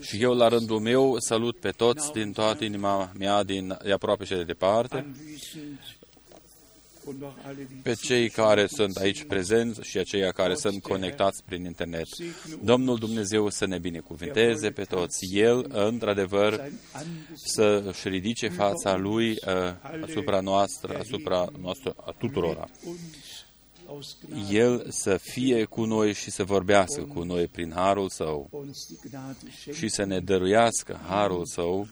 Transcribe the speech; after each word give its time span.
Și 0.00 0.22
eu, 0.22 0.34
la 0.34 0.48
rândul 0.48 0.80
meu, 0.80 1.14
salut 1.18 1.58
pe 1.58 1.70
toți 1.70 2.12
din 2.12 2.32
toată 2.32 2.64
inima 2.64 3.12
mea, 3.18 3.42
din 3.42 3.76
de 3.82 3.92
aproape 3.92 4.24
și 4.24 4.34
de 4.34 4.44
departe, 4.44 5.06
pe 7.82 7.94
cei 7.94 8.28
care 8.28 8.66
sunt 8.66 8.96
aici 8.96 9.24
prezenți 9.24 9.80
și 9.82 9.98
aceia 9.98 10.30
care 10.30 10.54
sunt 10.54 10.82
conectați 10.82 11.44
prin 11.44 11.64
internet. 11.64 12.06
Domnul 12.62 12.98
Dumnezeu 12.98 13.48
să 13.48 13.66
ne 13.66 13.78
binecuvinteze 13.78 14.70
pe 14.70 14.82
toți. 14.82 15.26
El, 15.32 15.66
într-adevăr, 15.68 16.70
să 17.34 17.82
își 17.86 18.08
ridice 18.08 18.48
fața 18.48 18.96
Lui 18.96 19.30
uh, 19.30 19.36
asupra 20.02 20.40
noastră, 20.40 20.98
asupra 20.98 21.48
noastră, 21.60 21.94
a 21.96 22.14
tuturora. 22.18 22.68
El 24.50 24.86
să 24.90 25.16
fie 25.16 25.64
cu 25.64 25.84
noi 25.84 26.12
și 26.12 26.30
să 26.30 26.44
vorbească 26.44 27.02
cu 27.02 27.22
noi 27.22 27.46
prin 27.46 27.72
harul 27.74 28.08
Său 28.08 28.50
și 29.72 29.88
să 29.88 30.04
ne 30.04 30.20
dăruiască 30.20 31.00
harul 31.06 31.44
Său 31.46 31.88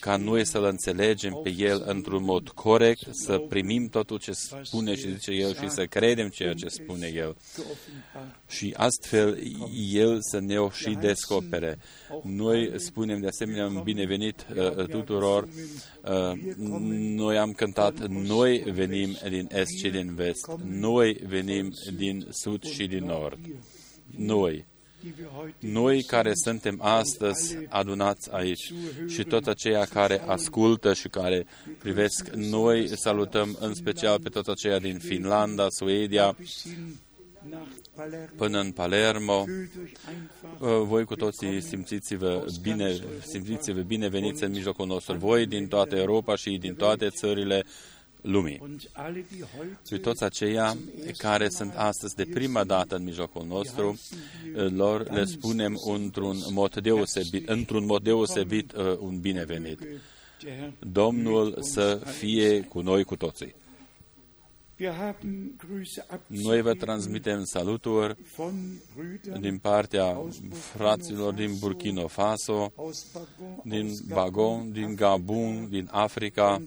ca 0.00 0.16
noi 0.16 0.46
să-L 0.46 0.64
înțelegem 0.64 1.40
pe 1.42 1.54
El 1.56 1.82
într-un 1.86 2.24
mod 2.24 2.48
corect, 2.48 3.14
să 3.14 3.38
primim 3.38 3.88
totul 3.88 4.18
ce 4.18 4.32
spune 4.62 4.94
și 4.94 5.12
zice 5.12 5.30
El 5.30 5.54
și 5.54 5.68
să 5.68 5.84
credem 5.84 6.28
ceea 6.28 6.54
ce 6.54 6.68
spune 6.68 7.06
El. 7.14 7.36
Și 8.48 8.74
astfel 8.76 9.38
El 9.92 10.18
să 10.20 10.40
ne 10.40 10.58
o 10.58 10.70
și 10.70 10.90
descopere. 10.90 11.78
Noi 12.22 12.72
spunem 12.76 13.20
de 13.20 13.26
asemenea 13.26 13.66
un 13.66 13.82
binevenit 13.82 14.46
uh, 14.56 14.86
tuturor. 14.86 15.42
Uh, 15.42 16.54
noi 17.16 17.38
am 17.38 17.52
cântat, 17.52 18.06
noi 18.06 18.58
venim 18.58 19.16
din 19.28 19.48
est 19.52 19.78
și 19.78 19.90
din 19.90 20.14
vest, 20.14 20.50
noi 20.64 21.12
venim 21.26 21.72
din 21.96 22.26
sud 22.30 22.64
și 22.64 22.86
din 22.86 23.04
nord. 23.04 23.38
Noi 24.16 24.64
noi 25.58 26.02
care 26.02 26.32
suntem 26.34 26.78
astăzi 26.82 27.56
adunați 27.68 28.32
aici 28.32 28.72
și 29.08 29.22
toți 29.22 29.48
aceia 29.48 29.84
care 29.84 30.22
ascultă 30.26 30.92
și 30.92 31.08
care 31.08 31.46
privesc, 31.78 32.28
noi 32.28 32.96
salutăm 32.96 33.56
în 33.60 33.74
special 33.74 34.20
pe 34.20 34.28
toți 34.28 34.50
aceia 34.50 34.78
din 34.78 34.98
Finlanda, 34.98 35.66
Suedia, 35.68 36.36
până 38.36 38.60
în 38.60 38.70
Palermo. 38.70 39.44
Voi 40.58 41.04
cu 41.04 41.14
toții 41.14 41.60
simțiți-vă 41.60 42.44
bine, 42.62 42.96
simțiți-vă 43.26 43.80
bine 43.80 44.08
veniți 44.08 44.44
în 44.44 44.50
mijlocul 44.50 44.86
nostru. 44.86 45.16
Voi 45.16 45.46
din 45.46 45.66
toată 45.66 45.96
Europa 45.96 46.36
și 46.36 46.58
din 46.60 46.74
toate 46.74 47.08
țările 47.08 47.64
lumii. 48.24 48.78
Și 49.86 49.98
toți 49.98 50.24
aceia 50.24 50.76
care 51.16 51.48
sunt 51.48 51.72
astăzi 51.76 52.14
de 52.14 52.24
prima 52.24 52.64
dată 52.64 52.96
în 52.96 53.04
mijlocul 53.04 53.44
nostru, 53.46 53.98
lor 54.76 55.10
le 55.10 55.24
spunem 55.24 55.80
într-un 55.84 56.36
mod 56.50 56.76
deosebit, 56.76 57.48
într-un 57.48 57.84
mod 57.84 58.02
deosebit 58.02 58.72
uh, 58.72 58.96
un 58.98 59.20
binevenit. 59.20 59.78
Domnul 60.78 61.56
să 61.60 62.00
fie 62.18 62.60
cu 62.60 62.80
noi 62.80 63.04
cu 63.04 63.16
toții. 63.16 63.54
Noi 66.26 66.60
vă 66.62 66.74
transmitem 66.74 67.44
saluturi 67.44 68.16
din 69.40 69.58
partea 69.58 70.22
fraților 70.50 71.34
din 71.34 71.56
Burkina 71.58 72.06
Faso, 72.06 72.72
din 73.64 73.94
Bagon, 74.08 74.72
din 74.72 74.94
Gabun, 74.94 75.68
din 75.70 75.88
Africa, 75.90 76.62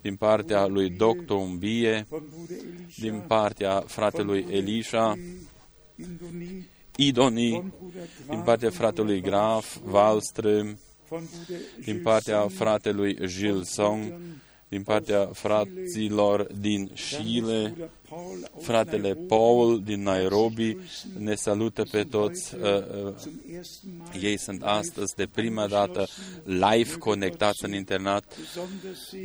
din 0.00 0.16
partea 0.16 0.66
lui 0.66 0.90
Dr. 0.90 1.32
Umbie, 1.34 2.06
din 2.98 3.22
partea 3.26 3.80
fratelui 3.80 4.46
Elisha, 4.50 5.18
Idoni, 6.96 7.72
din 8.28 8.40
partea 8.40 8.70
fratelui 8.70 9.20
Graf, 9.20 9.76
Wallström, 9.92 10.78
din 11.84 12.02
partea 12.02 12.48
fratelui 12.48 13.26
Gilles 13.26 13.68
Song, 13.68 14.20
din 14.70 14.82
partea 14.82 15.30
fraților 15.32 16.46
din 16.60 16.90
Chile, 16.94 17.90
fratele 18.60 19.14
Paul 19.14 19.82
din 19.84 20.02
Nairobi 20.02 20.76
ne 21.18 21.34
salută 21.34 21.82
pe 21.90 22.02
toți. 22.02 22.54
Uh, 22.54 22.62
uh, 23.04 23.14
ei 24.22 24.38
sunt 24.38 24.62
astăzi 24.62 25.14
de 25.14 25.28
prima 25.32 25.66
dată 25.66 26.06
live 26.44 26.96
conectați 26.98 27.64
în 27.64 27.74
internet. 27.74 28.24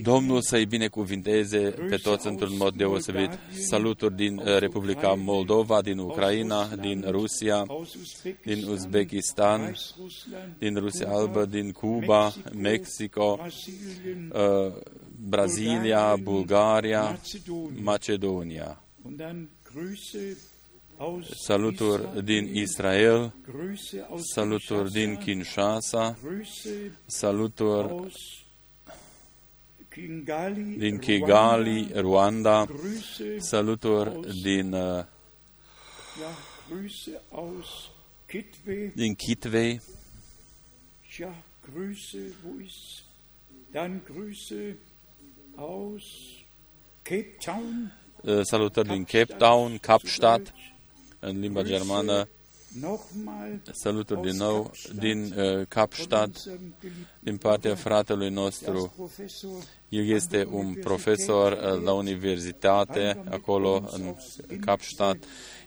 Domnul 0.01 0.41
să-i 0.41 0.66
binecuvinteze 0.66 1.59
pe 1.89 1.95
toți 1.95 2.28
într-un 2.28 2.55
mod 2.57 2.75
deosebit. 2.75 3.39
Saluturi 3.67 4.16
din 4.16 4.38
uh, 4.38 4.57
Republica 4.59 5.13
Moldova, 5.13 5.81
din 5.81 5.97
Ucraina, 5.97 6.67
din 6.81 7.05
Rusia, 7.07 7.66
din 8.44 8.66
Uzbekistan, 8.67 9.75
din 10.57 10.75
Rusia 10.75 11.07
Albă, 11.09 11.45
din 11.45 11.72
Cuba, 11.72 12.34
Mexico, 12.53 13.39
Brazilia, 15.18 16.16
Bulgaria, 16.18 17.20
Macedonia. 17.81 18.78
Saluturi 21.46 22.24
din 22.24 22.56
Israel, 22.56 23.34
saluturi 24.34 24.92
din 24.92 25.18
Kinshasa, 25.18 26.18
saluturi 27.06 28.12
din 30.78 30.98
Kigali, 31.00 31.92
Rwanda, 31.94 32.68
saluturi 33.40 34.42
din 34.42 34.74
uh, 34.74 35.06
din 38.94 39.16
Kitwe, 39.16 39.82
salutări 48.43 48.88
din 48.88 49.03
Cape 49.03 49.33
Town, 49.38 49.77
Kapstadt, 49.77 50.53
în 51.19 51.39
limba 51.39 51.61
germană, 51.61 52.27
salutări 53.71 54.21
din 54.21 54.35
nou 54.38 54.71
din 54.95 55.33
uh, 55.38 55.66
Kapstadt, 55.67 56.43
din 57.19 57.38
partea 57.38 57.75
fratelui 57.75 58.29
nostru. 58.29 58.93
El 59.89 60.07
este 60.07 60.47
un 60.51 60.73
profesor 60.73 61.51
uh, 61.51 61.83
la 61.83 61.93
universitate 61.93 63.23
acolo 63.29 63.89
în 63.91 64.16
Kapstadt 64.59 65.23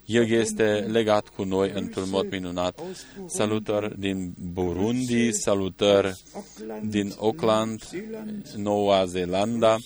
el 0.08 0.30
este 0.30 0.86
legat 0.90 1.28
cu 1.28 1.42
noi 1.42 1.72
într-un 1.74 2.08
mod 2.10 2.30
minunat. 2.30 2.80
Salutări 3.26 4.00
din 4.00 4.34
Burundi, 4.52 5.32
salutări 5.32 6.22
din 6.82 7.12
Auckland, 7.18 7.82
Noua 8.56 9.04
Zeelandă, 9.04 9.76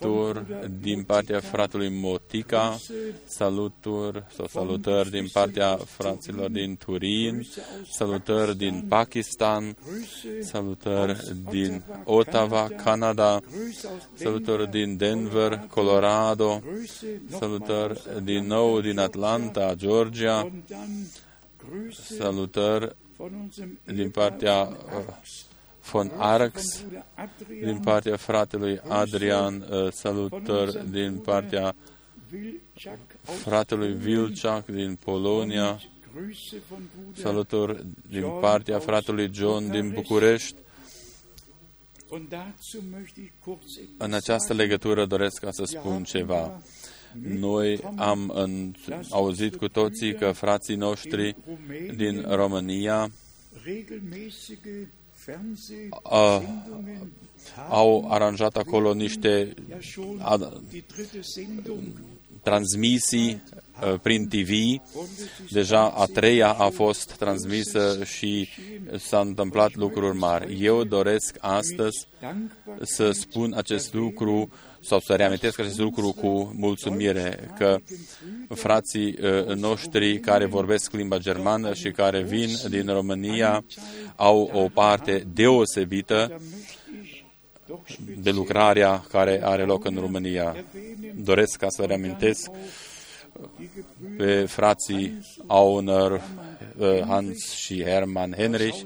saluturi 0.00 0.70
din 0.80 1.02
partea 1.02 1.40
fratelui 1.40 1.88
Motica, 1.88 2.78
saluturi 3.24 4.24
sau 4.36 4.46
salutări 4.46 5.10
din 5.10 5.28
partea 5.32 5.76
fraților 5.76 6.50
din 6.50 6.76
Turin, 6.76 7.46
salutări 7.90 8.56
din 8.56 8.84
Pakistan, 8.88 9.76
salutări 10.40 11.18
din 11.50 11.82
Ottawa, 12.04 12.68
Canada, 12.84 13.40
salutări 14.14 14.70
din 14.70 14.96
Denver, 14.96 15.66
Colorado, 15.70 16.62
salutări 17.38 18.00
din 18.22 18.46
nou 18.46 18.80
din 18.80 18.98
Atlanta, 18.98 19.74
Georgia, 19.74 20.50
salutări 22.18 22.96
din 23.84 24.10
partea 24.10 24.62
uh, 24.62 25.47
von 25.90 26.12
Arx, 26.16 26.84
din 27.48 27.78
partea 27.78 28.16
fratelui 28.16 28.80
Adrian, 28.88 29.66
uh, 29.70 29.92
salutări 29.92 30.90
din 30.90 31.18
partea 31.18 31.74
fratelui 33.22 33.92
Vilciac 33.92 34.66
din 34.66 34.98
Polonia, 35.04 35.80
salutări 37.12 37.86
din 38.08 38.24
partea 38.40 38.78
fratelui 38.78 39.30
John 39.32 39.70
din 39.70 39.90
București. 39.90 40.54
În 43.98 44.12
această 44.12 44.52
legătură 44.52 45.06
doresc 45.06 45.40
ca 45.40 45.50
să 45.50 45.64
spun 45.64 46.04
ceva. 46.04 46.62
Noi 47.22 47.80
am 47.96 48.28
în, 48.34 48.74
auzit 49.10 49.56
cu 49.56 49.68
toții 49.68 50.14
că 50.14 50.32
frații 50.32 50.76
noștri 50.76 51.36
din 51.96 52.24
România 52.28 53.10
a, 56.02 56.42
au 57.68 58.10
aranjat 58.10 58.56
acolo 58.56 58.94
niște 58.94 59.54
transmisii 62.42 63.42
prin 64.02 64.28
TV. 64.28 64.50
Deja 65.50 65.90
a 65.90 66.04
treia 66.04 66.52
a 66.52 66.68
fost 66.68 67.12
transmisă 67.12 68.04
și 68.04 68.48
s-a 68.98 69.20
întâmplat 69.20 69.74
lucruri 69.74 70.16
mari. 70.16 70.64
Eu 70.64 70.84
doresc 70.84 71.36
astăzi 71.40 72.06
să 72.82 73.10
spun 73.10 73.52
acest 73.52 73.94
lucru 73.94 74.50
sau 74.80 75.00
să 75.00 75.14
reamintesc 75.14 75.58
acest 75.58 75.78
lucru 75.78 76.12
cu 76.20 76.52
mulțumire 76.56 77.50
că 77.58 77.76
frații 78.48 79.18
noștri 79.54 80.18
care 80.18 80.44
vorbesc 80.44 80.92
limba 80.92 81.18
germană 81.18 81.74
și 81.74 81.90
care 81.90 82.22
vin 82.22 82.48
din 82.68 82.86
România 82.86 83.64
au 84.16 84.50
o 84.52 84.68
parte 84.68 85.26
deosebită 85.32 86.40
de 88.16 88.30
lucrarea 88.30 89.04
care 89.10 89.40
are 89.44 89.62
loc 89.62 89.84
în 89.84 89.96
România. 90.00 90.56
Doresc 91.14 91.56
ca 91.56 91.68
să 91.68 91.82
reamintesc 91.82 92.50
pe 94.16 94.44
frații 94.44 95.18
Auner, 95.46 96.10
uh, 96.10 96.20
Hans 97.06 97.50
și 97.50 97.82
Hermann 97.84 98.34
Henrich. 98.36 98.82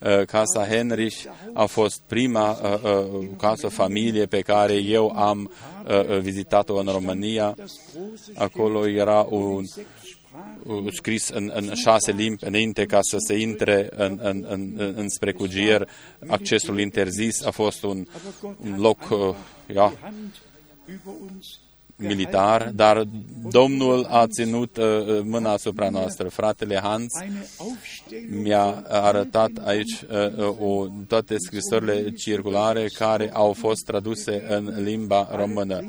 Uh, 0.00 0.24
casa 0.26 0.66
Henrich 0.66 1.24
a 1.52 1.64
fost 1.64 2.00
prima 2.06 2.50
uh, 2.50 3.28
casă 3.38 3.68
familie 3.68 4.26
pe 4.26 4.40
care 4.40 4.74
eu 4.74 5.10
am 5.10 5.50
vizitat-o 6.20 6.76
în 6.76 6.86
România. 6.86 7.56
Acolo 8.34 8.88
era 8.88 9.26
un 9.30 9.64
scris 10.90 11.28
în, 11.28 11.52
în 11.54 11.74
șase 11.74 12.12
limbi 12.12 12.44
înainte 12.44 12.84
ca 12.84 12.98
să 13.02 13.16
se 13.18 13.34
intre 13.34 13.88
în, 13.90 14.18
în, 14.22 14.44
în, 14.48 14.92
în 14.96 15.08
spre 15.08 15.32
cugier. 15.32 15.88
Accesul 16.26 16.80
interzis 16.80 17.44
a 17.44 17.50
fost 17.50 17.82
un, 17.82 18.06
un 18.64 18.80
loc, 18.80 18.98
ja, 19.72 19.92
militar, 21.96 22.70
dar 22.74 23.06
Domnul 23.50 24.06
a 24.10 24.26
ținut 24.26 24.76
uh, 24.76 24.84
uh, 24.84 25.20
mâna 25.24 25.52
asupra 25.52 25.88
noastră. 25.88 26.28
Fratele 26.28 26.80
Hans 26.82 27.12
mi-a 28.42 28.84
arătat 28.88 29.50
aici 29.64 30.04
uh, 30.38 30.60
o, 30.60 30.86
toate 31.08 31.34
scrisorile 31.38 32.10
circulare 32.10 32.86
care 32.98 33.30
au 33.32 33.52
fost 33.52 33.84
traduse 33.84 34.44
în 34.48 34.74
limba 34.82 35.28
română. 35.34 35.84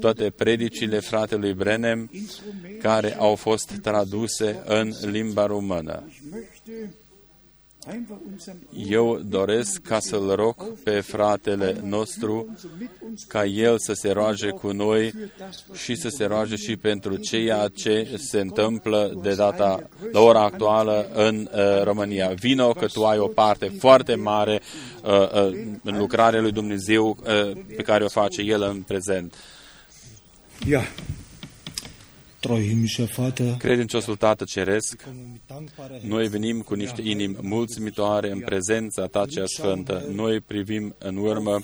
Toate 0.00 0.30
predicile 0.30 1.00
fratelui 1.00 1.52
Brenem 1.52 2.10
care 2.80 3.16
au 3.18 3.34
fost 3.34 3.72
traduse 3.82 4.62
în 4.66 4.92
limba 5.10 5.46
română. 5.46 6.02
Eu 8.88 9.20
doresc 9.24 9.80
ca 9.82 9.98
să-l 10.00 10.34
rog 10.34 10.78
pe 10.84 11.00
fratele 11.00 11.80
nostru 11.84 12.56
ca 13.26 13.44
el 13.44 13.78
să 13.78 13.92
se 13.92 14.10
roage 14.10 14.48
cu 14.48 14.70
noi 14.70 15.14
și 15.72 15.94
să 15.94 16.08
se 16.08 16.24
roage 16.24 16.56
și 16.56 16.76
pentru 16.76 17.16
ceea 17.16 17.68
ce 17.74 18.16
se 18.16 18.40
întâmplă 18.40 19.18
de 19.22 19.34
data, 19.34 19.88
la 20.12 20.20
ora 20.20 20.42
actuală 20.42 21.08
în 21.14 21.48
uh, 21.52 21.82
România. 21.82 22.28
Vino 22.28 22.72
că 22.72 22.86
tu 22.86 23.04
ai 23.04 23.18
o 23.18 23.26
parte 23.26 23.72
foarte 23.78 24.14
mare 24.14 24.60
uh, 25.04 25.10
uh, 25.10 25.76
în 25.82 25.98
lucrarea 25.98 26.40
lui 26.40 26.52
Dumnezeu 26.52 27.08
uh, 27.08 27.50
pe 27.76 27.82
care 27.82 28.04
o 28.04 28.08
face 28.08 28.42
el 28.42 28.62
în 28.62 28.82
prezent. 28.82 29.34
Ja. 30.66 30.82
Credinciosul 33.58 34.16
Tată 34.16 34.44
Ceresc, 34.44 35.08
noi 36.00 36.28
venim 36.28 36.60
cu 36.60 36.74
niște 36.74 37.02
inimi 37.04 37.36
mulțumitoare 37.40 38.30
în 38.30 38.40
prezența 38.40 39.06
Ta 39.06 39.26
cea 39.26 39.46
sfântă. 39.46 40.04
Noi 40.12 40.40
privim 40.40 40.94
în 40.98 41.16
urmă 41.16 41.62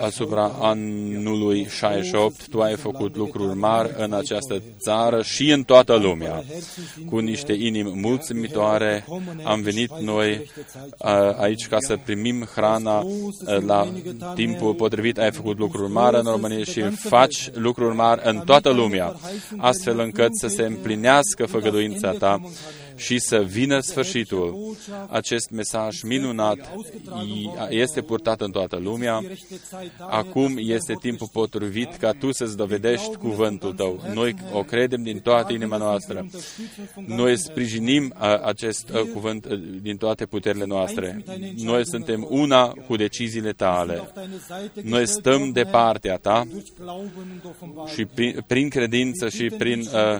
asupra 0.00 0.52
anului 0.60 1.66
68, 1.68 2.48
tu 2.48 2.60
ai 2.60 2.76
făcut 2.76 3.16
lucruri 3.16 3.56
mari 3.56 3.94
în 3.96 4.12
această 4.12 4.62
țară 4.78 5.22
și 5.22 5.50
în 5.50 5.62
toată 5.62 5.94
lumea. 5.94 6.44
Cu 7.10 7.18
niște 7.18 7.52
inimi 7.52 8.00
mulțumitoare 8.00 9.06
am 9.44 9.60
venit 9.60 9.90
noi 10.00 10.50
aici 11.38 11.66
ca 11.66 11.76
să 11.80 11.98
primim 12.04 12.48
hrana 12.54 13.06
la 13.66 13.92
timpul 14.34 14.74
potrivit. 14.74 15.18
Ai 15.18 15.32
făcut 15.32 15.58
lucruri 15.58 15.92
mari 15.92 16.16
în 16.16 16.22
România 16.22 16.64
și 16.64 16.80
faci 16.82 17.50
lucruri 17.52 17.94
mari 17.94 18.20
în 18.24 18.38
toată 18.44 18.70
lumea, 18.70 19.14
astfel 19.56 19.98
încât 19.98 20.36
să 20.36 20.46
se 20.48 20.62
împlinească 20.62 21.46
făgăduința 21.46 22.10
ta 22.10 22.40
și 22.96 23.18
să 23.18 23.38
vină 23.38 23.80
sfârșitul. 23.80 24.76
Acest 25.08 25.50
mesaj 25.50 26.02
minunat 26.02 26.72
este 27.68 28.00
purtat 28.00 28.40
în 28.40 28.50
toată 28.50 28.76
lumea. 28.76 29.22
Acum 29.98 30.54
este 30.58 30.96
timpul 31.00 31.28
potrivit 31.32 31.96
ca 31.96 32.10
tu 32.10 32.32
să-ți 32.32 32.56
dovedești 32.56 33.16
cuvântul 33.16 33.72
tău. 33.72 34.02
Noi 34.14 34.34
o 34.52 34.62
credem 34.62 35.02
din 35.02 35.18
toată 35.18 35.52
inima 35.52 35.76
noastră. 35.76 36.26
Noi 37.06 37.38
sprijinim 37.38 38.14
acest 38.42 38.90
cuvânt 39.12 39.46
din 39.82 39.96
toate 39.96 40.26
puterile 40.26 40.64
noastre. 40.64 41.24
Noi 41.56 41.86
suntem 41.86 42.26
una 42.30 42.68
cu 42.68 42.96
deciziile 42.96 43.52
tale. 43.52 44.12
Noi 44.82 45.06
stăm 45.06 45.50
de 45.50 45.62
partea 45.62 46.16
ta 46.16 46.46
și 47.94 48.04
prin, 48.04 48.44
prin 48.46 48.68
credință 48.68 49.28
și 49.28 49.46
prin 49.58 49.80
uh, 49.80 50.18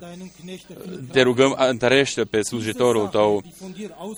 te 1.12 1.22
rugăm, 1.22 1.56
întărește 1.68 2.22
pe 2.24 2.40
slujitorii 2.40 2.63
slujitorul 2.64 3.06
tău, 3.06 3.42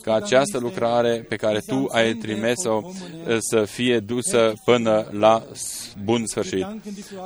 ca 0.03 0.15
această 0.15 0.59
lucrare 0.59 1.25
pe 1.29 1.37
care 1.37 1.59
tu 1.67 1.89
ai 1.91 2.15
trimis-o 2.15 2.81
eh, 3.27 3.37
să 3.39 3.65
fie 3.65 3.99
dusă 3.99 4.53
până 4.65 5.07
la 5.11 5.43
bun 6.05 6.27
sfârșit. 6.27 6.67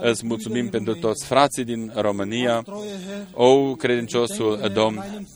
Îți 0.00 0.26
mulțumim 0.26 0.68
pentru 0.68 0.94
toți 0.94 1.26
frații 1.26 1.64
din 1.64 1.92
România, 1.94 2.64
o 3.32 3.74
credinciosul 3.74 4.70
Domn, 4.74 5.26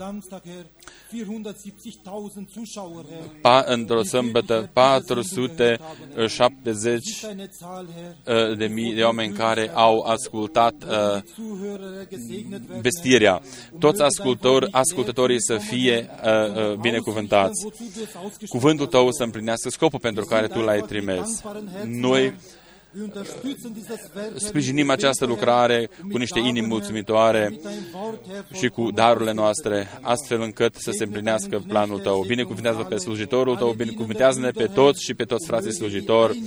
Pa, 3.40 3.64
într-o 3.66 4.02
sâmbătă 4.02 4.70
470 4.72 7.22
uh, 7.22 8.56
de 8.56 8.66
mii 8.66 8.94
de 8.94 9.02
oameni 9.02 9.32
care 9.32 9.70
au 9.74 10.00
ascultat 10.00 10.74
uh, 10.82 10.88
vestirea. 12.80 13.42
Toți 13.78 14.02
ascultor, 14.02 14.68
ascultătorii 14.70 15.42
să 15.42 15.56
fie 15.56 16.10
uh, 16.24 16.70
uh, 16.70 16.74
binecuvântați. 16.74 17.66
Cuvântul 18.48 18.86
tău 18.86 19.10
să 19.10 19.22
împlinească 19.22 19.68
scopul 19.68 19.98
pentru 19.98 20.24
care 20.24 20.46
tu 20.46 20.60
l-ai 20.60 20.80
trimis. 20.80 21.42
Noi 21.86 22.34
sprijinim 24.36 24.90
această 24.90 25.26
lucrare 25.26 25.90
cu 26.10 26.18
niște 26.18 26.38
inimi 26.38 26.66
mulțumitoare 26.66 27.60
și 28.52 28.68
cu 28.68 28.90
darurile 28.90 29.32
noastre, 29.32 29.88
astfel 30.00 30.40
încât 30.40 30.74
să 30.74 30.90
se 30.90 31.04
împlinească 31.04 31.62
planul 31.68 31.98
Tău. 31.98 32.24
Binecuvântează 32.26 32.82
pe 32.82 32.96
slujitorul 32.96 33.56
Tău, 33.56 33.72
binecuvântează-ne 33.72 34.50
pe 34.50 34.64
toți 34.64 35.04
și 35.04 35.14
pe 35.14 35.24
toți 35.24 35.46
frații 35.46 35.72
slujitori. 35.72 36.42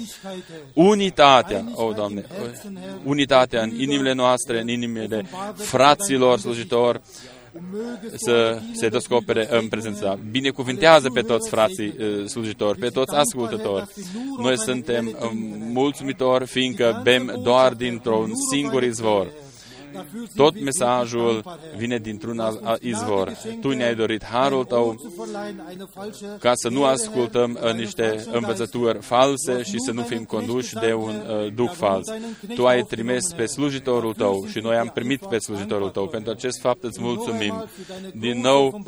Unitatea, 0.74 1.66
o, 1.74 1.84
oh, 1.84 1.96
Doamne, 1.96 2.26
unitatea 3.04 3.62
în 3.62 3.80
inimile 3.80 4.14
noastre, 4.14 4.62
în 4.62 4.68
inimile 4.68 5.26
fraților 5.56 6.40
slujitori, 6.40 7.02
să 8.16 8.62
se 8.74 8.88
descopere 8.88 9.48
în 9.50 9.68
prezența. 9.68 10.20
Binecuvintează 10.32 11.10
pe 11.10 11.22
toți 11.22 11.50
frații 11.50 11.96
uh, 12.00 12.26
slujitori, 12.26 12.80
pe 12.80 12.88
toți 12.90 13.16
ascultători. 13.16 13.86
Noi 14.42 14.58
suntem 14.58 15.18
um, 15.22 15.38
mulțumitori 15.72 16.46
fiindcă 16.46 17.00
bem 17.04 17.40
doar 17.44 17.74
dintr-un 17.74 18.32
singur 18.52 18.84
izvor 18.84 19.32
tot 20.36 20.62
mesajul 20.62 21.60
vine 21.78 21.98
dintr-un 21.98 22.42
izvor. 22.80 23.38
Tu 23.62 23.70
ne-ai 23.70 23.96
dorit 23.96 24.26
harul 24.26 24.64
tău 24.64 24.96
ca 26.40 26.52
să 26.56 26.70
nu 26.70 26.84
ascultăm 26.84 27.60
uh, 27.64 27.74
niște 27.74 28.24
învățături 28.32 29.02
false 29.02 29.64
și 29.64 29.80
să 29.80 29.92
nu 29.92 30.02
fim 30.02 30.24
conduși 30.24 30.74
de 30.74 30.94
un 30.94 31.16
uh, 31.16 31.54
duh 31.54 31.72
fals. 31.74 32.08
Tu 32.56 32.66
ai 32.66 32.84
trimis 32.84 33.32
pe 33.36 33.46
slujitorul 33.46 34.14
tău 34.14 34.46
și 34.46 34.60
noi 34.60 34.76
am 34.76 34.92
primit 34.94 35.26
pe 35.26 35.38
slujitorul 35.38 35.90
tău. 35.90 36.08
Pentru 36.08 36.32
acest 36.32 36.60
fapt 36.60 36.84
îți 36.84 37.02
mulțumim. 37.02 37.66
Din 38.14 38.42
nou 38.42 38.82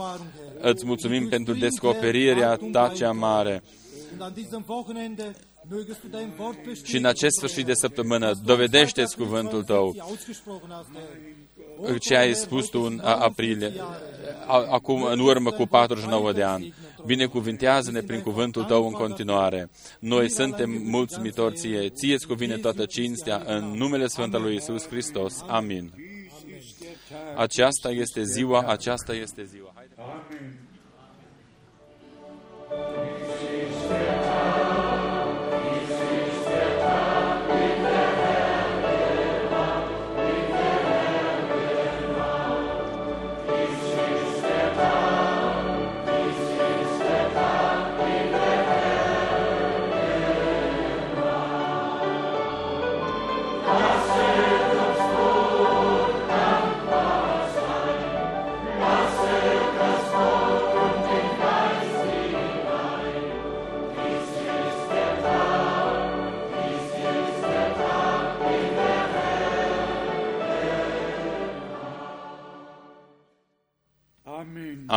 îți 0.62 0.86
mulțumim 0.86 1.30
pentru 1.30 1.54
descoperirea 1.54 2.60
ta 2.72 2.92
cea 2.96 3.12
mare. 3.12 3.64
Și 6.84 6.98
în 6.98 7.06
acest 7.06 7.36
sfârșit 7.38 7.66
de 7.66 7.74
săptămână, 7.74 8.32
dovedește-ți 8.44 9.16
cuvântul 9.16 9.64
tău 9.64 9.96
ce 12.00 12.16
ai 12.16 12.34
spus 12.34 12.68
tu 12.68 12.82
în 12.82 13.00
aprilie, 13.04 13.74
acum 14.48 15.04
în 15.04 15.20
urmă 15.20 15.52
cu 15.52 15.66
49 15.66 16.34
de 16.34 16.44
ani. 16.44 16.74
Binecuvintează-ne 17.06 18.02
prin 18.02 18.22
cuvântul 18.22 18.64
tău 18.64 18.86
în 18.86 18.92
continuare. 18.92 19.70
Noi 20.00 20.30
suntem 20.30 20.70
mulțumitori 20.84 21.56
ție. 21.56 21.90
Ție-ți 21.90 22.28
cuvine 22.28 22.58
toată 22.58 22.86
cinstea 22.86 23.44
în 23.46 23.64
numele 23.64 24.08
Sfântului 24.08 24.54
Iisus 24.54 24.88
Hristos. 24.88 25.44
Amin. 25.48 25.94
Aceasta 27.36 27.90
este 27.90 28.24
ziua, 28.24 28.64
aceasta 28.68 29.14
este 29.14 29.44
ziua. 29.44 29.74
Amin. 29.98 30.68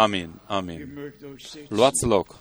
Amin. 0.03 0.21
Ihr 0.21 0.57
Amin. 0.57 0.95
mögt 0.95 1.23
euch 1.25 1.49
setzen. 1.49 1.77
Luați 1.77 2.05
loc. 2.05 2.39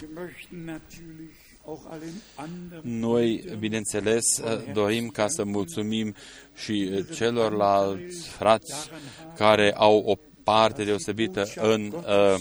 Wir 0.00 0.08
möchten 0.14 0.64
natürlich 0.64 1.36
auch 1.64 1.86
allen 1.90 2.22
anderen 2.34 2.98
Noi, 3.00 3.44
bineînțeles, 3.58 4.24
dorim 4.72 5.08
ca 5.08 5.28
să 5.28 5.44
mulțumim 5.44 6.14
și 6.54 7.04
celorlalți 7.14 8.28
frați 8.28 8.90
care 9.36 9.72
au 9.74 9.98
o 9.98 10.14
parte 10.44 10.84
deosebită 10.84 11.46
în 11.54 11.92
uh, 11.92 12.34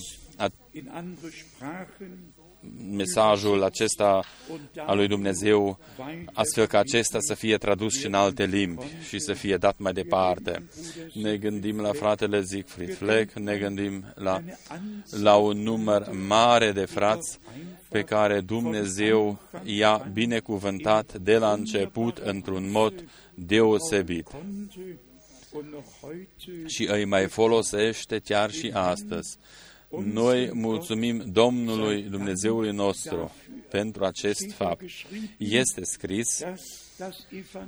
a- 2.63 2.68
in 2.68 2.72
andere 2.72 2.75
Sprachen 2.75 2.96
mesajul 2.96 3.63
acesta 3.63 4.24
und 4.51 4.60
al 4.86 4.96
lui 4.98 5.08
Dumnezeu, 5.08 5.80
weiter 5.98 6.25
astfel 6.34 6.66
ca 6.66 6.80
acesta 6.80 7.18
să 7.22 7.34
fie 7.34 7.58
tradus 7.58 7.94
și 8.00 8.06
în 8.06 8.13
alte 8.13 8.46
limbi 8.46 8.84
și 9.08 9.20
să 9.20 9.34
fie 9.34 9.58
dat 9.58 9.78
mai 9.78 9.94
departe. 9.94 10.63
Ne 11.13 11.38
gândim 11.38 11.80
la 11.82 11.92
fratele 11.94 12.44
Siegfried 12.44 12.96
Fleck, 12.96 13.34
ne 13.34 13.58
gândim 13.58 14.13
la, 14.16 14.38
eine 14.38 14.58
Anzahl 14.68 15.24
la 15.24 15.36
un 15.36 15.58
număr 15.58 16.10
mare 16.28 16.72
de 16.72 16.86
frați 16.86 17.39
pe 17.89 18.01
care 18.04 18.42
Dumnezeu 18.42 19.39
i-a 19.63 20.10
binecuvântat 20.13 21.13
de 21.18 21.38
la 21.38 21.51
început 21.51 22.18
într-un 22.18 22.72
mod 22.72 22.94
deosebit 23.34 24.28
konnte 24.28 25.00
und 25.51 25.72
noch 25.74 25.86
heute 26.01 26.68
și 26.68 26.88
îi 26.92 27.06
mai 27.06 27.28
folosește 27.28 28.20
chiar 28.20 28.51
și 28.51 28.72
astăzi. 28.74 29.38
Noi 29.98 30.51
mulțumim 30.53 31.24
Domnului 31.31 32.01
Dumnezeului 32.01 32.72
nostru 32.72 33.31
pentru 33.69 34.05
acest 34.05 34.51
fapt. 34.51 34.81
Este 35.38 35.84
scris 35.84 36.39
dass 36.39 36.62
das 36.98 37.25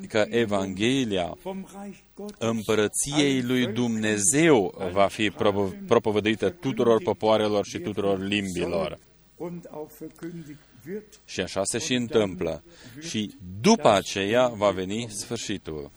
că 0.08 0.26
Evangelium 0.30 0.42
Evanghelia 0.42 1.38
vom 1.42 1.66
Reich 1.82 1.98
Gottes 2.16 2.36
împărăției 2.40 3.42
lui 3.42 3.68
Dumnezeu 3.68 4.90
va 4.92 5.08
fi 5.08 5.32
propo- 5.32 5.86
propovăduită 5.88 6.50
tuturor 6.50 7.02
popoarelor 7.02 7.66
și 7.66 7.80
tuturor 7.80 8.24
limbilor. 8.24 9.00
und 9.38 9.68
auch 9.72 9.92
verkündigt 10.00 10.60
wird. 10.88 11.20
Și 11.26 11.42
așa 11.42 11.64
se 11.64 11.78
și 11.78 11.94
întâmplă. 11.94 12.64
Și 13.00 13.36
după 13.62 13.90
aceea 13.90 14.48
va 14.48 14.70
veni 14.70 15.08
sfârșitul. 15.10 15.92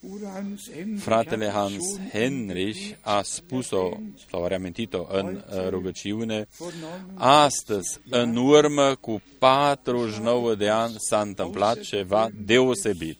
Bruder 0.00 0.28
Hans 0.28 0.70
Henrich 0.70 1.02
Fratele 1.02 1.46
hat 1.46 1.54
Hans 1.54 1.84
schon 1.84 2.08
Henrich 2.12 2.96
a 3.00 3.22
spus-o 3.22 4.00
sau 4.30 4.44
a 4.44 4.46
reamintit-o 4.46 5.06
în 5.10 5.26
uh, 5.26 5.68
rugăciune. 5.68 6.48
vor 6.58 6.72
neun 6.72 7.10
Astăzi, 7.14 8.00
în 8.10 8.36
urmă 8.36 8.94
cu 8.94 9.22
49 9.38 10.54
de 10.54 10.68
ani, 10.68 10.94
s-a 10.98 11.20
întâmplat 11.20 11.80
ceva 11.80 12.30
deosebit. 12.44 13.18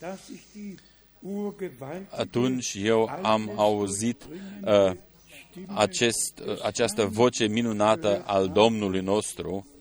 dass 0.00 0.28
ich 0.28 0.40
die 0.52 0.74
urgewaltige 1.22 2.16
Atunci 2.16 2.74
eu 2.82 3.10
am 3.22 3.52
auzit 3.56 4.22
uh, 4.64 4.92
acest, 5.66 6.38
uh, 6.46 6.62
această 6.62 7.04
voce 7.04 7.46
minunată 7.46 8.22
al 8.26 8.48
Domnului 8.48 9.00
nostru 9.00 9.48
am 9.48 9.54
1. 9.54 9.64
April 9.64 9.77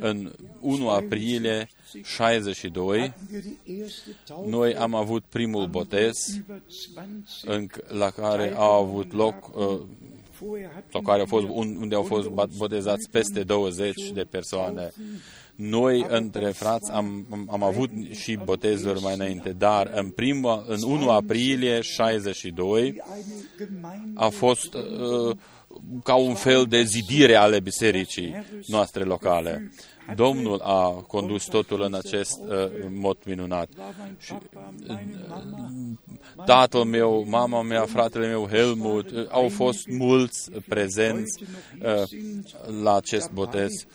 în 0.00 0.32
1 0.60 0.88
aprilie 0.88 1.68
62. 2.04 2.98
hatten 3.00 3.26
wir 3.32 3.42
die 3.42 3.82
erste 3.82 4.16
Taufe 4.26 4.48
Noi 4.50 4.74
am 4.74 4.94
avut 4.94 5.24
primul 5.28 5.66
botez 5.66 6.16
über 6.36 6.60
20 6.94 7.44
în, 7.44 7.66
la 7.98 8.10
care 8.10 8.52
au 8.56 8.84
avut 8.84 9.12
loc 9.12 9.56
uh, 9.56 9.80
vorher 10.40 10.66
hatten 10.66 10.90
sau 10.92 11.00
care 11.00 11.20
au 11.20 11.26
fost, 11.26 11.46
un- 11.48 11.76
unde 11.80 11.94
au 11.94 12.02
fost 12.02 12.28
bat- 12.28 12.56
botezați 12.56 13.10
peste 13.10 13.42
20 13.42 14.10
de 14.14 14.22
persoane. 14.30 14.92
Noi, 15.54 16.06
între 16.08 16.50
frați, 16.50 16.90
am, 16.90 17.26
am- 17.30 17.48
am 17.50 17.62
avut 17.62 17.90
și 18.10 18.38
botezuri 18.44 19.00
mai 19.02 19.14
înainte, 19.14 19.52
dar 19.52 19.90
în, 19.94 20.10
prima, 20.10 20.64
în 20.66 20.82
1 20.82 21.10
aprilie 21.10 21.80
62 21.80 22.80
eine 22.82 23.00
Gemeinde 23.58 24.10
a 24.14 24.28
fost 24.28 24.74
uh, 24.74 25.36
ca 26.02 26.14
un 26.14 26.34
fel 26.34 26.64
de 26.64 26.82
zidire 26.82 27.34
ale 27.34 27.60
bisericii 27.60 28.44
noastre 28.66 29.02
locale. 29.02 29.70
Domnul 30.14 30.60
a 30.60 30.90
condus 30.90 31.44
totul 31.44 31.82
în 31.82 31.94
acest 31.94 32.40
uh, 32.40 32.48
mod 32.90 33.16
minunat. 33.24 33.68
war 33.76 33.94
mein 33.98 34.16
Papa, 34.52 34.72
meine 34.86 35.16
Mama, 35.28 35.70
Tatăl 36.44 36.84
meu, 36.84 37.24
mama 37.28 37.62
mea, 37.62 37.84
fratele 37.84 38.28
meu 38.28 38.46
Helmut, 38.46 39.10
uh, 39.10 39.26
au 39.30 39.48
fost 39.48 39.86
mulți 39.86 40.50
prezenți 40.68 41.42
uh, 41.82 42.02
la 42.82 42.96
acest 42.96 43.30
botez. 43.30 43.86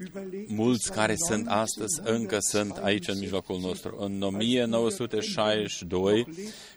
überlegt 0.00 0.50
Mulți 0.50 0.92
care 0.92 1.14
sunt 1.16 1.48
astăzi 1.48 2.00
încă 2.04 2.36
sunt 2.40 2.76
aici 2.76 3.08
în 3.08 3.18
mijlocul 3.18 3.60
nostru. 3.60 3.96
În 4.00 4.22
1962, 4.22 6.26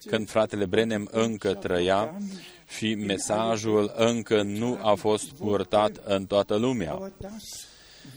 când 0.05 0.29
fratele 0.29 0.65
Brenem 0.65 1.09
încă 1.11 1.53
trăia 1.53 2.17
și 2.77 2.95
mesajul 2.95 3.93
încă 3.95 4.41
nu 4.41 4.77
a 4.81 4.93
fost 4.93 5.31
purtat 5.31 6.01
în 6.05 6.25
toată 6.25 6.55
lumea. 6.55 6.91
aber 6.91 7.11
das 7.19 7.43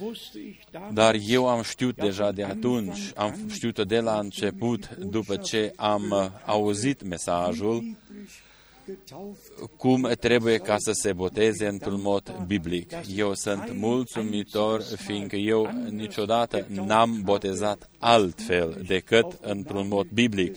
wusste 0.01 0.39
ich 0.39 0.59
damals 0.71 0.95
Dar 0.95 1.17
eu 1.27 1.49
am 1.49 1.63
știut 1.63 1.97
deja 1.97 2.33
de 2.33 2.43
atunci, 2.43 3.13
am 3.15 3.49
știut 3.49 3.87
de 3.87 4.01
la 4.01 4.19
început, 4.19 4.97
după 4.97 5.37
ce 5.37 5.73
am 5.77 6.11
uh, 6.11 6.27
auzit 6.47 7.03
mesajul, 7.03 7.79
biblisch 7.79 8.43
getauft 8.87 9.71
cum 9.77 10.11
trebuie 10.21 10.59
ca 10.59 10.77
să 10.79 10.93
se 10.93 11.13
boteze 11.13 11.67
într-un 11.67 12.01
mod 12.01 12.45
biblic. 12.47 12.93
Eu 13.17 13.35
sunt 13.35 13.73
mulțumitor, 13.73 14.83
fiindcă 14.83 15.37
eu 15.37 15.71
niciodată 15.91 16.67
n-am 16.69 17.21
botezat 17.23 17.91
altfel 17.99 18.83
decât 18.87 19.39
într-un 19.41 19.89
mod 19.89 20.07
biblic, 20.07 20.57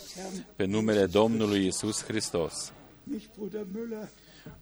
pe 0.56 0.66
numele 0.66 1.06
Domnului 1.06 1.66
Isus 1.66 2.04
Hristos. 2.04 2.72
Nicht 3.10 3.30
Bruder 3.38 3.66
Müller 3.76 4.08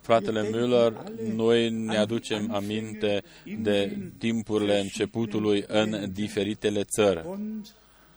Fratele 0.02 0.50
Müller, 0.50 0.94
noi 1.36 1.70
ne 1.70 1.98
aducem 1.98 2.54
aminte 2.54 3.24
de 3.62 3.98
timpurile 4.18 4.80
începutului 4.80 5.64
în 5.68 6.12
diferitele 6.14 6.84
țări. 6.84 7.26
und 7.28 7.68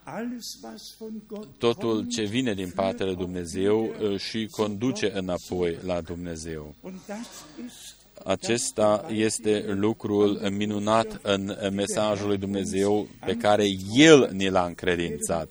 alles 0.04 0.58
was 0.62 0.94
von 0.98 1.22
Gott 1.26 1.58
Totul 1.58 2.06
ce 2.06 2.22
vine 2.22 2.54
din 2.54 2.70
partea 2.74 3.06
lui 3.06 3.16
Dumnezeu 3.16 3.84
uh, 3.84 4.18
și 4.18 4.48
conduce 4.50 5.10
înapoi 5.14 5.78
la 5.84 6.00
Dumnezeu. 6.00 6.74
und 6.80 6.94
das 7.06 7.44
ist 7.66 7.96
Acesta 8.24 9.06
este 9.12 9.64
lucrul 9.66 10.40
minunat 10.50 11.20
în 11.22 11.56
mesajul 11.72 12.26
lui 12.26 12.36
Dumnezeu 12.36 13.08
pe 13.26 13.36
care 13.36 13.64
El 13.94 14.30
ni 14.32 14.48
l-a 14.48 14.64
încredințat. 14.64 15.48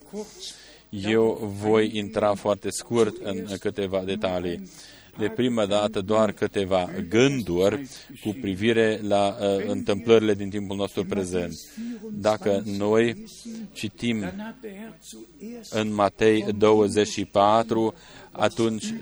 Kurz 0.89 1.05
Eu 1.05 1.55
voi 1.61 1.91
intra 1.93 2.33
foarte 2.33 2.69
scurt 2.69 3.15
în 3.23 3.45
câteva 3.59 4.03
detalii. 4.05 4.69
De 5.17 5.27
prima 5.27 5.65
dată 5.65 6.01
doar 6.01 6.31
câteva 6.31 6.89
gânduri 7.09 7.87
cu 8.23 8.35
privire 8.41 8.99
la 9.07 9.37
uh, 9.39 9.65
întâmplările 9.67 10.33
din 10.33 10.49
timpul 10.49 10.75
nostru 10.75 11.05
prezent. 11.05 11.53
Dacă 12.11 12.63
noi 12.77 13.25
citim 13.73 14.19
dann 14.19 14.39
hat 14.39 14.55
der 14.61 14.71
Herr 14.71 14.93
zuerst 15.03 15.73
în 15.73 15.93
Matei 15.93 16.45
24, 16.57 17.93
atunci 18.37 18.93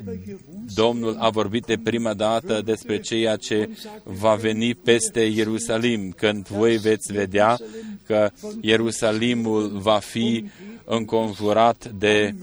Domnul 0.74 1.16
a 1.20 1.30
vorbit 1.30 1.66
de 1.66 1.78
prima 1.84 2.14
dată 2.14 2.62
despre 2.66 3.00
ceea 3.00 3.36
ce 3.36 3.70
va 4.04 4.36
veni 4.36 4.76
peste 4.76 5.20
Ierusalim, 5.22 6.12
când 6.12 6.48
voi 6.48 6.78
veți 6.78 7.14
vedea 7.14 7.58
că 8.06 8.32
Ierusalimul 8.62 9.68
va 9.68 9.98
fi 9.98 10.46
înconjurat 10.86 11.92
de 11.92 12.36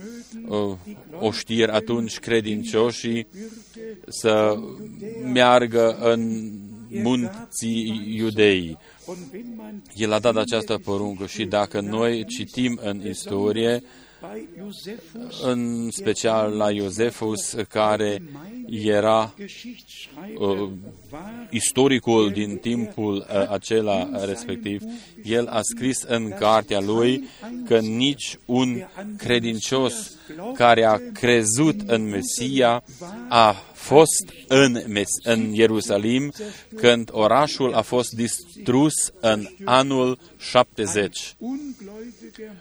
uh, 0.47 0.75
oștiri, 1.19 1.71
atunci 1.71 2.19
credincioșii 2.19 3.27
să 4.07 4.59
meargă 5.33 5.97
în 6.01 6.51
munții 6.89 8.13
iudei. 8.15 8.77
und 9.05 9.17
wenn 9.33 9.55
man 9.55 9.81
El 9.95 10.11
a 10.11 10.19
dat 10.19 10.35
această 10.35 10.77
poruncă 10.77 11.25
și 11.25 11.45
dacă 11.45 11.81
noi 11.81 12.25
citim 12.25 12.79
în 12.83 13.07
istorie, 13.07 13.71
bei 13.71 13.81
Josephus 13.81 14.12
în 15.43 15.89
special 15.91 16.51
la 16.51 16.71
Iosefus, 16.71 17.55
care 17.69 18.21
era 18.69 19.33
Geschichtsschreiber 19.37 20.59
uh, 20.59 20.69
war, 21.11 21.47
istoricul 21.49 22.31
din 22.31 22.57
timpul 22.57 23.15
uh, 23.15 23.49
acela 23.49 24.25
respectiv, 24.25 24.81
el 25.23 25.47
a 25.47 25.59
scris 25.61 26.01
în 26.01 26.29
cartea 26.39 26.79
lui 26.79 27.23
că 27.65 27.79
nici 27.79 28.37
un 28.45 28.83
credincios 29.17 30.17
care 30.53 30.83
a 30.83 30.99
crezut 31.13 31.81
în 31.85 32.09
Mesia 32.09 32.83
a 33.29 33.55
fost 33.83 34.33
în, 34.47 34.83
Mes- 34.87 35.19
în 35.23 35.53
Ierusalim 35.53 36.31
când 36.75 37.09
orașul 37.11 37.73
a 37.73 37.81
fost 37.81 38.09
distrus 38.09 38.93
în 39.19 39.47
anul 39.63 40.19
70. 40.39 41.35
ungläubiger 41.39 42.51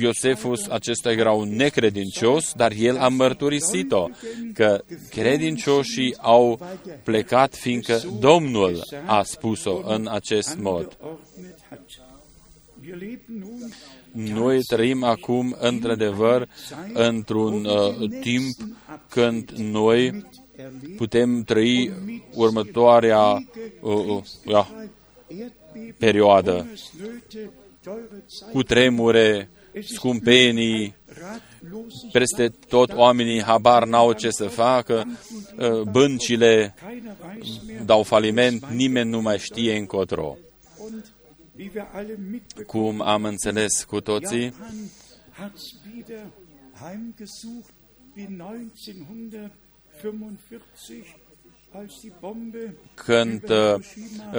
Iosefus 0.00 0.66
acesta 0.68 1.10
era 1.10 1.32
un 1.32 1.56
necredincios, 1.56 2.52
dar 2.56 2.72
el 2.72 2.96
a 2.98 3.08
mărturisit-o, 3.08 4.08
că 4.54 4.82
credincioșii 5.10 6.16
au 6.18 6.60
plecat 7.04 7.54
fiindcă 7.54 8.00
Domnul 8.20 8.80
a 9.06 9.22
spus-o 9.22 9.82
în 9.84 10.08
acest 10.10 10.56
mod. 10.56 10.96
angeordnet 11.00 11.58
hat. 11.68 11.80
Wir 12.82 12.96
leben 12.96 13.38
nun 13.38 13.72
Noi 14.12 14.62
trăim 14.62 15.04
acum, 15.04 15.56
într-adevăr, 15.60 16.48
într-un 16.92 17.64
uh, 17.64 18.10
timp 18.20 18.54
când 19.08 19.50
noi 19.50 20.24
putem 20.96 21.42
trăi 21.42 21.92
următoarea 22.34 23.20
uh, 23.80 24.06
uh, 24.06 24.22
ja, 24.46 24.88
perioadă 25.98 26.66
cu 28.52 28.62
tremure, 28.62 29.50
scumpenii, 29.80 30.94
peste 32.12 32.48
tot 32.68 32.92
oamenii 32.92 33.42
habar 33.42 33.86
n-au 33.86 34.12
ce 34.12 34.30
să 34.30 34.46
facă, 34.46 35.04
uh, 35.58 35.80
băncile 35.80 36.74
dau 37.84 38.02
faliment, 38.02 38.66
nimeni 38.66 39.10
nu 39.10 39.20
mai 39.20 39.38
știe 39.38 39.76
încotro. 39.76 40.36
Cum 42.66 43.00
am 43.00 43.24
înțeles 43.24 43.84
cu 43.84 44.00
toții, 44.00 44.52
când 52.94 53.50
uh, 53.50 53.74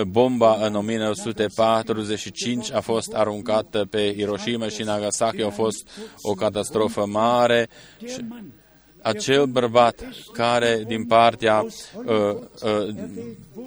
bomba 0.02 0.66
în 0.66 0.76
1945 0.76 2.72
a 2.72 2.80
fost 2.80 3.14
aruncată 3.14 3.86
pe 3.90 4.14
Hiroshima 4.16 4.68
și 4.68 4.84
Nagasaki, 4.84 5.44
a 5.44 5.50
fost 5.50 5.90
o 6.22 6.34
catastrofă 6.34 7.06
mare. 7.06 7.70
Și 9.00 9.06
acel 9.16 9.46
bărbat 9.46 10.10
care 10.34 10.84
din 10.88 11.06
partea 11.06 11.66
uh, 12.06 12.36
uh, 12.64 12.96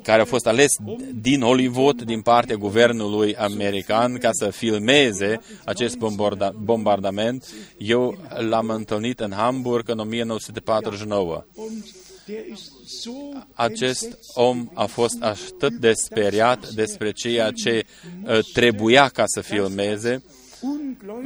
care 0.02 0.20
a 0.20 0.24
fost 0.24 0.46
ales 0.46 0.70
din 1.14 1.40
Hollywood, 1.40 2.02
din 2.02 2.20
partea 2.20 2.56
guvernului 2.56 3.36
american, 3.36 4.18
ca 4.18 4.30
să 4.32 4.50
filmeze 4.50 5.40
acest 5.64 5.96
bombardament, 6.56 7.48
eu 7.76 8.18
l-am 8.48 8.68
întâlnit 8.68 9.20
în 9.20 9.32
Hamburg 9.32 9.88
în 9.88 9.98
1949 9.98 11.44
acest 13.54 14.18
om 14.34 14.70
a 14.74 14.84
fost 14.84 15.16
atât 15.20 15.72
de 15.72 15.92
speriat 15.92 16.68
despre 16.68 17.10
ceea 17.10 17.50
ce 17.50 17.84
uh, 18.26 18.38
trebuia 18.52 19.08
ca 19.08 19.22
să 19.26 19.40
filmeze, 19.40 20.22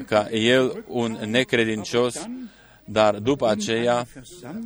ca 0.06 0.28
el, 0.30 0.84
un 0.88 1.18
necredincios, 1.30 2.26
dar 2.86 3.18
după 3.18 3.48
aceea 3.48 4.06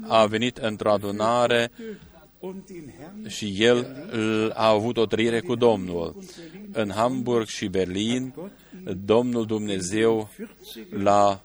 a 0.08 0.26
venit 0.26 0.56
într-o 0.56 0.92
adunare 0.92 1.70
și 3.26 3.54
el 3.58 3.86
a 4.54 4.68
avut 4.68 4.96
o 4.96 5.06
trăire 5.06 5.40
cu 5.40 5.54
Domnul. 5.54 6.16
În 6.72 6.90
Hamburg 6.90 7.46
și 7.46 7.66
Berlin, 7.66 8.34
Domnul 9.04 9.46
Dumnezeu 9.46 10.28
l-a 10.90 11.42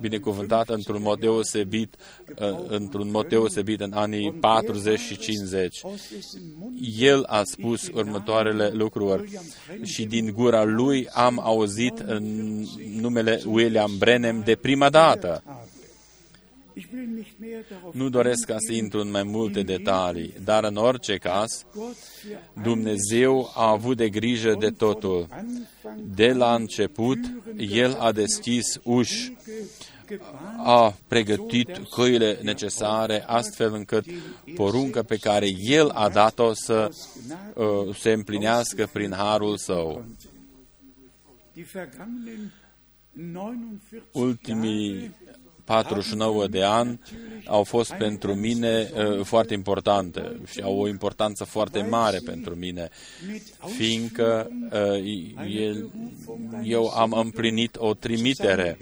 binecuvântat 0.00 0.68
într-un 0.68 1.02
mod 1.02 1.20
deosebit, 1.20 1.96
uh, 2.38 2.58
într-un 2.68 3.10
mod 3.10 3.28
deosebit 3.28 3.80
în 3.80 3.92
anii 3.92 4.32
40 4.32 5.00
și 5.00 5.16
50. 5.16 5.80
El 6.98 7.24
a 7.26 7.42
spus 7.44 7.88
următoarele 7.94 8.70
lucruri 8.72 9.40
și 9.82 10.04
din 10.04 10.32
gura 10.34 10.64
lui 10.64 11.08
am 11.08 11.40
auzit 11.40 11.98
în 11.98 12.24
numele 13.00 13.42
William 13.46 13.90
Brenem 13.98 14.42
de 14.44 14.54
prima 14.54 14.90
dată. 14.90 15.42
Nu 17.92 18.08
doresc 18.08 18.44
ca 18.46 18.56
să 18.58 18.72
intru 18.72 19.00
în 19.00 19.10
mai 19.10 19.22
multe 19.22 19.62
detalii, 19.62 20.34
dar 20.44 20.64
în 20.64 20.76
orice 20.76 21.16
caz, 21.16 21.66
Dumnezeu 22.62 23.50
a 23.54 23.70
avut 23.70 23.96
de 23.96 24.08
grijă 24.08 24.56
de 24.58 24.70
totul. 24.70 25.26
De 26.16 26.32
la 26.32 26.54
început, 26.54 27.18
El 27.56 27.94
a 27.94 28.12
deschis 28.12 28.80
uși, 28.82 29.32
a 30.64 30.94
pregătit 31.08 31.68
căile 31.94 32.38
necesare, 32.42 33.24
astfel 33.26 33.74
încât 33.74 34.04
porunca 34.54 35.02
pe 35.02 35.16
care 35.16 35.46
El 35.58 35.88
a 35.88 36.08
dat-o 36.08 36.54
să 36.54 36.90
uh, 37.54 37.96
se 37.96 38.12
împlinească 38.12 38.88
prin 38.92 39.12
harul 39.12 39.56
Său. 39.56 40.04
Ultimii 44.12 45.10
49 45.64 46.46
de 46.46 46.62
ani 46.62 47.00
au 47.46 47.62
fost 47.62 47.92
pentru 47.92 48.34
mine 48.34 48.90
uh, 48.94 49.24
foarte 49.24 49.54
importante 49.54 50.40
și 50.46 50.60
au 50.60 50.80
o 50.80 50.88
importanță 50.88 51.44
foarte 51.44 51.86
mare 51.90 52.18
pentru 52.24 52.54
mine, 52.54 52.88
fiindcă 53.76 54.50
uh, 54.72 55.30
el, 55.56 55.90
eu 56.62 56.88
am 56.88 57.12
împlinit 57.12 57.76
o 57.78 57.94
trimitere 57.94 58.78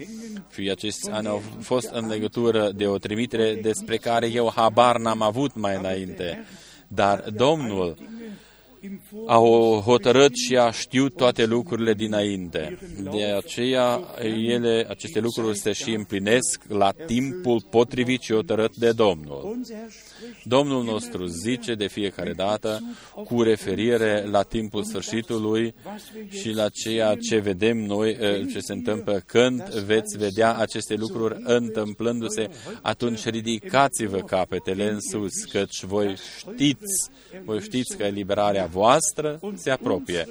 și 0.54 0.70
acești 0.70 1.10
ani 1.10 1.26
au 1.26 1.42
fost 1.60 1.90
în 1.92 2.08
legătură 2.08 2.70
de 2.70 2.86
o 2.86 2.98
trimitere 2.98 3.54
despre 3.54 3.96
care 3.96 4.26
eu 4.26 4.52
habar 4.54 4.98
n-am 4.98 5.22
avut 5.22 5.54
mai 5.54 5.76
înainte. 5.76 6.44
Dar 6.88 7.24
Domnul 7.36 7.96
au 9.26 9.80
hotărât 9.84 10.34
și 10.34 10.56
a 10.56 10.70
știut 10.70 11.16
toate 11.16 11.46
lucrurile 11.46 11.94
dinainte. 11.94 12.78
De 13.12 13.24
aceea, 13.24 14.00
ele, 14.46 14.86
aceste 14.88 15.20
lucruri 15.20 15.58
se 15.58 15.72
și 15.72 15.90
împlinesc 15.90 16.62
la 16.68 16.92
timpul 17.06 17.62
potrivit 17.70 18.20
și 18.20 18.32
hotărât 18.32 18.76
de 18.76 18.92
Domnul. 18.92 19.60
Domnul 20.44 20.84
nostru 20.84 21.24
zice 21.26 21.74
de 21.74 21.86
fiecare 21.86 22.32
dată, 22.32 22.80
cu 23.24 23.42
referire 23.42 24.26
la 24.30 24.42
timpul 24.42 24.84
sfârșitului 24.84 25.74
și 26.28 26.50
la 26.50 26.68
ceea 26.68 27.14
ce 27.14 27.38
vedem 27.38 27.76
noi, 27.76 28.10
eh, 28.10 28.46
ce 28.52 28.60
se 28.60 28.72
întâmplă 28.72 29.22
când 29.26 29.68
veți 29.68 30.18
vedea 30.18 30.56
aceste 30.56 30.94
lucruri 30.94 31.36
întâmplându-se, 31.44 32.48
atunci 32.82 33.24
ridicați-vă 33.24 34.18
capetele 34.18 34.90
în 34.90 35.00
sus, 35.00 35.44
căci 35.52 35.82
voi 35.82 36.16
știți, 36.38 37.10
voi 37.44 37.60
știți 37.60 37.96
că 37.96 38.02
eliberarea 38.02 38.66
voastră 38.70 39.40
se 39.54 39.70
apropie 39.70 40.28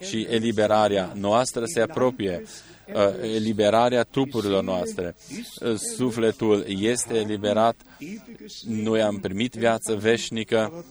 și 0.00 0.26
eliberarea 0.30 1.12
noastră 1.14 1.64
se 1.64 1.80
apropie 1.80 2.42
uh, 2.92 3.02
eliberarea 3.34 4.02
trupurilor 4.02 4.62
noastre. 4.62 5.14
Uh, 5.60 5.74
sufletul 5.96 6.64
este 6.68 7.14
eliberat, 7.14 7.76
noi 8.66 9.02
am 9.02 9.16
primit 9.16 9.54
viață 9.54 9.94
veșnică, 9.94 10.84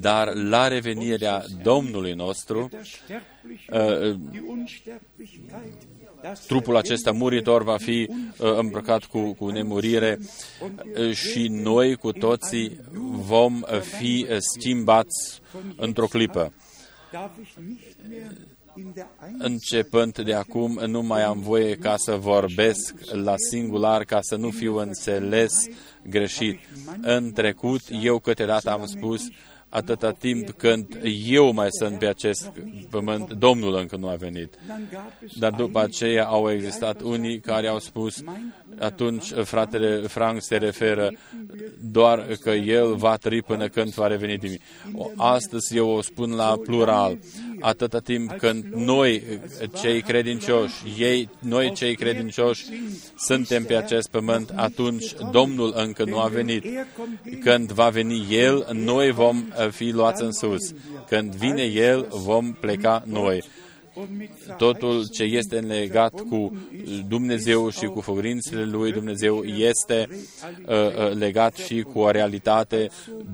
dar 0.00 0.34
la 0.34 0.68
revenirea 0.68 1.44
Domnului 1.62 2.12
nostru, 2.12 2.70
uh, 3.70 4.14
trupul 6.46 6.76
acesta 6.76 7.12
muritor 7.12 7.62
va 7.62 7.76
fi 7.76 8.08
îmbrăcat 8.36 9.04
cu, 9.04 9.32
cu 9.32 9.48
nemurire 9.48 10.18
și 11.12 11.48
noi 11.48 11.96
cu 11.96 12.12
toții 12.12 12.80
vom 13.10 13.62
fi 13.80 14.26
schimbați 14.38 15.40
într-o 15.76 16.06
clipă. 16.06 16.52
Începând 19.38 20.18
de 20.18 20.34
acum, 20.34 20.80
nu 20.86 21.02
mai 21.02 21.22
am 21.22 21.40
voie 21.40 21.74
ca 21.74 21.94
să 21.96 22.16
vorbesc 22.16 22.94
la 23.12 23.34
singular, 23.50 24.04
ca 24.04 24.18
să 24.22 24.36
nu 24.36 24.50
fiu 24.50 24.76
înțeles 24.76 25.52
greșit. 26.02 26.58
În 27.02 27.32
trecut, 27.32 27.80
eu 28.02 28.18
câteodată 28.18 28.70
am 28.70 28.86
spus, 28.86 29.28
atâta 29.74 30.12
timp 30.12 30.50
când 30.50 31.00
eu 31.26 31.52
mai 31.52 31.66
sunt 31.70 31.98
pe 31.98 32.06
acest 32.06 32.52
pământ, 32.90 33.32
Domnul 33.32 33.74
încă 33.74 33.96
nu 33.96 34.08
a 34.08 34.14
venit. 34.14 34.54
Dar 35.38 35.52
după 35.52 35.80
aceea 35.80 36.24
au 36.24 36.50
existat 36.50 37.00
unii 37.00 37.40
care 37.40 37.66
au 37.66 37.78
spus, 37.78 38.22
atunci 38.78 39.32
fratele 39.32 40.06
Frank 40.06 40.42
se 40.42 40.56
referă 40.56 41.12
doar 41.80 42.26
că 42.40 42.50
el 42.50 42.94
va 42.94 43.16
trăi 43.16 43.42
până 43.42 43.68
când 43.68 43.88
va 43.92 44.06
reveni 44.06 44.38
din 44.38 44.58
Astăzi 45.16 45.76
eu 45.76 45.88
o 45.88 46.00
spun 46.00 46.30
la 46.30 46.56
plural, 46.64 47.18
atâta 47.64 47.98
timp 47.98 48.32
când 48.36 48.64
noi, 48.74 49.22
cei 49.80 50.02
credincioși, 50.02 50.74
ei, 50.98 51.28
noi 51.38 51.72
cei 51.72 51.94
credincioși, 51.94 52.64
suntem 53.18 53.64
pe 53.64 53.76
acest 53.76 54.08
pământ, 54.10 54.52
atunci 54.54 55.04
Domnul 55.30 55.72
încă 55.76 56.04
nu 56.04 56.18
a 56.18 56.26
venit. 56.26 56.64
Când 57.40 57.72
va 57.72 57.88
veni 57.88 58.26
El, 58.30 58.68
noi 58.72 59.10
vom 59.10 59.44
fi 59.70 59.90
luați 59.90 60.22
în 60.22 60.32
sus. 60.32 60.74
Când 61.08 61.34
vine 61.34 61.62
El, 61.62 62.06
vom 62.10 62.52
pleca 62.52 63.02
noi 63.06 63.44
totul 64.56 65.08
ce 65.08 65.22
este 65.22 65.58
legat 65.58 66.20
cu 66.28 66.56
Dumnezeu 67.08 67.70
și 67.70 67.86
cu 67.86 68.00
făgrințele 68.00 68.64
lui 68.64 68.92
Dumnezeu 68.92 69.42
este 69.44 70.08
uh, 70.10 70.74
uh, 70.76 71.12
legat 71.12 71.56
și 71.56 71.82
cu 71.82 71.98
o 71.98 72.10
realitate 72.10 72.90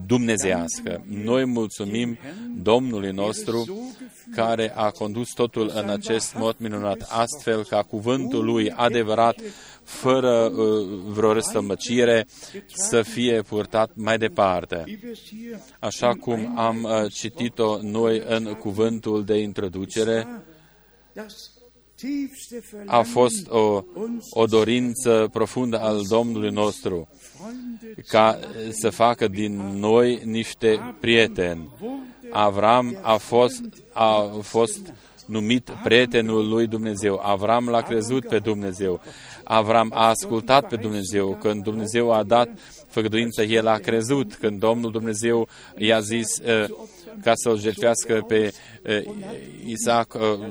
dumnezească. 0.07 1.05
Noi 1.09 1.45
mulțumim 1.45 2.19
Domnului 2.63 3.11
nostru 3.11 3.89
care 4.35 4.73
a 4.75 4.91
condus 4.91 5.33
totul 5.33 5.73
în 5.75 5.89
acest 5.89 6.35
mod 6.35 6.55
minunat, 6.59 7.07
astfel 7.09 7.65
ca 7.65 7.83
cuvântul 7.83 8.45
lui 8.45 8.71
adevărat 8.71 9.37
fără 9.83 10.45
uh, 10.45 10.89
vreo 11.07 11.33
răstămăcire, 11.33 12.27
să 12.67 13.03
fie 13.03 13.43
purtat 13.43 13.91
mai 13.95 14.19
departe. 14.19 14.85
Așa 15.79 16.15
cum 16.15 16.59
am 16.59 16.83
uh, 16.83 17.13
citit-o 17.13 17.79
noi 17.83 18.23
în 18.27 18.55
cuvântul 18.55 19.25
de 19.25 19.39
introducere, 19.39 20.29
a 22.87 23.03
fost 23.03 23.49
o, 23.49 23.83
o 24.31 24.47
dorință 24.47 25.29
profundă 25.33 25.81
al 25.81 26.03
Domnului 26.09 26.51
nostru 26.51 27.09
ca 28.07 28.39
să 28.71 28.91
facă 28.91 29.29
din 29.29 29.57
noi 29.79 30.21
niște 30.25 30.95
prieteni. 31.01 31.69
Avram 32.31 32.99
a 33.03 33.17
fost, 33.17 33.61
a 33.93 34.39
fost 34.43 34.93
numit 35.27 35.71
prietenul 35.83 36.49
lui 36.49 36.67
Dumnezeu. 36.67 37.21
Avram 37.23 37.69
l-a 37.69 37.83
crezut 37.83 38.27
pe 38.27 38.39
Dumnezeu. 38.39 39.01
Avram 39.45 39.91
a 39.95 40.09
ascultat 40.09 40.69
pe 40.69 40.77
Dumnezeu. 40.77 41.37
Când 41.41 41.63
Dumnezeu 41.63 42.13
a 42.13 42.23
dat 42.23 42.49
făgăduință, 42.89 43.43
el 43.43 43.67
a 43.67 43.77
crezut. 43.77 44.35
Când 44.35 44.59
Domnul 44.59 44.91
Dumnezeu 44.91 45.49
i-a 45.77 46.01
zis 46.01 46.29
uh, 46.39 46.69
ca 47.23 47.33
să-l 47.35 47.61
jertfească 47.61 48.25
pe 48.29 48.53
uh, 48.87 49.15
Isaac, 49.65 50.15
uh, 50.15 50.47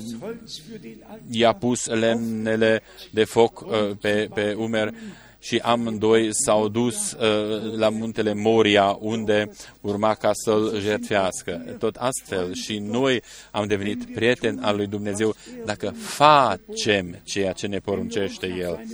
i-a 1.29 1.53
pus 1.53 1.85
lemnele 1.85 2.81
de 3.11 3.23
foc 3.23 3.61
uh, 3.61 3.69
pe, 4.01 4.29
pe 4.33 4.53
umer 4.53 4.93
și 5.39 5.57
amândoi 5.57 6.29
s-au 6.31 6.67
dus 6.67 7.11
uh, 7.11 7.77
la 7.77 7.89
muntele 7.89 8.33
Moria, 8.33 8.97
unde 8.99 9.51
urma 9.81 10.13
ca 10.13 10.31
să-l 10.33 10.79
jertfească. 10.79 11.75
Tot 11.79 11.95
astfel 11.95 12.53
și 12.53 12.77
noi 12.77 13.21
am 13.51 13.67
devenit 13.67 14.13
prieteni 14.13 14.59
al 14.61 14.75
lui 14.75 14.87
Dumnezeu 14.87 15.35
dacă 15.65 15.93
facem 15.97 17.19
ceea 17.23 17.51
ce 17.51 17.67
ne 17.67 17.79
poruncește 17.79 18.55
El. 18.59 18.85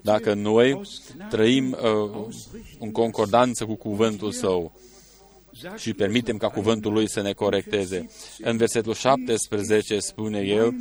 Dacă 0.00 0.34
noi 0.34 0.80
trăim 1.30 1.76
uh, 1.82 2.26
în 2.78 2.92
concordanță 2.92 3.64
cu 3.64 3.74
cuvântul 3.74 4.32
Său 4.32 4.72
și 5.76 5.94
permitem 5.94 6.36
ca 6.36 6.48
cuvântul 6.48 6.92
Lui 6.92 7.08
să 7.08 7.22
ne 7.22 7.32
corecteze. 7.32 8.10
În 8.38 8.56
versetul 8.56 8.94
17 8.94 9.98
spune 9.98 10.38
El, 10.38 10.74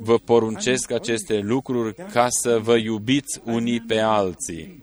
vă 0.00 0.18
poruncesc 0.18 0.90
aceste 0.90 1.38
lucruri 1.38 1.94
ca 2.12 2.26
să 2.28 2.58
vă 2.62 2.76
iubiți 2.76 3.40
unii 3.44 3.80
pe 3.80 3.98
alții. 3.98 4.82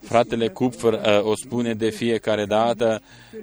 Fratele 0.00 0.48
Kupfer 0.48 0.92
uh, 0.92 1.24
o 1.24 1.34
spune 1.34 1.74
de 1.74 1.90
fiecare 1.90 2.44
dată, 2.44 3.02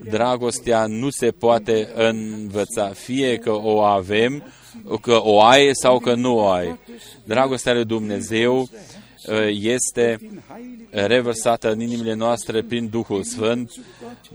dragostea 0.10 0.86
nu 0.86 1.10
se 1.10 1.32
poate 1.32 1.90
învăța, 1.96 2.88
fie 2.88 3.38
că 3.38 3.52
o 3.52 3.82
avem, 3.82 4.44
că 5.02 5.20
o 5.24 5.42
ai 5.42 5.70
sau 5.72 6.00
că 6.00 6.14
nu 6.14 6.36
o 6.36 6.48
ai. 6.48 6.80
Dragostea 7.24 7.74
lui 7.74 7.86
Dumnezeu 7.86 8.60
uh, 8.60 8.68
este 9.50 10.20
revărsată 10.90 11.72
în 11.72 11.80
inimile 11.80 12.14
noastre 12.14 12.64
prin 12.64 12.90
Duhul 12.90 13.24
Sfânt, 13.24 13.72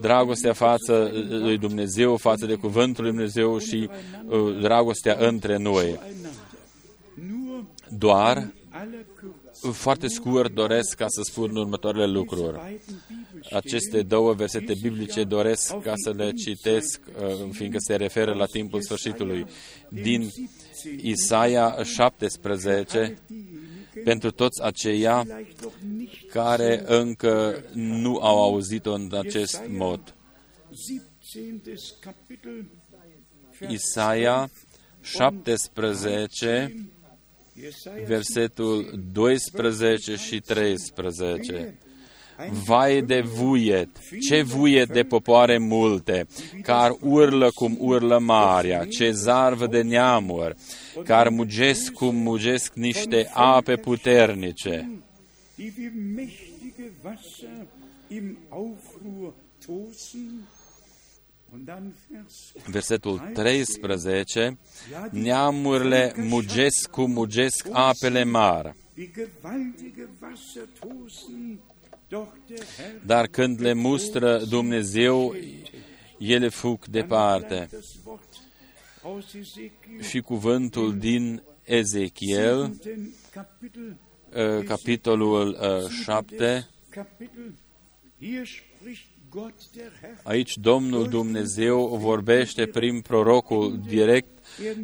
dragostea 0.00 0.52
față 0.52 1.10
lui 1.28 1.58
Dumnezeu, 1.58 2.16
față 2.16 2.46
de 2.46 2.54
Cuvântul 2.54 3.04
lui 3.04 3.12
Dumnezeu 3.12 3.58
și 3.58 3.88
uh, 4.26 4.60
dragostea 4.60 5.16
între 5.18 5.56
noi. 5.56 6.00
Doar 7.88 8.52
foarte 9.70 10.08
scurt 10.08 10.54
doresc 10.54 10.94
ca 10.96 11.06
să 11.08 11.20
spun 11.24 11.56
următoarele 11.56 12.06
lucruri. 12.06 12.80
Aceste 13.50 14.02
două 14.02 14.32
versete 14.32 14.74
biblice 14.80 15.24
doresc 15.24 15.80
ca 15.82 15.92
să 15.94 16.12
le 16.16 16.30
citesc, 16.30 17.00
uh, 17.22 17.50
fiindcă 17.50 17.78
se 17.80 17.96
referă 17.96 18.34
la 18.34 18.44
timpul 18.44 18.82
sfârșitului. 18.82 19.46
Din 19.88 20.28
Isaia 21.02 21.82
17, 21.82 23.18
pentru 24.04 24.30
toți 24.30 24.62
aceia 24.62 25.26
care 26.30 26.82
încă 26.86 27.64
nu 27.72 28.16
au 28.16 28.42
auzit-o 28.42 28.92
în 28.92 29.08
acest 29.12 29.62
mod. 29.68 30.14
Isaia 33.68 34.50
17, 35.00 36.74
versetul 38.06 39.00
12 39.12 40.16
și 40.16 40.40
13. 40.40 41.78
Vai 42.50 43.02
de 43.02 43.20
vuiet, 43.20 43.88
ce 44.20 44.42
vuiet 44.42 44.92
de 44.92 45.02
popoare 45.02 45.58
multe, 45.58 46.26
car 46.62 46.96
urlă 47.00 47.50
cum 47.54 47.76
urlă 47.80 48.18
marea, 48.18 48.84
ce 48.84 49.10
zarvă 49.10 49.66
de 49.66 49.82
neamuri, 49.82 50.54
car 51.04 51.28
mugesc 51.28 51.92
cum 51.92 52.14
mugesc 52.14 52.74
niște 52.74 53.30
ape 53.32 53.76
puternice. 53.76 55.02
Versetul 62.66 63.18
13, 63.32 64.58
neamurile 65.10 66.14
mugesc 66.16 66.90
cum 66.90 67.10
mugesc 67.10 67.68
apele 67.72 68.24
mari. 68.24 68.74
Dar 73.06 73.26
când 73.26 73.60
le 73.60 73.72
mustră 73.72 74.44
Dumnezeu, 74.44 75.34
ele 76.18 76.48
fug 76.48 76.86
departe. 76.86 77.68
Și 80.00 80.20
cuvântul 80.20 80.98
din 80.98 81.42
Ezechiel, 81.64 82.60
uh, 84.34 84.64
capitolul 84.64 85.56
7, 86.04 86.68
uh, 86.96 87.04
Aici 90.22 90.56
Domnul 90.56 91.08
Dumnezeu 91.08 91.96
vorbește 92.00 92.66
prin 92.66 93.00
prorocul 93.00 93.80
direct 93.88 94.28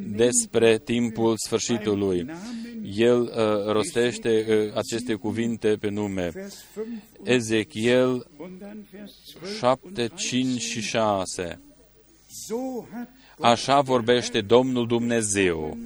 despre 0.07 0.79
timpul 0.79 1.35
sfârșitului. 1.37 2.27
El 2.97 3.21
uh, 3.21 3.73
rostește 3.73 4.47
uh, 4.49 4.77
aceste 4.77 5.15
cuvinte 5.15 5.77
pe 5.81 5.89
nume. 5.89 6.33
Ezechiel 7.23 8.27
7, 9.59 10.11
5 10.15 10.61
și 10.61 10.81
6. 10.81 11.61
Așa 13.41 13.81
vorbește 13.81 14.41
Domnul 14.41 14.87
Dumnezeu. 14.87 15.79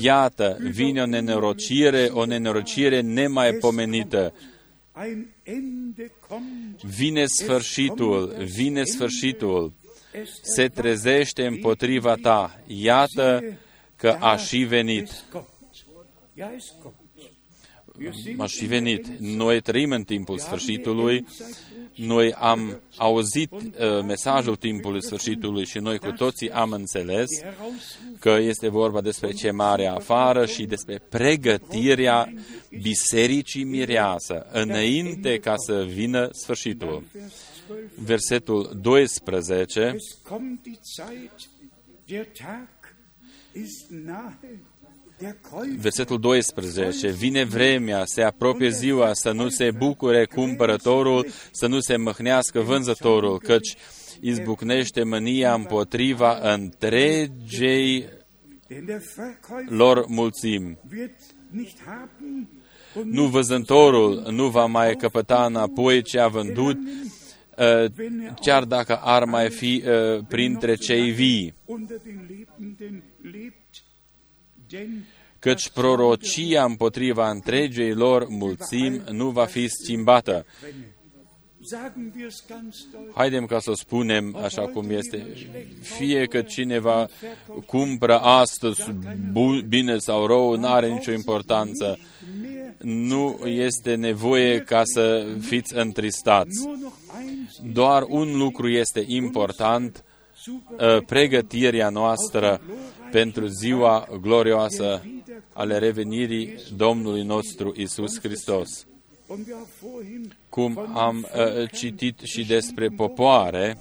Iată, 0.00 0.58
vine 0.60 1.02
o 1.02 1.06
nenorocire, 1.06 2.08
o 2.12 2.24
nenorocire 2.24 3.00
nemaipomenită. 3.00 4.32
Vine 6.82 7.24
sfârșitul, 7.26 8.34
vine 8.54 8.84
sfârșitul. 8.84 9.72
Se 10.42 10.68
trezește 10.68 11.46
împotriva 11.46 12.14
ta. 12.14 12.60
Iată 12.66 13.42
că 13.96 14.16
a 14.20 14.36
și 14.36 14.58
venit. 14.58 15.24
A 18.38 18.46
și 18.46 18.66
venit. 18.66 19.06
Noi 19.18 19.60
trăim 19.60 19.90
în 19.90 20.04
timpul 20.04 20.38
sfârșitului, 20.38 21.26
noi 21.94 22.32
am 22.32 22.80
auzit 22.96 23.52
uh, 23.52 23.60
mesajul 24.06 24.56
timpului 24.56 25.02
sfârșitului 25.02 25.66
și 25.66 25.78
noi 25.78 25.98
cu 25.98 26.10
toții 26.10 26.50
am 26.50 26.70
înțeles 26.70 27.28
că 28.18 28.36
este 28.40 28.68
vorba 28.68 29.00
despre 29.00 29.32
ce 29.32 29.50
mare 29.50 29.86
afară 29.86 30.46
și 30.46 30.64
despre 30.64 30.98
pregătirea 31.08 32.32
bisericii 32.80 33.64
mireasă 33.64 34.46
înainte 34.52 35.38
ca 35.38 35.54
să 35.56 35.84
vină 35.88 36.28
sfârșitul. 36.32 37.02
Versetul 37.94 38.78
12, 38.80 39.96
versetul 45.78 46.20
12, 46.20 47.10
vine 47.10 47.44
vremea, 47.44 48.02
se 48.04 48.22
apropie 48.22 48.68
ziua, 48.68 49.10
să 49.12 49.32
nu 49.32 49.48
se 49.48 49.70
bucure 49.70 50.24
cumpărătorul, 50.24 51.26
să 51.50 51.66
nu 51.66 51.80
se 51.80 51.96
măhnească 51.96 52.60
vânzătorul, 52.60 53.38
căci 53.38 53.74
izbucnește 54.20 55.02
mânia 55.02 55.54
împotriva 55.54 56.38
întregei 56.52 58.08
lor 59.68 60.06
mulțimi. 60.06 60.78
Nu 63.04 63.26
văzătorul 63.26 64.26
nu 64.30 64.48
va 64.48 64.66
mai 64.66 64.96
căpăta 64.96 65.44
înapoi 65.44 66.02
ce 66.02 66.18
a 66.18 66.28
vândut, 66.28 66.78
Uh, 67.58 67.84
chiar 68.40 68.64
dacă 68.64 68.96
ar 68.96 69.24
mai 69.24 69.50
fi 69.50 69.84
uh, 69.86 70.24
printre 70.28 70.74
cei 70.74 71.10
vii. 71.10 71.54
Căci 75.44 75.68
prorocia 75.68 76.64
împotriva 76.64 77.30
întregei 77.30 77.92
lor 77.92 78.26
mulțimi 78.28 79.02
nu 79.10 79.30
va 79.30 79.44
fi 79.44 79.68
schimbată. 79.68 80.46
Haidem 83.14 83.46
ca 83.46 83.58
să 83.58 83.72
spunem 83.74 84.36
așa 84.36 84.62
cum 84.62 84.90
este. 84.90 85.26
Fie 85.80 86.24
că 86.24 86.42
cineva 86.42 87.08
cumpără 87.66 88.18
astăzi 88.18 88.82
bine 89.68 89.98
sau 89.98 90.26
rău, 90.26 90.56
nu 90.56 90.66
are 90.66 90.88
nicio 90.88 91.12
importanță 91.12 91.98
nu 92.84 93.38
este 93.44 93.94
nevoie 93.94 94.58
ca 94.58 94.82
să 94.84 95.26
fiți 95.40 95.76
întristați. 95.76 96.68
Doar 97.72 98.04
un 98.08 98.36
lucru 98.36 98.68
este 98.68 99.04
important, 99.06 100.04
uh, 100.78 101.04
pregătirea 101.06 101.88
noastră 101.88 102.60
pentru 103.10 103.46
ziua 103.46 104.08
glorioasă 104.20 105.02
ale 105.52 105.78
revenirii 105.78 106.54
Domnului 106.76 107.22
nostru 107.22 107.72
Isus 107.76 108.20
Hristos. 108.20 108.86
Cum 110.48 110.78
am 110.94 111.28
uh, 111.34 111.70
citit 111.72 112.18
și 112.22 112.46
despre 112.46 112.88
popoare 112.88 113.78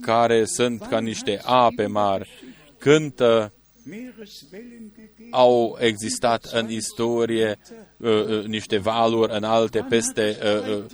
care 0.00 0.44
sunt 0.44 0.82
ca 0.82 1.00
niște 1.00 1.40
ape 1.44 1.86
mari, 1.86 2.28
cântă 2.78 3.52
au 5.30 5.76
existat 5.80 6.44
în 6.44 6.70
istorie 6.70 7.58
uh, 7.96 8.10
uh, 8.10 8.44
niște 8.44 8.78
valuri 8.78 9.32
înalte 9.36 9.86
peste 9.88 10.36
uh, 10.42 10.76
uh, 10.76 10.84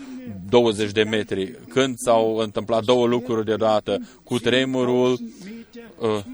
20 0.48 0.90
de 0.90 1.02
metri. 1.02 1.58
Când 1.68 1.94
s-au 1.96 2.37
întâmplat 2.37 2.85
două 2.85 3.06
lucruri 3.06 3.44
deodată, 3.44 3.98
cu 4.24 4.38
tremurul, 4.38 5.18
uh, 5.98 6.24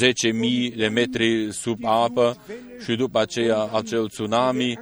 10.000 0.00 0.76
de 0.76 0.86
metri 0.86 1.52
sub 1.52 1.78
apă 1.84 2.36
și 2.84 2.94
după 2.96 3.20
aceea 3.20 3.68
acel 3.72 4.08
tsunami 4.08 4.78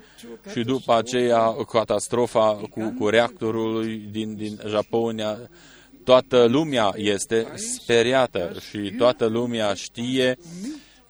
și 0.52 0.60
după 0.60 0.94
aceea 0.96 1.54
catastrofa 1.72 2.60
cu, 2.70 2.94
cu 2.98 3.08
reactorul 3.08 4.00
din, 4.10 4.36
din 4.36 4.60
Japonia. 4.68 5.38
Toată 6.04 6.44
lumea 6.44 6.92
este 6.96 7.46
speriată 7.54 8.56
și 8.68 8.94
toată 8.98 9.26
lumea 9.26 9.74
știe 9.74 10.36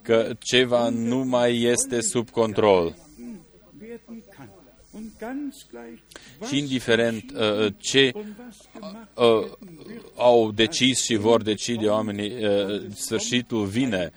că 0.02 0.30
ceva 0.38 0.88
nu 0.88 1.24
mai 1.24 1.60
este 1.62 2.00
sub 2.00 2.30
control. 2.30 2.94
Și 6.46 6.58
indiferent 6.58 7.32
uh, 7.34 7.72
ce 7.78 8.12
uh, 8.14 9.46
au 10.16 10.50
decis 10.52 11.02
și 11.02 11.16
vor 11.16 11.42
decide 11.42 11.86
oamenii, 11.86 12.44
uh, 12.44 12.82
sfârșitul 12.94 13.64
vine 13.64 14.12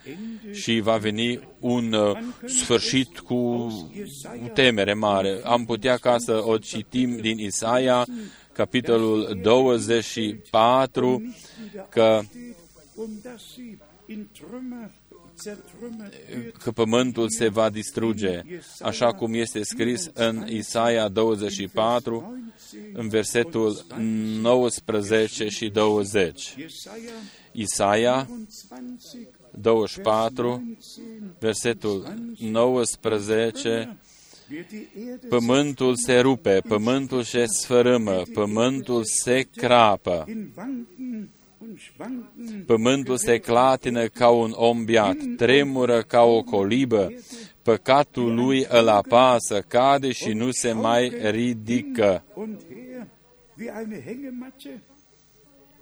și 0.51 0.79
va 0.79 0.97
veni 0.97 1.39
un 1.59 1.93
uh, 1.93 2.17
sfârșit 2.45 3.19
cu 3.19 3.71
temere 4.53 4.93
mare. 4.93 5.39
Am 5.43 5.65
putea 5.65 5.97
ca 5.97 6.17
să 6.17 6.41
o 6.45 6.57
citim 6.57 7.17
din 7.17 7.37
Isaia, 7.37 8.05
capitolul 8.51 9.39
24, 9.41 11.35
că 11.89 12.21
că 16.63 16.71
pământul 16.71 17.29
se 17.29 17.47
va 17.47 17.69
distruge, 17.69 18.41
așa 18.81 19.13
cum 19.13 19.33
este 19.33 19.63
scris 19.63 20.09
în 20.13 20.47
Isaia 20.47 21.07
24, 21.07 22.37
în 22.93 23.09
versetul 23.09 23.85
19 24.41 25.47
și 25.47 25.69
20. 25.69 26.55
Isaia 27.51 28.29
24, 29.51 30.77
versetul 31.39 32.13
19, 32.39 33.97
Pământul 35.29 35.95
se 35.95 36.19
rupe, 36.19 36.61
pământul 36.67 37.23
se 37.23 37.45
sfărâmă, 37.45 38.21
pământul 38.33 39.03
se 39.03 39.47
crapă, 39.55 40.25
Pământul 42.65 43.17
se 43.17 43.39
clatină 43.39 44.07
ca 44.07 44.29
un 44.29 44.51
om 44.55 44.85
biat, 44.85 45.17
tremură 45.37 46.01
ca 46.01 46.21
o 46.21 46.43
colibă, 46.43 47.13
păcatul 47.61 48.33
lui 48.33 48.65
îl 48.69 48.87
apasă, 48.87 49.61
cade 49.67 50.11
și 50.11 50.33
nu 50.33 50.51
se 50.51 50.71
mai 50.71 51.13
ridică. 51.21 52.23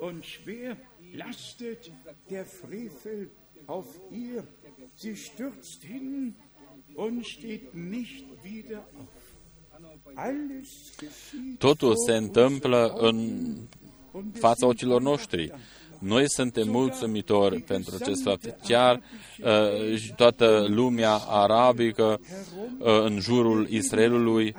Und 0.03 0.23
schwer 0.23 0.77
lastet 1.13 1.91
der 2.27 2.45
Frevel 2.45 3.29
auf 3.65 3.87
ihr. 4.11 4.43
Sie 4.95 5.15
stürzt 5.15 5.83
hin 5.83 6.35
und 6.95 7.25
steht 7.25 7.73
nicht 7.73 8.25
wieder 8.43 8.83
auf. 8.97 9.21
Totul 11.57 11.95
se 11.95 12.15
întâmplă 12.15 12.93
în 12.97 13.55
fața 14.33 14.67
ochilor 14.67 15.01
noștri. 15.01 15.51
Noi 15.99 16.29
suntem 16.29 16.69
mulțumitori 16.69 17.59
pentru 17.59 17.95
acest 17.99 18.21
fapt. 18.23 18.55
Chiar 18.63 19.01
uh, 19.43 20.09
toată 20.15 20.65
lumea 20.67 21.13
arabică 21.13 22.19
uh, 22.79 23.03
în 23.03 23.19
jurul 23.19 23.67
Israelului, 23.69 24.55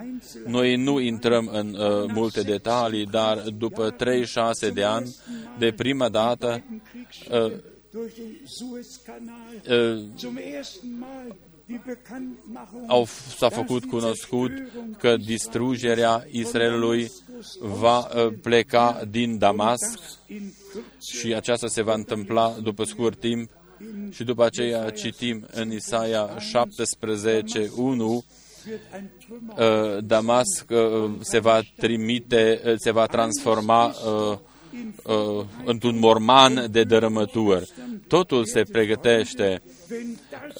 noi 0.46 0.76
nu 0.76 1.00
intrăm 1.00 1.50
în 1.52 1.74
uh, 1.74 2.10
multe 2.14 2.42
detalii, 2.42 3.06
dar 3.06 3.38
după 3.38 3.90
36 3.90 4.70
de 4.70 4.82
ani, 4.82 5.16
de 5.58 5.72
prima 5.76 6.08
dată, 6.08 6.64
uh, 7.30 7.52
uh, 9.68 10.02
au, 12.86 13.06
s-a 13.36 13.48
făcut 13.48 13.84
cunoscut 13.84 14.50
că 14.98 15.16
distrugerea 15.16 16.26
Israelului 16.30 17.10
va 17.60 17.98
uh, 17.98 18.32
pleca 18.42 19.02
din 19.10 19.38
Damasc 19.38 19.98
și 21.00 21.34
aceasta 21.34 21.66
se 21.66 21.82
va 21.82 21.94
întâmpla 21.94 22.56
după 22.62 22.84
scurt 22.84 23.20
timp. 23.20 23.50
Și 24.10 24.24
după 24.24 24.44
aceea 24.44 24.90
citim 24.90 25.46
în 25.50 25.72
Isaia 25.72 26.38
17, 26.38 27.70
1, 27.76 28.24
uh, 29.56 30.04
Damasc 30.04 30.64
uh, 30.70 31.10
se 31.20 31.38
va 31.38 31.60
trimite, 31.76 32.74
se 32.76 32.90
va 32.90 33.06
transforma 33.06 33.94
uh, 35.02 35.44
într-un 35.64 35.98
morman 35.98 36.66
de 36.70 36.82
dărâmături. 36.82 37.70
Totul 38.08 38.44
se 38.44 38.62
pregătește. 38.62 39.62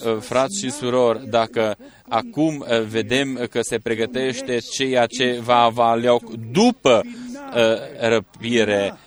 Uh, 0.05 0.16
frați 0.20 0.61
și 0.61 0.70
surori, 0.70 1.29
dacă 1.29 1.77
acum 2.09 2.59
uh, 2.59 2.83
vedem 2.83 3.46
că 3.51 3.61
se 3.62 3.79
pregătește 3.79 4.59
ceea 4.59 5.07
ce 5.07 5.40
va 5.42 5.57
avea 5.57 5.94
loc 5.94 6.31
după 6.53 7.03
uh, 7.05 8.09
răpire, 8.09 8.98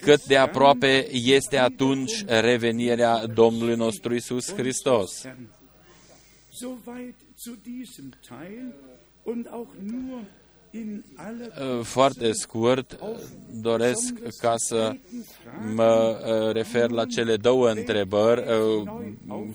cât 0.00 0.24
de 0.24 0.36
aproape 0.36 1.08
este 1.12 1.58
atunci 1.58 2.24
revenirea 2.26 3.26
Domnului 3.26 3.74
nostru 3.74 4.14
Isus 4.14 4.52
Hristos. 4.54 5.24
Uh, 5.24 5.30
foarte 11.82 12.32
scurt, 12.32 12.98
doresc 13.60 14.14
ca 14.38 14.54
să 14.56 14.96
mă 15.74 16.18
uh, 16.26 16.52
refer 16.52 16.90
la 16.90 17.04
cele 17.04 17.36
două 17.36 17.70
întrebări 17.70 18.40
uh, 18.40 18.88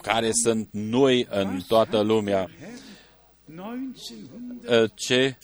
care 0.02 0.30
sunt 0.32 0.68
noi 0.72 1.28
în 1.30 1.60
toată 1.68 2.02
lumea. 2.02 2.50
Ce 4.96 5.38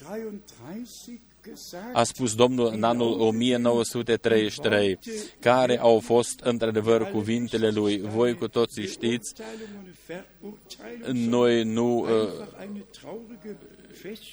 a 1.93 2.03
spus 2.03 2.35
Domnul 2.35 2.71
în 2.73 2.83
anul 2.83 3.19
1933, 3.19 4.99
care 5.39 5.79
au 5.79 5.99
fost 5.99 6.39
într-adevăr 6.39 7.03
cuvintele 7.11 7.69
lui. 7.69 8.01
Voi 8.01 8.35
cu 8.35 8.47
toții 8.47 8.87
știți, 8.87 9.33
noi 11.11 11.63
nu 11.63 12.07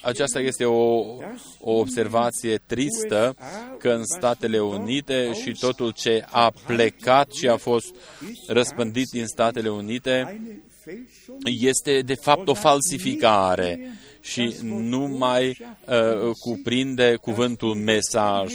aceasta 0.02 0.40
este 0.40 0.64
o, 0.64 1.00
o 1.60 1.72
observație 1.72 2.60
tristă 2.66 3.36
că 3.78 3.90
în 3.90 4.04
Statele 4.04 4.60
Unite 4.60 5.32
și 5.42 5.56
totul 5.60 5.92
ce 5.92 6.24
a 6.30 6.52
plecat 6.66 7.32
și 7.32 7.48
a 7.48 7.56
fost 7.56 7.94
răspândit 8.46 9.08
din 9.08 9.26
Statele 9.26 9.68
Unite 9.68 10.40
este 11.44 12.00
de 12.00 12.14
fapt 12.14 12.48
o 12.48 12.54
falsificare 12.54 13.80
și 14.20 14.56
nu 14.62 15.06
mai 15.06 15.48
uh, 15.48 16.30
cuprinde 16.38 17.14
cuvântul 17.20 17.74
mesaj 17.74 18.54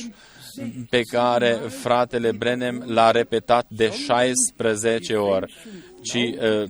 pe 0.89 1.01
care 1.01 1.51
fratele 1.53 2.31
Brenem 2.31 2.83
l-a 2.87 3.11
repetat 3.11 3.65
de 3.69 3.91
16 3.91 5.15
ori, 5.15 5.53
ci 6.01 6.13
uh, 6.13 6.63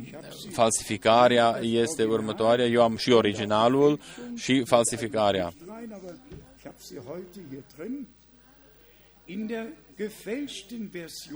falsificarea 0.52 1.60
este 1.62 2.04
următoarea. 2.04 2.66
Eu 2.66 2.82
am 2.82 2.98
și 2.98 3.12
originalul 3.12 4.00
și 4.36 4.64
falsificarea. 4.66 5.54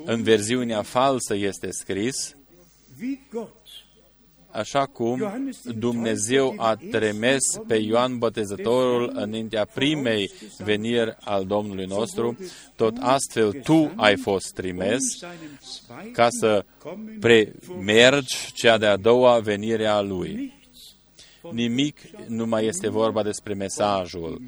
În 0.06 0.24
versiunea 0.24 0.82
falsă 0.82 1.36
este 1.36 1.72
scris 1.72 2.36
așa 4.52 4.86
cum 4.86 5.44
Dumnezeu 5.78 6.54
a 6.58 6.76
trimis 6.92 7.44
pe 7.68 7.76
Ioan 7.76 8.18
Botezătorul 8.18 9.12
înaintea 9.14 9.66
primei 9.74 10.32
veniri 10.58 11.16
al 11.20 11.46
Domnului 11.46 11.86
nostru, 11.86 12.38
tot 12.76 12.98
astfel 13.00 13.52
tu 13.52 13.92
ai 13.96 14.18
fost 14.18 14.54
trimis 14.54 15.00
ca 16.14 16.28
să 16.30 16.66
premergi 17.20 18.52
cea 18.54 18.78
de-a 18.78 18.98
doua 18.98 19.40
venire 19.40 19.86
a 19.86 20.02
Lui. 20.02 20.58
Nimic 21.52 21.98
nu 22.28 22.46
mai 22.46 22.66
este 22.66 22.90
vorba 22.90 23.24
despre 23.24 23.54
mesajul, 23.54 24.42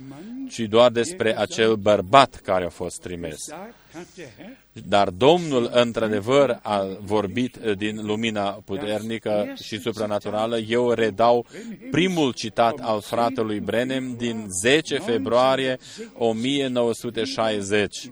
ci 0.50 0.60
doar 0.60 0.92
despre 0.92 1.38
acel 1.38 1.76
bărbat 1.76 2.36
care 2.36 2.66
a 2.66 2.70
fost 2.70 3.00
trimis. 3.00 3.38
Dar 4.88 5.10
Domnul, 5.10 5.70
într-adevăr, 5.74 6.60
a 6.62 6.88
vorbit 7.02 7.56
din 7.58 8.06
lumina 8.06 8.50
puternică 8.50 9.54
și 9.64 9.80
supranaturală. 9.80 10.58
Eu 10.58 10.92
redau 10.92 11.46
primul 11.92 12.34
citat 12.34 12.80
al 12.80 13.02
fratelui 13.02 13.60
Brenem 13.60 14.16
din 14.18 14.46
10 14.62 14.98
februarie 14.98 15.78
1960. 16.18 18.12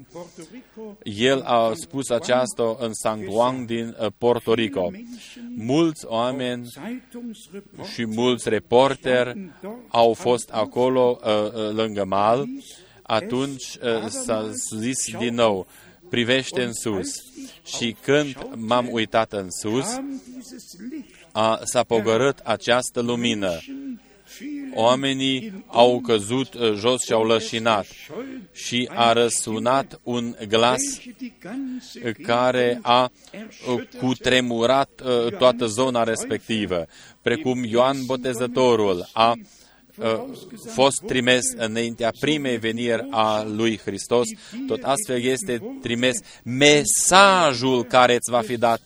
El 1.03 1.41
a 1.41 1.71
spus 1.73 2.09
aceasta 2.09 2.75
în 2.79 2.93
San 2.93 3.21
Juan 3.23 3.65
din 3.65 3.95
uh, 3.99 4.07
Puerto 4.17 4.53
Rico. 4.53 4.91
Mulți 5.55 6.05
oameni 6.05 6.67
și 7.93 8.05
mulți 8.05 8.49
reporteri 8.49 9.49
au 9.87 10.13
fost 10.13 10.49
acolo 10.49 11.19
uh, 11.23 11.29
uh, 11.29 11.51
lângă 11.73 12.05
mal. 12.05 12.47
Atunci 13.09 13.77
s-a 14.07 14.51
zis 14.79 15.17
din 15.17 15.33
nou, 15.33 15.67
privește 16.09 16.63
în 16.63 16.73
sus. 16.73 17.09
Și 17.65 17.95
când 18.01 18.35
m-am 18.55 18.87
uitat 18.91 19.33
în 19.33 19.47
sus, 19.61 19.99
a, 21.31 21.59
s-a 21.63 21.83
pogărât 21.83 22.37
această 22.37 23.01
lumină. 23.01 23.59
Oamenii 24.73 25.63
au 25.67 25.99
căzut 25.99 26.53
uh, 26.53 26.73
jos 26.73 27.03
și 27.03 27.11
au 27.11 27.25
lășinat 27.25 27.85
și 28.53 28.89
a 28.93 29.13
răsunat 29.13 29.99
un 30.03 30.35
glas 30.47 30.81
care 32.21 32.79
a 32.81 33.11
uh, 33.67 33.81
cutremurat 33.97 35.01
uh, 35.03 35.37
toată 35.37 35.65
zona 35.65 36.03
respectivă, 36.03 36.85
precum 37.21 37.63
Ioan 37.63 38.05
Botezătorul 38.05 39.09
a 39.13 39.33
fost 40.73 41.01
trimis 41.07 41.41
înaintea 41.57 42.11
primei 42.19 42.57
veniri 42.57 43.07
a 43.09 43.43
lui 43.55 43.79
Hristos, 43.85 44.27
tot 44.67 44.83
astfel 44.83 45.21
este 45.21 45.77
trimis 45.81 46.17
mesajul 46.43 47.83
care 47.83 48.15
îți 48.15 48.31
va 48.31 48.41
fi 48.41 48.57
dat 48.57 48.81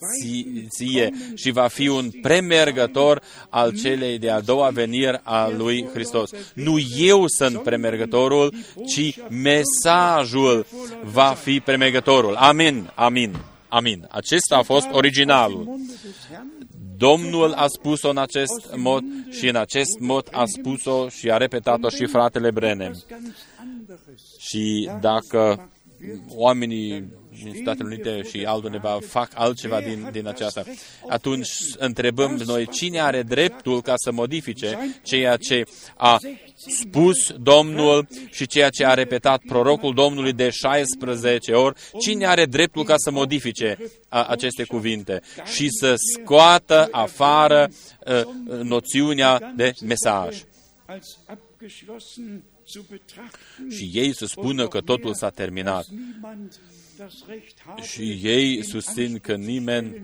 ție 0.69 1.11
și 1.35 1.51
va 1.51 1.67
fi 1.67 1.87
un 1.87 2.09
premergător 2.21 3.21
al 3.49 3.71
celei 3.81 4.19
de-a 4.19 4.41
doua 4.41 4.69
veniri 4.69 5.21
a 5.23 5.49
lui 5.57 5.87
Hristos. 5.93 6.29
Nu 6.53 6.77
eu 6.97 7.23
sunt 7.27 7.63
premergătorul, 7.63 8.53
ci 8.87 9.19
mesajul 9.29 10.65
va 11.03 11.37
fi 11.41 11.59
premergătorul. 11.59 12.35
Amin, 12.35 12.91
amin, 12.95 13.35
amin. 13.67 14.07
Acesta 14.09 14.55
a 14.55 14.61
fost 14.61 14.87
originalul. 14.91 15.79
Domnul 16.97 17.51
a 17.51 17.65
spus-o 17.67 18.09
în 18.09 18.17
acest 18.17 18.75
mod 18.75 19.03
și 19.31 19.47
în 19.47 19.55
acest 19.55 19.99
mod 19.99 20.27
a 20.31 20.43
spus-o 20.45 21.09
și 21.09 21.31
a 21.31 21.37
repetat-o 21.37 21.89
și 21.89 22.05
fratele 22.05 22.51
Brenem. 22.51 23.03
Și 24.37 24.89
dacă 25.01 25.69
oamenii 26.35 27.05
din 27.43 27.53
Statele 27.61 27.87
Unite 27.87 28.21
și 28.29 28.45
altundeva 28.45 28.99
fac 29.07 29.31
altceva 29.33 29.81
din, 29.81 30.09
din 30.11 30.27
aceasta, 30.27 30.63
atunci 31.09 31.49
întrebăm 31.77 32.41
noi 32.45 32.67
cine 32.67 32.99
are 32.99 33.21
dreptul 33.21 33.81
ca 33.81 33.93
să 33.95 34.11
modifice 34.11 34.99
ceea 35.03 35.37
ce 35.37 35.63
a 35.97 36.19
spus 36.55 37.31
Domnul 37.41 38.07
și 38.31 38.47
ceea 38.47 38.69
ce 38.69 38.85
a 38.85 38.93
repetat 38.93 39.41
prorocul 39.47 39.93
Domnului 39.93 40.33
de 40.33 40.49
16 40.49 41.51
ori, 41.51 41.75
cine 41.99 42.25
are 42.25 42.45
dreptul 42.45 42.83
ca 42.83 42.93
să 42.97 43.11
modifice 43.11 43.77
a, 44.09 44.23
aceste 44.23 44.63
cuvinte 44.63 45.21
și 45.53 45.67
să 45.69 45.95
scoată 45.95 46.87
afară 46.91 47.71
a, 48.05 48.23
noțiunea 48.63 49.53
de 49.55 49.71
mesaj. 49.85 50.43
Și 53.69 53.89
ei 53.93 54.15
să 54.15 54.25
spună 54.25 54.67
că 54.67 54.81
totul 54.81 55.13
s-a 55.13 55.29
terminat. 55.29 55.85
Și 57.81 58.19
ei 58.23 58.63
susțin 58.63 59.19
că 59.19 59.35
nimeni 59.35 60.01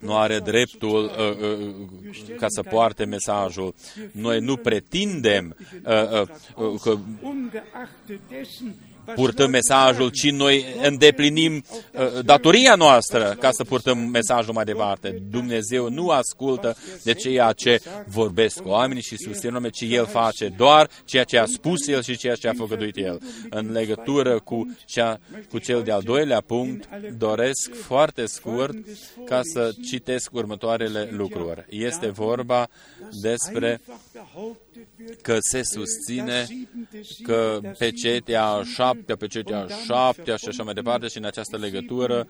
nu 0.00 0.16
are 0.16 0.38
dreptul 0.38 1.04
uh, 1.04 1.36
uh, 2.28 2.36
ca 2.36 2.46
să 2.48 2.62
poarte 2.62 3.04
mesajul. 3.04 3.74
Noi 4.12 4.40
nu 4.40 4.56
pretindem 4.56 5.56
uh, 5.84 6.20
uh, 6.20 6.28
uh, 6.56 6.80
că 6.80 6.98
purtăm 9.14 9.50
mesajul, 9.50 10.08
ci 10.08 10.30
noi 10.30 10.64
îndeplinim 10.82 11.64
uh, 11.92 12.24
datoria 12.24 12.74
noastră 12.74 13.36
ca 13.40 13.50
să 13.50 13.64
purtăm 13.64 13.98
mesajul 13.98 14.54
mai 14.54 14.64
departe. 14.64 15.22
Dumnezeu 15.30 15.90
nu 15.90 16.08
ascultă 16.08 16.76
de 17.02 17.14
ceea 17.14 17.52
ce 17.52 17.80
vorbesc 18.06 18.66
oamenii 18.66 19.02
și 19.02 19.16
susțin 19.16 19.52
oameni, 19.52 19.72
ci 19.72 19.84
El 19.88 20.06
face 20.06 20.48
doar 20.48 20.90
ceea 21.04 21.24
ce 21.24 21.38
a 21.38 21.44
spus 21.44 21.86
El 21.86 22.02
și 22.02 22.16
ceea 22.16 22.34
ce 22.34 22.48
a 22.48 22.52
făgăduit 22.56 22.96
El. 22.96 23.20
În 23.50 23.72
legătură 23.72 24.40
cu, 24.40 24.76
cea, 24.86 25.20
cu 25.50 25.58
cel 25.58 25.82
de-al 25.82 26.02
doilea 26.04 26.40
punct, 26.40 26.88
doresc 27.18 27.74
foarte 27.74 28.26
scurt 28.26 28.74
ca 29.24 29.40
să 29.42 29.72
citesc 29.88 30.32
următoarele 30.32 31.08
lucruri. 31.12 31.66
Este 31.68 32.08
vorba 32.08 32.68
despre 33.22 33.80
că 35.22 35.36
se 35.40 35.62
susține 35.62 36.46
că 37.22 37.60
pecetea 37.78 38.62
șaptea, 38.96 39.16
pecetea 39.16 39.66
șaptea 39.84 40.36
și 40.36 40.48
așa 40.48 40.62
mai 40.62 40.74
departe 40.74 41.06
și 41.06 41.18
în 41.18 41.24
această 41.24 41.56
legătură 41.56 42.26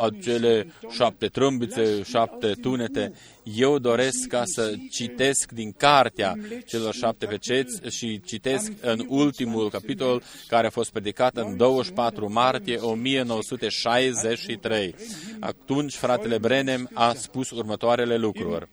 acele 0.00 0.72
șapte 0.90 1.26
trâmbițe, 1.26 2.02
șapte 2.02 2.52
tunete. 2.52 3.12
Eu 3.42 3.78
doresc 3.78 4.26
ca 4.26 4.42
să 4.44 4.74
citesc 4.90 5.52
din 5.52 5.72
cartea 5.72 6.34
celor 6.66 6.94
șapte 6.94 7.26
peceți 7.26 7.88
și 7.88 8.20
citesc 8.20 8.72
în 8.80 9.04
ultimul 9.08 9.70
capitol 9.70 10.22
care 10.46 10.66
a 10.66 10.70
fost 10.70 10.90
predicat 10.90 11.36
în 11.36 11.56
24 11.56 12.32
martie 12.32 12.76
1963. 12.76 14.94
Atunci 15.40 15.94
fratele 15.94 16.38
Brenem 16.38 16.90
a 16.92 17.12
spus 17.14 17.50
următoarele 17.50 18.16
lucruri. 18.16 18.68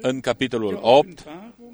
În 0.00 0.20
capitolul 0.20 0.78
8 0.82 1.24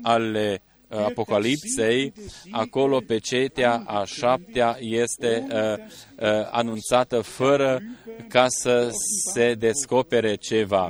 ale 0.02 0.62
uh, 0.62 0.67
Apocalipsei, 0.88 2.12
acolo 2.50 3.00
pe 3.06 3.18
cetea 3.18 3.82
a 3.86 4.04
șaptea 4.04 4.76
este 4.80 5.46
uh, 5.50 5.56
uh, 5.56 6.48
anunțată 6.50 7.20
fără 7.20 7.82
ca 8.28 8.46
să 8.48 8.90
se 9.32 9.54
descopere 9.54 10.34
ceva. 10.34 10.88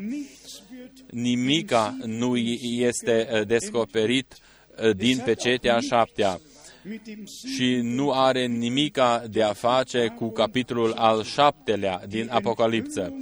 Nimica 1.10 1.96
nu 2.04 2.36
este 2.36 3.28
uh, 3.32 3.46
descoperit 3.46 4.36
uh, 4.82 4.96
din 4.96 5.22
pecetea 5.24 5.76
a 5.76 5.80
șaptea 5.80 6.40
și 7.54 7.80
nu 7.82 8.10
are 8.10 8.46
nimica 8.46 9.24
de 9.30 9.42
a 9.42 9.52
face 9.52 10.06
cu 10.16 10.30
capitolul 10.30 10.92
al 10.92 11.22
șaptelea 11.24 12.02
din 12.08 12.28
Apocalipsă 12.30 13.12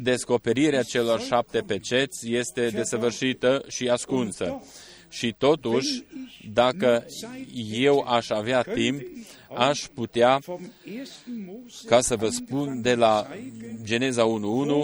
descoperirea 0.00 0.82
celor 0.82 1.20
șapte 1.20 1.60
peceți 1.60 2.32
este 2.32 2.68
desăvârșită 2.68 3.64
și 3.68 3.88
ascunsă. 3.88 4.62
Și 5.10 5.34
totuși, 5.38 6.04
dacă 6.52 7.06
eu 7.72 8.00
aș 8.00 8.30
avea 8.30 8.62
timp, 8.62 9.02
aș 9.56 9.80
putea, 9.94 10.40
ca 11.86 12.00
să 12.00 12.16
vă 12.16 12.28
spun 12.28 12.82
de 12.82 12.94
la 12.94 13.26
Geneza 13.82 14.24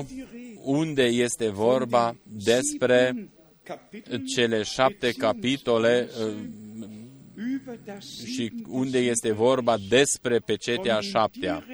1.1, 0.03 0.07
unde 0.63 1.03
este 1.03 1.49
vorba 1.49 2.17
despre 2.23 3.29
cele 4.35 4.63
șapte 4.63 5.13
capitole 5.13 6.09
și 8.25 8.53
unde 8.69 8.99
este 8.99 9.33
vorba 9.33 9.77
despre 9.89 10.39
pecetea 10.39 11.01
șaptea. 11.01 11.65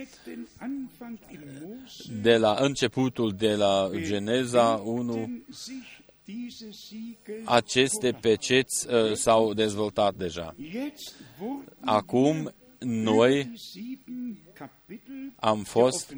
De 2.23 2.37
la 2.37 2.57
începutul, 2.61 3.35
de 3.39 3.55
la 3.55 3.91
Geneza 4.01 4.83
1, 4.85 5.43
aceste 7.45 8.13
peceți 8.13 8.87
uh, 8.89 9.13
s-au 9.13 9.55
dezvoltat 9.55 10.15
deja. 10.15 10.55
Acum 11.81 12.53
noi 12.79 13.53
am 15.37 15.63
fost 15.63 16.17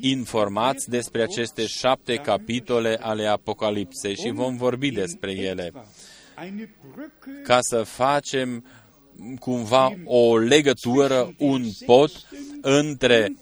informați 0.00 0.88
despre 0.88 1.22
aceste 1.22 1.66
șapte 1.66 2.16
capitole 2.16 2.98
ale 3.00 3.26
Apocalipsei 3.26 4.16
și 4.16 4.30
vom 4.30 4.56
vorbi 4.56 4.90
despre 4.90 5.32
ele. 5.32 5.72
Ca 7.42 7.58
să 7.60 7.82
facem 7.82 8.64
cumva 9.38 9.92
o 10.04 10.36
legătură, 10.36 11.34
un 11.38 11.64
pot 11.86 12.10
între 12.60 13.32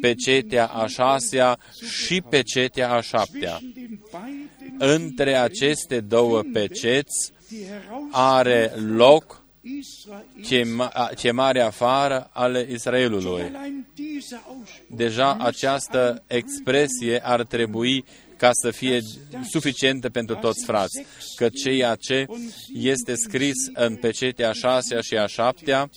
pecetea 0.00 0.66
a 0.66 0.86
șasea 0.86 1.58
și 2.04 2.20
pecetea 2.20 2.92
a 2.92 3.00
șaptea. 3.00 3.58
Între 4.78 5.36
aceste 5.36 6.00
două 6.00 6.42
peceți 6.52 7.32
are 8.10 8.72
loc 8.76 9.42
chemarea 11.16 11.66
afară 11.66 12.30
ale 12.32 12.66
Israelului. 12.70 13.52
Deja 14.86 15.36
această 15.40 16.22
expresie 16.26 17.20
ar 17.24 17.44
trebui 17.44 18.04
ca 18.36 18.50
să 18.52 18.70
fie 18.70 19.00
suficientă 19.48 20.08
pentru 20.08 20.34
toți 20.34 20.64
frați, 20.64 21.04
că 21.36 21.48
ceea 21.48 21.94
ce 21.94 22.26
este 22.74 23.14
scris 23.14 23.56
în 23.74 23.96
pecetea 23.96 24.48
a 24.48 24.52
șasea 24.52 25.00
și 25.00 25.16
a 25.16 25.26
șaptea 25.26 25.90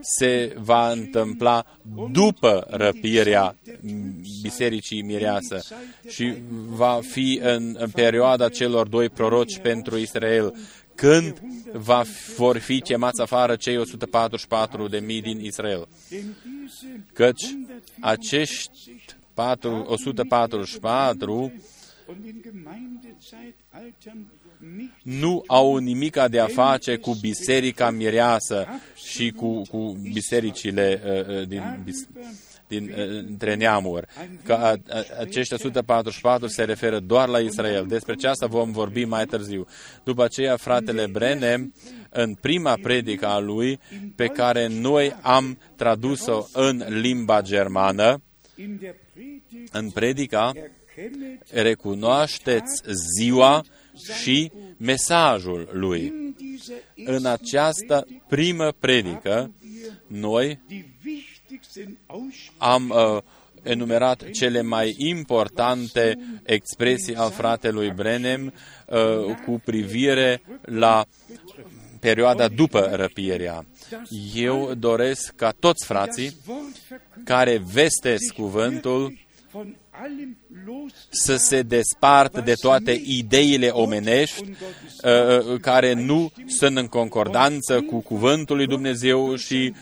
se 0.00 0.54
va 0.58 0.90
întâmpla 0.90 1.78
după 2.12 2.66
răpirea 2.70 3.56
Bisericii 4.42 5.02
Mireasă 5.02 5.60
și 6.08 6.34
va 6.68 7.00
fi 7.10 7.40
în, 7.42 7.76
în 7.78 7.90
perioada 7.90 8.48
celor 8.48 8.88
doi 8.88 9.08
proroci 9.08 9.58
pentru 9.58 9.96
Israel, 9.96 10.54
când 10.94 11.40
va, 11.72 12.02
vor 12.36 12.58
fi 12.58 12.80
chemați 12.80 13.20
afară 13.20 13.56
cei 13.56 13.76
144 13.76 14.88
de 14.88 14.98
mii 14.98 15.22
din 15.22 15.40
Israel. 15.40 15.88
Căci 17.12 17.56
acești 18.00 18.70
4, 19.34 19.84
144 19.88 21.52
nu 25.02 25.44
au 25.46 25.76
nimic 25.76 26.16
de 26.30 26.40
a 26.40 26.46
face 26.46 26.96
cu 26.96 27.16
biserica 27.20 27.90
mireasă 27.90 28.66
și 28.94 29.30
cu, 29.30 29.62
cu 29.62 29.98
bisericile 30.12 31.02
uh, 31.04 31.36
uh 31.36 31.48
din, 31.48 31.80
bis, 31.84 32.06
din, 32.68 32.94
uh, 32.96 33.24
între 33.28 33.54
neamuri. 33.54 34.06
Că 34.44 34.52
a, 34.52 34.68
a, 34.68 34.76
acești 35.20 35.54
144 35.54 36.46
se 36.46 36.64
referă 36.64 36.98
doar 36.98 37.28
la 37.28 37.38
Israel. 37.38 37.86
Despre 37.86 38.12
aceasta 38.12 38.46
vom 38.46 38.72
vorbi 38.72 39.04
mai 39.04 39.26
târziu. 39.26 39.66
După 40.04 40.24
aceea, 40.24 40.56
fratele 40.56 41.06
Brenem, 41.06 41.74
în 42.10 42.34
prima 42.34 42.78
predică 42.82 43.26
a 43.26 43.38
lui, 43.38 43.80
pe 44.16 44.26
care 44.26 44.66
noi 44.66 45.16
am 45.22 45.58
tradus-o 45.76 46.46
în 46.52 46.84
limba 46.88 47.42
germană, 47.42 48.22
în 49.72 49.90
predica 49.90 50.52
recunoașteți 51.50 52.82
ziua 53.18 53.64
și 54.22 54.50
mesajul 54.76 55.68
lui. 55.72 56.12
În 57.04 57.26
această 57.26 58.06
primă 58.28 58.72
predică, 58.78 59.54
noi 60.06 60.60
am 62.58 62.88
uh, 62.88 63.22
enumerat 63.62 64.30
cele 64.30 64.62
mai 64.62 64.94
importante 64.98 66.18
expresii 66.42 67.14
al 67.14 67.30
fratelui 67.30 67.90
Brenem 67.90 68.54
uh, 68.86 69.34
cu 69.44 69.60
privire 69.64 70.42
la 70.62 71.04
perioada 72.00 72.48
după 72.48 72.80
răpirea. 72.80 73.66
Eu 74.34 74.74
doresc 74.74 75.32
ca 75.36 75.50
toți 75.50 75.86
frații 75.86 76.36
care 77.24 77.62
vestesc 77.72 78.34
cuvântul 78.34 79.23
să 81.08 81.36
se 81.36 81.62
despartă 81.62 82.40
de 82.40 82.52
toate 82.52 83.02
ideile 83.04 83.68
omenești 83.68 84.42
uh, 84.42 85.46
uh, 85.52 85.60
care 85.60 85.92
nu 85.92 86.32
sunt 86.46 86.76
în 86.76 86.86
concordanță 86.86 87.80
cu 87.80 88.00
cuvântul 88.00 88.56
lui 88.56 88.66
Dumnezeu 88.66 89.34
și 89.34 89.74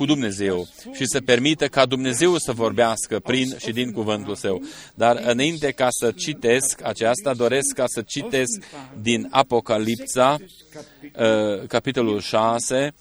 cu 0.00 0.06
Dumnezeu 0.06 0.68
și 0.92 1.06
să 1.06 1.20
permită 1.20 1.66
ca 1.66 1.86
Dumnezeu 1.86 2.36
să 2.36 2.52
vorbească 2.52 3.18
prin 3.18 3.56
și 3.58 3.72
din 3.72 3.92
cuvântul 3.92 4.34
său. 4.34 4.62
Dar 4.94 5.22
înainte 5.26 5.70
ca 5.70 5.86
să 5.90 6.12
citesc 6.16 6.80
aceasta, 6.84 7.34
doresc 7.34 7.74
ca 7.74 7.84
să 7.86 8.02
citesc 8.06 8.62
din 9.00 9.28
Apocalipsa, 9.30 10.38
uh, 10.40 11.66
capitolul 11.66 12.20
6. 12.20 12.92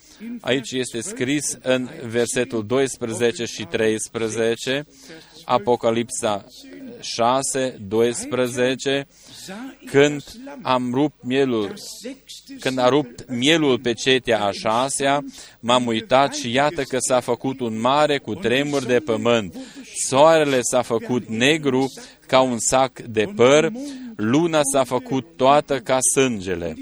Aici 0.41 0.71
este 0.71 1.01
scris 1.01 1.57
în 1.61 1.89
versetul 2.07 2.65
12 2.65 3.45
și 3.45 3.63
13, 3.63 4.85
Apocalipsa 5.45 6.45
6, 7.01 7.77
12, 7.87 9.07
când 9.85 10.23
am 10.61 10.89
rupt 10.93 11.23
mielul, 11.23 11.73
când 12.59 12.77
a 12.77 12.89
rupt 12.89 13.25
mielul 13.29 13.79
pe 13.79 13.93
cetea 13.93 14.43
a 14.43 14.51
șasea, 14.51 15.23
m-am 15.59 15.85
uitat 15.85 16.35
și 16.35 16.51
iată 16.51 16.83
că 16.83 16.97
s-a 16.99 17.19
făcut 17.19 17.59
un 17.59 17.79
mare 17.79 18.17
cu 18.17 18.35
tremur 18.35 18.85
de 18.85 18.99
pământ. 18.99 19.55
Soarele 20.07 20.59
s-a 20.61 20.81
făcut 20.81 21.27
negru 21.27 21.91
ca 22.27 22.41
un 22.41 22.59
sac 22.59 22.99
de 22.99 23.31
păr, 23.35 23.71
luna 24.15 24.59
s-a 24.73 24.83
făcut 24.83 25.25
toată 25.35 25.79
ca 25.79 25.97
sângele 26.13 26.75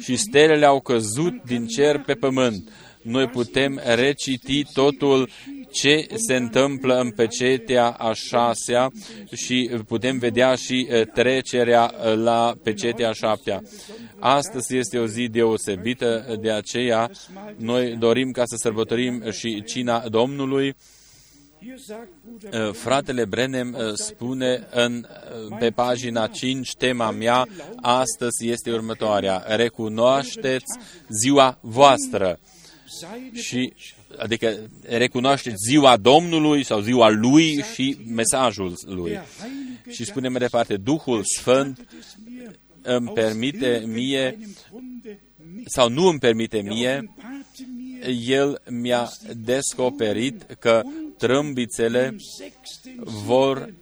și 0.00 0.16
stelele 0.16 0.66
au 0.66 0.80
căzut 0.80 1.42
din 1.44 1.66
cer 1.66 1.98
pe 1.98 2.14
pământ. 2.14 2.68
Noi 3.02 3.26
putem 3.26 3.80
reciti 3.84 4.64
totul 4.72 5.28
ce 5.70 6.06
se 6.14 6.36
întâmplă 6.36 7.00
în 7.00 7.10
pecetea 7.10 7.90
a 7.90 8.12
șasea 8.12 8.90
și 9.34 9.70
putem 9.86 10.18
vedea 10.18 10.54
și 10.54 10.88
trecerea 11.14 11.94
la 12.14 12.54
pecetea 12.62 13.08
a 13.08 13.12
șaptea. 13.12 13.62
Astăzi 14.18 14.76
este 14.76 14.98
o 14.98 15.06
zi 15.06 15.28
deosebită, 15.28 16.38
de 16.40 16.50
aceea 16.50 17.10
noi 17.56 17.96
dorim 17.96 18.30
ca 18.30 18.42
să 18.44 18.56
sărbătorim 18.56 19.30
și 19.30 19.62
cina 19.64 20.08
Domnului. 20.08 20.74
Fratele 22.72 23.24
Brenem 23.24 23.76
spune 23.94 24.66
în, 24.70 25.06
pe 25.58 25.70
pagina 25.70 26.26
5, 26.26 26.74
tema 26.76 27.10
mea 27.10 27.48
astăzi 27.80 28.48
este 28.48 28.72
următoarea. 28.72 29.44
Recunoașteți 29.46 30.78
ziua 31.08 31.58
voastră 31.60 32.38
și 33.32 33.72
adică 34.16 34.70
recunoaște 34.82 35.54
ziua 35.68 35.96
Domnului 35.96 36.64
sau 36.64 36.80
ziua 36.80 37.08
Lui 37.08 37.64
și 37.74 37.96
mesajul 38.06 38.74
Lui. 38.86 39.20
Și 39.90 40.04
spune 40.04 40.28
mai 40.28 40.40
departe, 40.40 40.76
Duhul 40.76 41.22
Sfânt 41.24 41.86
îmi 42.82 43.08
permite 43.08 43.84
mie 43.86 44.38
sau 45.66 45.88
nu 45.88 46.06
îmi 46.06 46.18
permite 46.18 46.60
mie, 46.60 47.14
El 48.26 48.62
mi-a 48.68 49.10
descoperit 49.36 50.42
că 50.58 50.82
trâmbițele 51.18 52.16
vor 53.24 53.74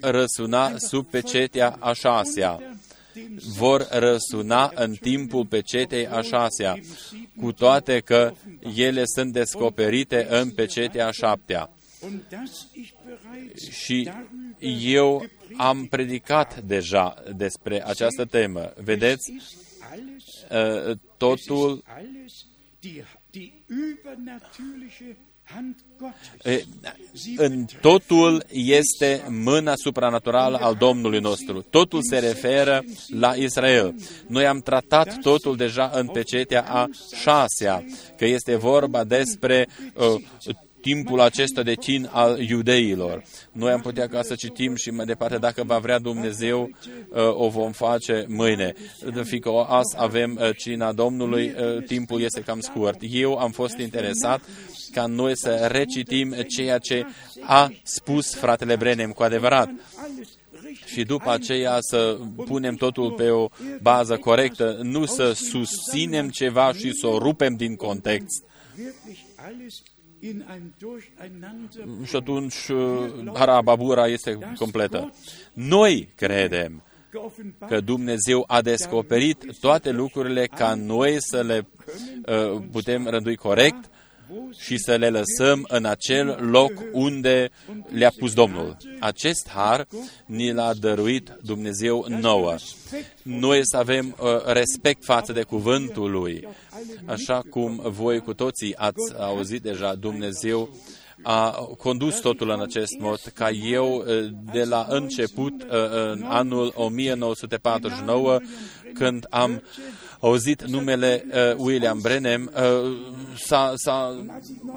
răsuna 0.00 0.78
sub 0.78 1.06
pecetea 1.06 1.76
a 1.78 1.92
șasea 1.92 2.78
vor 3.56 3.86
răsuna 3.90 4.72
în 4.74 4.94
timpul 4.94 5.46
pecetei 5.46 6.06
a 6.06 6.22
șasea, 6.22 6.78
cu 7.40 7.52
toate 7.52 8.00
că 8.00 8.32
ele 8.76 9.02
sunt 9.04 9.32
descoperite 9.32 10.26
în 10.30 10.50
pecetea 10.50 11.06
a 11.06 11.10
șaptea. 11.10 11.70
Și 13.70 14.10
eu 14.80 15.26
am 15.56 15.86
predicat 15.86 16.62
deja 16.62 17.14
despre 17.36 17.86
această 17.86 18.24
temă. 18.24 18.72
Vedeți, 18.76 19.32
uh, 20.50 20.96
totul 21.16 21.84
în 27.36 27.66
totul 27.80 28.44
este 28.52 29.26
mâna 29.28 29.72
supranaturală 29.74 30.56
al 30.56 30.74
Domnului 30.74 31.20
nostru. 31.20 31.62
Totul 31.70 32.02
se 32.02 32.18
referă 32.18 32.84
la 33.08 33.34
Israel. 33.34 33.94
Noi 34.26 34.46
am 34.46 34.60
tratat 34.60 35.18
totul 35.18 35.56
deja 35.56 35.90
în 35.94 36.06
pecetea 36.06 36.64
a 36.68 36.88
șasea, 37.20 37.84
că 38.16 38.26
este 38.26 38.56
vorba 38.56 39.04
despre 39.04 39.68
uh, 39.94 40.22
timpul 40.80 41.20
acesta 41.20 41.62
de 41.62 41.74
cin 41.74 42.08
al 42.12 42.40
iudeilor. 42.40 43.22
Noi 43.52 43.70
am 43.70 43.80
putea 43.80 44.06
ca 44.06 44.22
să 44.22 44.34
citim 44.34 44.74
și 44.74 44.90
mai 44.90 45.04
departe, 45.04 45.36
dacă 45.36 45.62
va 45.66 45.78
vrea 45.78 45.98
Dumnezeu, 45.98 46.70
uh, 47.08 47.18
o 47.32 47.48
vom 47.48 47.72
face 47.72 48.24
mâine. 48.28 48.72
Fiindcă 49.22 49.50
azi 49.68 49.94
avem 49.96 50.38
uh, 50.40 50.50
cina 50.56 50.92
Domnului, 50.92 51.46
uh, 51.46 51.84
timpul 51.86 52.20
este 52.20 52.40
cam 52.40 52.60
scurt. 52.60 52.98
Eu 53.10 53.34
am 53.34 53.50
fost 53.50 53.78
interesat 53.78 54.40
ca 54.92 55.06
noi 55.06 55.36
să 55.36 55.68
recitim 55.70 56.32
ceea 56.32 56.78
ce 56.78 57.06
a 57.40 57.72
spus 57.82 58.34
fratele 58.34 58.76
Brenem 58.76 59.10
cu 59.10 59.22
adevărat 59.22 59.70
și 60.86 61.04
după 61.04 61.30
aceea 61.30 61.76
să 61.80 62.18
punem 62.46 62.74
totul 62.74 63.12
pe 63.12 63.30
o 63.30 63.48
bază 63.82 64.16
corectă, 64.16 64.78
nu 64.82 65.04
să 65.04 65.32
susținem 65.32 66.28
ceva 66.28 66.72
și 66.72 66.92
să 66.92 67.06
o 67.06 67.18
rupem 67.18 67.54
din 67.54 67.76
context. 67.76 68.44
Și 72.04 72.16
atunci 72.16 72.54
harababura 73.34 74.06
este 74.06 74.38
completă. 74.58 75.14
Noi 75.52 76.08
credem 76.14 76.82
că 77.68 77.80
Dumnezeu 77.80 78.44
a 78.46 78.62
descoperit 78.62 79.58
toate 79.60 79.90
lucrurile 79.90 80.46
ca 80.46 80.74
noi 80.74 81.16
să 81.18 81.42
le 81.42 81.66
uh, 82.26 82.62
putem 82.70 83.06
rândui 83.06 83.36
corect 83.36 83.90
și 84.58 84.78
să 84.78 84.94
le 84.94 85.08
lăsăm 85.08 85.64
în 85.68 85.84
acel 85.84 86.38
loc 86.50 86.72
unde 86.92 87.50
le-a 87.88 88.12
pus 88.18 88.32
Domnul. 88.32 88.76
Acest 89.00 89.48
har 89.48 89.86
ni 90.26 90.52
l-a 90.52 90.74
dăruit 90.74 91.36
Dumnezeu 91.42 92.06
nouă. 92.08 92.54
Noi 93.22 93.60
să 93.62 93.76
avem 93.76 94.16
uh, 94.20 94.28
respect 94.44 95.04
față 95.04 95.32
de 95.32 95.42
cuvântul 95.42 96.10
Lui. 96.10 96.48
Așa 97.04 97.42
cum 97.50 97.80
voi 97.84 98.20
cu 98.20 98.34
toții 98.34 98.76
ați 98.76 99.14
auzit 99.18 99.62
deja, 99.62 99.94
Dumnezeu 99.94 100.68
a 101.22 101.50
condus 101.78 102.20
totul 102.20 102.50
în 102.50 102.60
acest 102.60 102.98
mod, 102.98 103.18
ca 103.34 103.50
eu 103.50 104.04
de 104.52 104.64
la 104.64 104.86
început, 104.88 105.66
în 105.90 106.24
anul 106.28 106.72
1949, 106.74 108.38
când 108.94 109.26
am 109.30 109.62
auzit 110.20 110.62
numele 110.64 111.24
uh, 111.28 111.56
William 111.56 111.98
Brenem, 112.00 112.52
uh, 112.54 112.96
s-a, 113.36 113.72
s-a, 113.76 114.24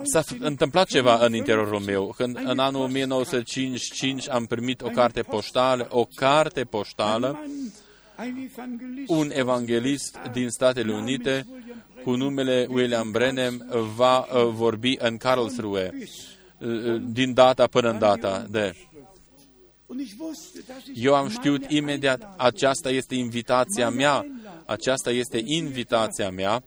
s-a 0.04 0.24
întâmplat 0.40 0.88
ceva 0.88 1.26
în 1.26 1.34
interiorul 1.34 1.80
meu. 1.80 2.14
Când 2.18 2.40
în 2.46 2.60
anul 2.60 2.82
1955 2.82 4.30
am 4.30 4.46
primit 4.46 4.82
o 4.82 4.88
carte 4.88 5.22
poștală, 5.22 5.88
o 5.90 6.08
carte 6.16 6.64
poștală, 6.64 7.40
un 9.08 9.32
evanghelist 9.34 10.18
din 10.32 10.50
Statele 10.50 10.94
Unite 10.94 11.48
cu 12.04 12.16
numele 12.16 12.68
William 12.70 13.12
Brenem 13.12 13.66
va 13.96 14.20
uh, 14.20 14.50
vorbi 14.52 14.96
în 15.00 15.18
Karlsruhe 15.18 15.94
uh, 16.58 17.02
din 17.06 17.34
data 17.34 17.68
până 17.68 17.90
în 17.90 18.00
data 18.00 18.46
de 18.50 18.76
eu 20.94 21.16
am 21.16 21.30
știut 21.30 21.66
imediat, 21.68 22.34
aceasta 22.38 22.90
este 22.90 23.16
invitația 23.16 23.90
mea, 23.90 24.26
aceasta 24.66 25.12
este 25.12 25.42
invitația 25.46 26.30
mea 26.30 26.64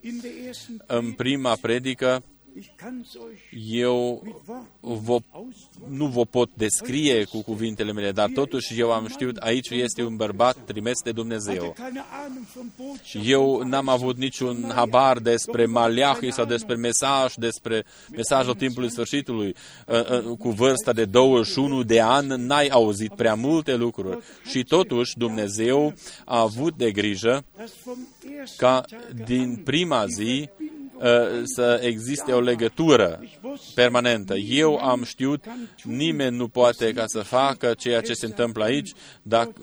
în 0.86 1.12
prima 1.12 1.56
predică 1.60 2.24
eu 3.70 4.22
vă, 4.80 5.18
nu 5.88 6.06
vă 6.06 6.24
pot 6.24 6.50
descrie 6.54 7.24
cu 7.24 7.42
cuvintele 7.42 7.92
mele, 7.92 8.12
dar 8.12 8.30
totuși 8.34 8.80
eu 8.80 8.92
am 8.92 9.08
știut, 9.08 9.36
aici 9.36 9.70
este 9.70 10.02
un 10.02 10.16
bărbat 10.16 10.56
trimis 10.64 11.02
de 11.02 11.12
Dumnezeu. 11.12 11.74
Eu 13.24 13.62
n-am 13.64 13.88
avut 13.88 14.16
niciun 14.16 14.72
habar 14.74 15.18
despre 15.18 15.66
Maliahi 15.66 16.30
sau 16.30 16.44
despre 16.44 16.74
mesaj, 16.74 17.34
despre 17.34 17.84
mesajul 18.10 18.54
timpului 18.54 18.90
sfârșitului. 18.90 19.54
Cu 20.38 20.50
vârsta 20.50 20.92
de 20.92 21.04
21 21.04 21.82
de 21.82 22.00
ani 22.00 22.46
n-ai 22.46 22.68
auzit 22.68 23.14
prea 23.14 23.34
multe 23.34 23.76
lucruri. 23.76 24.18
Și 24.48 24.64
totuși 24.64 25.18
Dumnezeu 25.18 25.94
a 26.24 26.40
avut 26.40 26.76
de 26.76 26.90
grijă 26.90 27.44
ca 28.56 28.84
din 29.24 29.60
prima 29.64 30.06
zi 30.06 30.48
Uh, 30.58 30.75
să 31.44 31.80
existe 31.82 32.32
o 32.32 32.40
legătură 32.40 33.20
permanentă. 33.74 34.34
Eu 34.34 34.76
am 34.76 35.04
știut, 35.04 35.44
nimeni 35.82 36.36
nu 36.36 36.48
poate 36.48 36.92
ca 36.92 37.06
să 37.06 37.18
facă 37.18 37.74
ceea 37.78 38.00
ce 38.00 38.12
se 38.12 38.26
întâmplă 38.26 38.64
aici, 38.64 38.92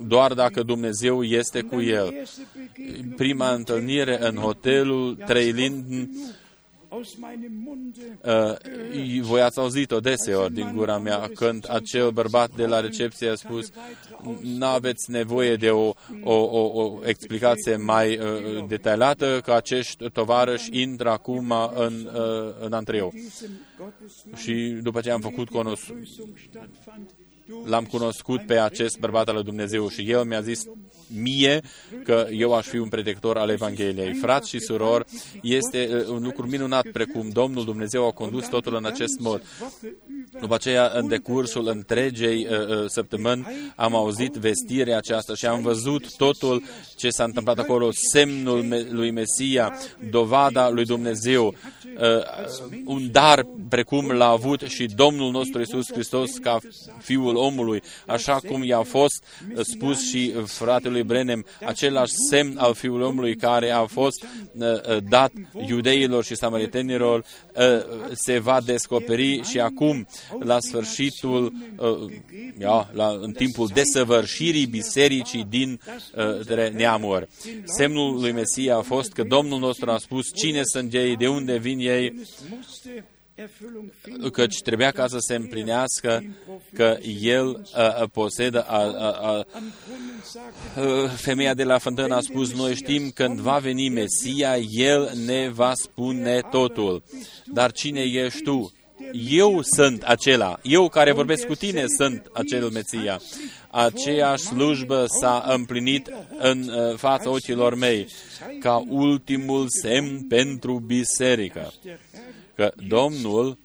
doar 0.08 0.34
dacă 0.34 0.64
Dumnezeu 0.64 1.24
este 1.24 1.62
cu 1.62 1.82
el. 1.82 2.14
Prima 3.16 3.54
întâlnire 3.54 4.18
în 4.28 4.36
hotelul 4.36 5.16
Trei 5.26 5.52
Linden, 5.52 6.10
Uh, 8.24 9.20
voi 9.22 9.42
ați 9.42 9.60
auzit-o 9.60 10.00
deseori 10.00 10.54
din 10.54 10.72
gura 10.76 10.98
mea 10.98 11.30
când 11.34 11.66
acel 11.70 12.12
bărbat 12.12 12.56
de 12.56 12.66
la 12.66 12.80
recepție 12.80 13.30
a 13.30 13.36
spus 13.36 13.70
nu 14.42 14.66
aveți 14.66 15.12
nevoie 15.12 15.56
de 15.56 15.70
o, 15.70 15.94
o, 16.24 16.34
o, 16.34 16.82
o 16.82 17.00
explicație 17.08 17.76
mai 17.76 18.18
uh, 18.18 18.66
detaliată 18.68 19.40
că 19.44 19.54
acești 19.54 20.10
tovarăși 20.10 20.82
intră 20.82 21.10
acum 21.10 21.54
în, 21.76 22.10
uh, 22.14 22.54
în 22.60 22.74
antreu. 22.74 23.14
Și 24.36 24.54
după 24.82 25.02
ce 25.02 25.12
am 25.12 25.22
făcut 25.22 25.50
cunosc 25.50 25.84
l-am 27.66 27.86
cunoscut 27.86 28.46
pe 28.46 28.60
acest 28.60 29.00
bărbat 29.00 29.28
al 29.28 29.34
lui 29.34 29.44
Dumnezeu 29.44 29.90
și 29.90 30.12
el 30.12 30.24
mi-a 30.24 30.42
zis 30.42 30.64
mie 31.08 31.62
că 32.04 32.28
eu 32.32 32.54
aș 32.54 32.66
fi 32.66 32.78
un 32.78 32.88
predictor 32.88 33.38
al 33.38 33.50
Evangheliei. 33.50 34.14
Frați 34.14 34.50
și 34.50 34.60
surori, 34.60 35.06
este 35.42 35.90
uh, 35.92 36.08
un 36.08 36.24
lucru 36.24 36.48
minunat 36.48 36.88
precum 36.88 37.30
Domnul 37.30 37.66
Dumnezeu 37.66 38.08
a 38.08 38.12
condus 38.12 38.48
totul 38.48 38.76
în 38.76 38.86
acest 38.86 39.20
mod. 39.20 39.44
După 40.40 40.54
aceea, 40.54 40.92
în 40.94 41.08
decursul 41.08 41.68
întregei 41.68 42.48
uh, 42.50 42.68
uh, 42.68 42.86
săptămâni, 42.88 43.48
am 43.76 43.96
auzit 43.96 44.34
vestirea 44.34 44.98
aceasta 44.98 45.36
și 45.36 45.46
am 45.46 45.62
văzut 45.62 46.16
totul 46.16 46.64
ce 46.96 47.10
s-a 47.10 47.24
întâmplat 47.24 47.60
acolo, 47.60 47.90
semnul 48.12 48.88
lui 48.90 49.12
Mesia, 49.12 49.78
dovada 50.10 50.70
lui 50.70 50.86
Dumnezeu, 50.86 51.56
uh, 51.98 52.82
un 52.86 53.12
dar 53.12 53.46
precum 53.70 54.12
l-a 54.12 54.28
avut 54.28 54.62
și 54.62 54.86
Domnul 54.96 55.32
nostru 55.32 55.62
Isus 55.62 55.92
Hristos 55.92 56.32
ca 56.32 56.60
Fiul 57.00 57.36
omului, 57.36 57.82
așa 58.08 58.40
cum 58.48 58.64
i-a 58.64 58.82
fost 58.82 59.24
uh, 59.56 59.66
spus 59.66 60.10
și 60.10 60.34
fratelui 60.46 61.04
Brenem, 61.04 61.46
același 61.66 62.14
semn 62.30 62.58
al 62.58 62.74
Fiului 62.74 63.06
omului 63.06 63.36
care 63.36 63.70
a 63.70 63.86
fost 63.86 64.26
uh, 64.58 64.66
uh 64.66 64.98
dat 65.10 65.32
iudeilor 65.68 66.24
și 66.24 66.36
samaritenilor, 66.36 67.20
uh, 67.20 67.64
se 68.14 68.40
va 68.40 68.62
descoperi 68.66 69.42
și 69.44 69.60
acum 69.60 70.08
la 70.40 70.60
sfârșitul, 70.60 71.54
uh, 71.78 72.12
ja, 72.60 72.90
la, 72.94 73.18
în 73.22 73.32
timpul 73.32 73.70
desăvârșirii 73.74 74.66
bisericii 74.66 75.46
din 75.50 75.80
uh, 76.48 76.70
neamuri. 76.72 77.28
Semnul 77.64 78.20
lui 78.20 78.32
Mesia 78.32 78.78
a 78.78 78.82
fost 78.82 79.12
că 79.12 79.24
Domnul 79.24 79.60
nostru 79.60 79.92
a 79.92 79.98
spus 79.98 80.26
cine 80.36 80.62
sunt 80.64 80.94
ei, 80.94 81.16
de 81.16 81.28
unde 81.28 81.58
vin 81.58 81.80
ei, 81.84 82.14
căci 84.32 84.62
trebuia 84.62 84.92
ca 84.92 85.08
să 85.08 85.18
se 85.20 85.36
împlinească 85.36 86.24
că 86.74 86.98
el 87.22 87.68
a, 87.74 87.82
a, 87.82 88.08
posedă, 88.08 88.64
a, 88.64 88.78
a, 88.78 89.12
a, 89.12 89.46
a, 90.76 91.08
femeia 91.16 91.54
de 91.54 91.64
la 91.64 91.78
fântână 91.78 92.16
a 92.16 92.20
spus, 92.20 92.54
noi 92.54 92.76
știm 92.76 93.10
când 93.10 93.40
va 93.40 93.58
veni 93.58 93.90
Mesia, 93.90 94.58
el 94.58 95.12
ne 95.26 95.50
va 95.50 95.74
spune 95.74 96.40
totul. 96.52 97.04
Dar 97.46 97.72
cine 97.72 98.02
ești 98.02 98.42
tu? 98.42 98.74
Eu 99.12 99.62
sunt 99.62 100.04
acela, 100.04 100.60
eu 100.62 100.90
care 100.90 101.12
vorbesc 101.12 101.46
cu 101.46 101.56
tine 101.56 101.86
sunt 101.98 102.30
acel 102.34 102.70
Mesia. 102.70 103.22
Aceeași 103.70 104.44
slujbă 104.44 105.06
s-a 105.20 105.46
împlinit 105.48 106.10
în 106.38 106.70
uh, 106.70 106.96
fața 106.98 107.30
ochilor 107.30 107.76
mei 107.76 108.08
ca 108.60 108.86
ultimul 108.88 109.66
semn 109.82 110.28
pentru 110.28 110.80
biserică. 110.80 111.74
Că 112.56 112.74
Domnul 112.88 113.58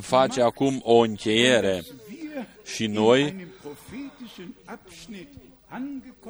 face 0.00 0.42
acum 0.42 0.80
o 0.84 0.96
încheiere 0.98 1.84
și 2.64 2.86
noi 2.86 3.46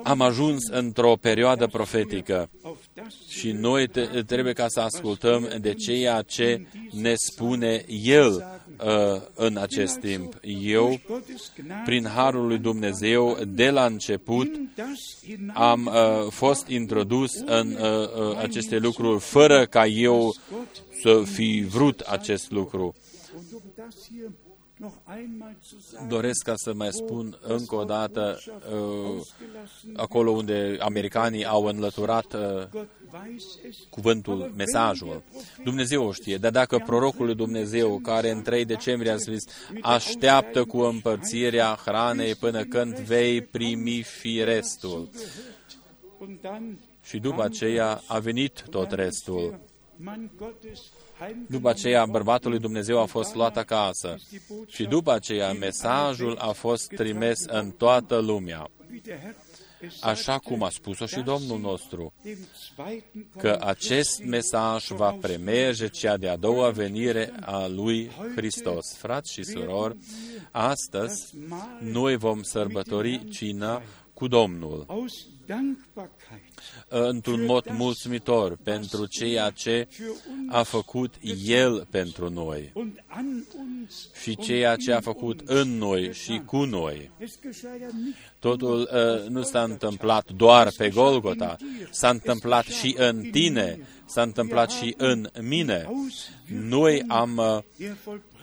am 0.03 0.21
ajuns 0.21 0.69
într-o 0.71 1.17
perioadă 1.17 1.67
profetică 1.67 2.51
și 3.29 3.53
noi 3.53 3.89
trebuie 4.27 4.53
ca 4.53 4.69
să 4.69 4.81
ascultăm 4.81 5.49
de 5.61 5.75
ceea 5.75 6.23
ce 6.23 6.67
ne 6.91 7.15
spune 7.15 7.85
El 8.05 8.61
uh, 8.85 9.23
în 9.35 9.57
acest 9.57 9.99
timp. 9.99 10.35
Eu, 10.63 11.01
prin 11.85 12.07
Harul 12.07 12.47
lui 12.47 12.59
Dumnezeu, 12.59 13.39
de 13.49 13.71
la 13.71 13.85
început, 13.85 14.51
am 15.55 15.87
uh, 15.87 16.31
fost 16.31 16.67
introdus 16.67 17.35
în 17.47 17.71
uh, 17.73 17.81
uh, 17.81 18.39
aceste 18.39 18.79
lucruri 18.79 19.21
fără 19.21 19.67
ca 19.67 19.87
eu 19.87 20.35
să 21.03 21.23
fi 21.25 21.67
vrut 21.69 22.01
acest 22.01 22.51
lucru. 22.51 22.95
Doresc 26.09 26.43
ca 26.43 26.53
să 26.57 26.73
mai 26.75 26.93
spun 26.93 27.39
încă 27.43 27.75
o 27.75 27.85
dată 27.85 28.39
uh, 28.73 29.21
acolo 29.97 30.31
unde 30.31 30.77
americanii 30.81 31.45
au 31.45 31.65
înlăturat 31.65 32.35
uh, 32.35 32.83
cuvântul, 33.91 34.53
mesajul. 34.57 35.23
Dumnezeu 35.65 36.07
o 36.07 36.13
știe, 36.13 36.37
dar 36.37 36.51
dacă 36.51 36.83
prorocul 36.87 37.27
lui 37.27 37.35
Dumnezeu, 37.35 37.99
care 37.99 38.31
în 38.31 38.43
3 38.43 38.65
decembrie 38.65 39.11
a 39.11 39.17
zis, 39.17 39.45
așteaptă 39.83 40.65
cu 40.65 40.79
împărțirea 40.79 41.79
hranei 41.85 42.35
până 42.35 42.65
când 42.65 42.99
vei 42.99 43.43
primi 43.43 44.03
firestul. 44.03 45.09
Și 47.03 47.19
după 47.19 47.43
aceea 47.43 48.03
a 48.07 48.19
venit 48.19 48.65
tot 48.71 48.91
restul. 48.91 49.61
După 51.47 51.69
aceea, 51.69 52.07
bărbatul 52.07 52.51
lui 52.51 52.59
Dumnezeu 52.59 53.01
a 53.01 53.05
fost 53.05 53.35
luat 53.35 53.57
acasă 53.57 54.17
și 54.67 54.85
după 54.85 55.13
aceea 55.13 55.53
mesajul 55.53 56.37
a 56.39 56.53
fost 56.53 56.87
trimis 56.87 57.45
în 57.47 57.71
toată 57.71 58.17
lumea. 58.17 58.71
Așa 60.01 60.39
cum 60.39 60.63
a 60.63 60.69
spus-o 60.69 61.07
și 61.07 61.21
Domnul 61.21 61.61
nostru, 61.61 62.13
că 63.37 63.59
acest 63.61 64.23
mesaj 64.25 64.89
va 64.89 65.11
premerge 65.11 65.89
cea 65.89 66.17
de-a 66.17 66.37
doua 66.37 66.71
venire 66.71 67.33
a 67.41 67.67
lui 67.67 68.11
Hristos. 68.37 68.95
Frați 68.97 69.33
și 69.33 69.43
surori, 69.43 69.97
astăzi 70.51 71.35
noi 71.81 72.17
vom 72.17 72.43
sărbători 72.43 73.29
cina 73.29 73.83
cu 74.15 74.29
Domnul 74.29 74.87
într-un 76.89 77.45
mod 77.45 77.71
mulțumitor 77.71 78.57
pentru 78.57 79.07
ceea 79.07 79.51
ce 79.51 79.89
a 80.49 80.63
făcut 80.63 81.15
El 81.45 81.87
pentru 81.91 82.31
noi 82.31 82.73
și 84.23 84.37
ceea 84.37 84.77
ce 84.77 84.93
a 84.93 85.01
făcut 85.01 85.41
în 85.45 85.79
noi 85.79 86.13
și 86.13 86.43
cu 86.47 86.65
noi. 86.65 87.11
Totul 88.39 88.91
uh, 88.93 89.29
nu 89.29 89.43
s-a 89.43 89.63
întâmplat 89.63 90.31
doar 90.37 90.69
pe 90.77 90.89
Golgota, 90.89 91.57
s-a 91.91 92.09
întâmplat 92.09 92.65
și 92.65 92.95
în 92.99 93.23
tine, 93.31 93.79
s-a 94.07 94.23
întâmplat 94.23 94.71
și 94.71 94.95
în 94.97 95.29
mine. 95.41 95.91
Noi 96.47 97.05
am 97.09 97.37
uh, 97.37 97.59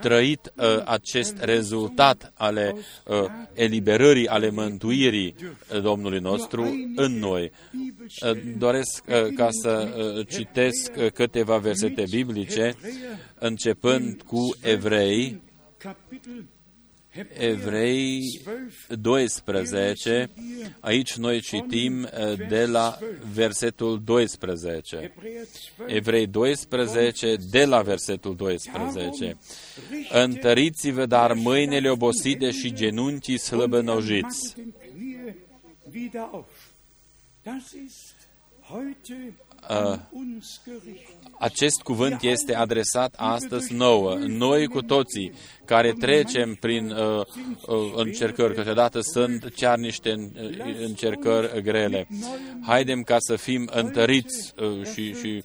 trăit 0.02 0.54
uh, 0.56 0.82
acest 0.86 1.38
rezultat 1.40 2.34
ale 2.36 2.76
uh, 3.06 3.16
eliberării, 3.54 4.28
ale 4.28 4.50
mântuirii 4.50 5.36
uh, 5.40 5.82
Domnului 5.82 6.20
nostru 6.20 6.62
în 6.96 7.20
noi. 7.20 7.52
Uh, 8.24 8.42
doresc 8.58 9.04
uh, 9.08 9.34
ca 9.36 9.48
să 9.52 9.96
uh, 9.98 10.28
citesc 10.28 10.92
uh, 10.98 11.12
câteva 11.12 11.58
versete 11.58 12.04
biblice, 12.10 12.76
începând 13.40 14.22
cu 14.22 14.56
Evrei, 14.62 15.42
Evrei 17.38 18.42
12, 19.02 20.30
aici 20.80 21.16
noi 21.16 21.42
citim 21.42 22.02
uh, 22.04 22.48
de 22.48 22.66
la 22.66 22.98
versetul 23.34 24.02
12. 24.04 25.14
Evrei 25.88 26.28
12, 26.28 27.36
de 27.50 27.66
la 27.66 27.82
versetul 27.82 28.36
12. 28.36 29.38
Întăriți-vă 30.10 31.06
dar 31.06 31.34
mâinile 31.34 31.90
obosite 31.90 32.52
și 32.52 32.74
genunchii 32.74 33.38
slăbănojiți. 33.38 34.56
Uh, 39.70 40.00
acest 41.40 41.82
cuvânt 41.82 42.22
este 42.22 42.56
adresat 42.56 43.14
astăzi 43.18 43.74
nouă, 43.74 44.16
noi 44.16 44.68
cu 44.68 44.82
toții 44.82 45.34
care 45.66 45.92
trecem 45.92 46.54
prin 46.60 46.92
uh, 46.92 47.22
uh, 47.68 47.94
încercări, 47.96 48.54
câteodată 48.54 49.00
sunt 49.02 49.54
chiar 49.56 49.78
niște 49.78 50.14
uh, 50.18 50.76
încercări 50.82 51.62
grele. 51.62 52.08
Haidem 52.66 53.02
ca 53.02 53.16
să 53.20 53.36
fim 53.36 53.70
întăriți 53.74 54.54
uh, 54.58 54.86
și, 54.94 55.14
și 55.14 55.44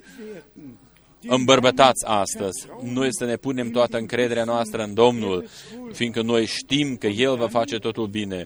îmbărbătați 1.27 2.07
astăzi. 2.07 2.67
Noi 2.83 3.09
să 3.11 3.25
ne 3.25 3.37
punem 3.37 3.71
toată 3.71 3.97
încrederea 3.97 4.45
noastră 4.45 4.83
în 4.83 4.95
Domnul, 4.95 5.49
fiindcă 5.93 6.23
noi 6.23 6.47
știm 6.47 6.97
că 6.97 7.07
El 7.07 7.37
va 7.37 7.49
face 7.49 7.79
totul 7.79 8.07
bine. 8.07 8.43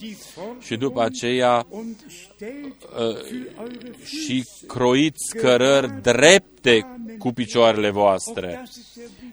Și 0.61 0.77
după 0.77 1.03
aceea 1.03 1.66
uh, 1.70 1.87
și 4.05 4.45
croiți 4.66 5.37
cărări 5.37 6.01
drepte 6.03 6.87
cu 7.19 7.33
picioarele 7.33 7.91
voastre. 7.91 8.62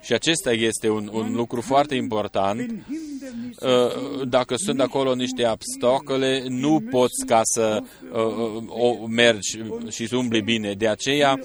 Și 0.02 0.14
acesta 0.14 0.52
este 0.52 0.90
un, 0.90 1.10
un 1.14 1.34
lucru 1.34 1.62
foarte 1.62 1.96
important. 1.96 2.86
Uh, 3.60 4.28
dacă 4.28 4.56
sunt 4.56 4.82
acolo 4.82 5.16
niște 5.16 5.48
obstacole, 5.48 6.44
nu 6.48 6.84
poți 6.90 7.26
ca 7.26 7.42
să 7.44 7.82
uh, 8.12 8.64
o 8.68 9.06
mergi 9.08 9.60
și 9.90 10.08
să 10.08 10.16
umbli 10.16 10.42
bine. 10.42 10.74
De 10.74 10.88
aceea, 10.88 11.40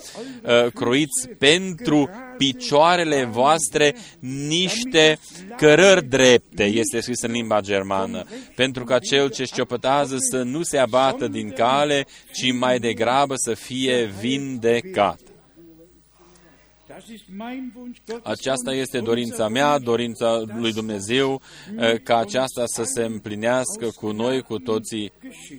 croiți 0.74 1.28
pentru 1.39 2.11
picioarele 2.37 3.24
voastre 3.24 3.95
niște 4.49 5.18
cărări 5.57 6.05
drepte, 6.05 6.64
este 6.64 7.01
scris 7.01 7.22
în 7.22 7.30
limba 7.30 7.61
germană, 7.61 8.24
pentru 8.55 8.84
ca 8.84 8.99
cel 8.99 9.30
ce 9.30 9.45
șciopătează 9.45 10.16
să 10.18 10.43
nu 10.43 10.62
se 10.62 10.78
abată 10.78 11.28
din 11.28 11.51
cale, 11.51 12.07
ci 12.32 12.53
mai 12.53 12.78
degrabă 12.78 13.34
să 13.37 13.55
fie 13.55 14.11
vindecat. 14.20 15.20
Aceasta 18.22 18.74
este 18.74 19.01
dorința 19.01 19.49
mea, 19.49 19.78
dorința 19.78 20.42
lui 20.47 20.72
Dumnezeu, 20.72 21.40
eh, 21.78 22.03
ca 22.03 22.16
aceasta 22.16 22.66
să 22.66 22.82
se 22.84 23.03
împlinească 23.03 23.90
cu 23.94 24.11
noi, 24.11 24.42
cu 24.42 24.59
toții, 24.59 25.12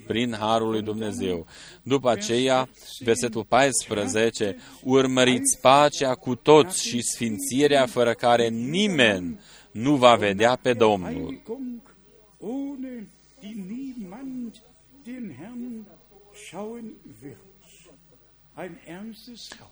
prin 0.08 0.36
Harul 0.40 0.70
lui 0.70 0.82
Dumnezeu. 0.82 1.46
După 1.84 2.10
aceea, 2.10 2.70
versetul 3.00 3.44
14, 3.44 4.58
urmăriți 4.84 5.60
pacea 5.62 6.14
cu 6.16 6.36
toți 6.36 6.88
și 6.88 7.02
sfințirea 7.02 7.86
fără 7.86 8.14
care 8.14 8.48
nimeni 8.48 9.40
nu 9.72 9.96
va 9.96 10.16
vedea 10.16 10.56
pe 10.56 10.74
Domnul. 10.74 11.42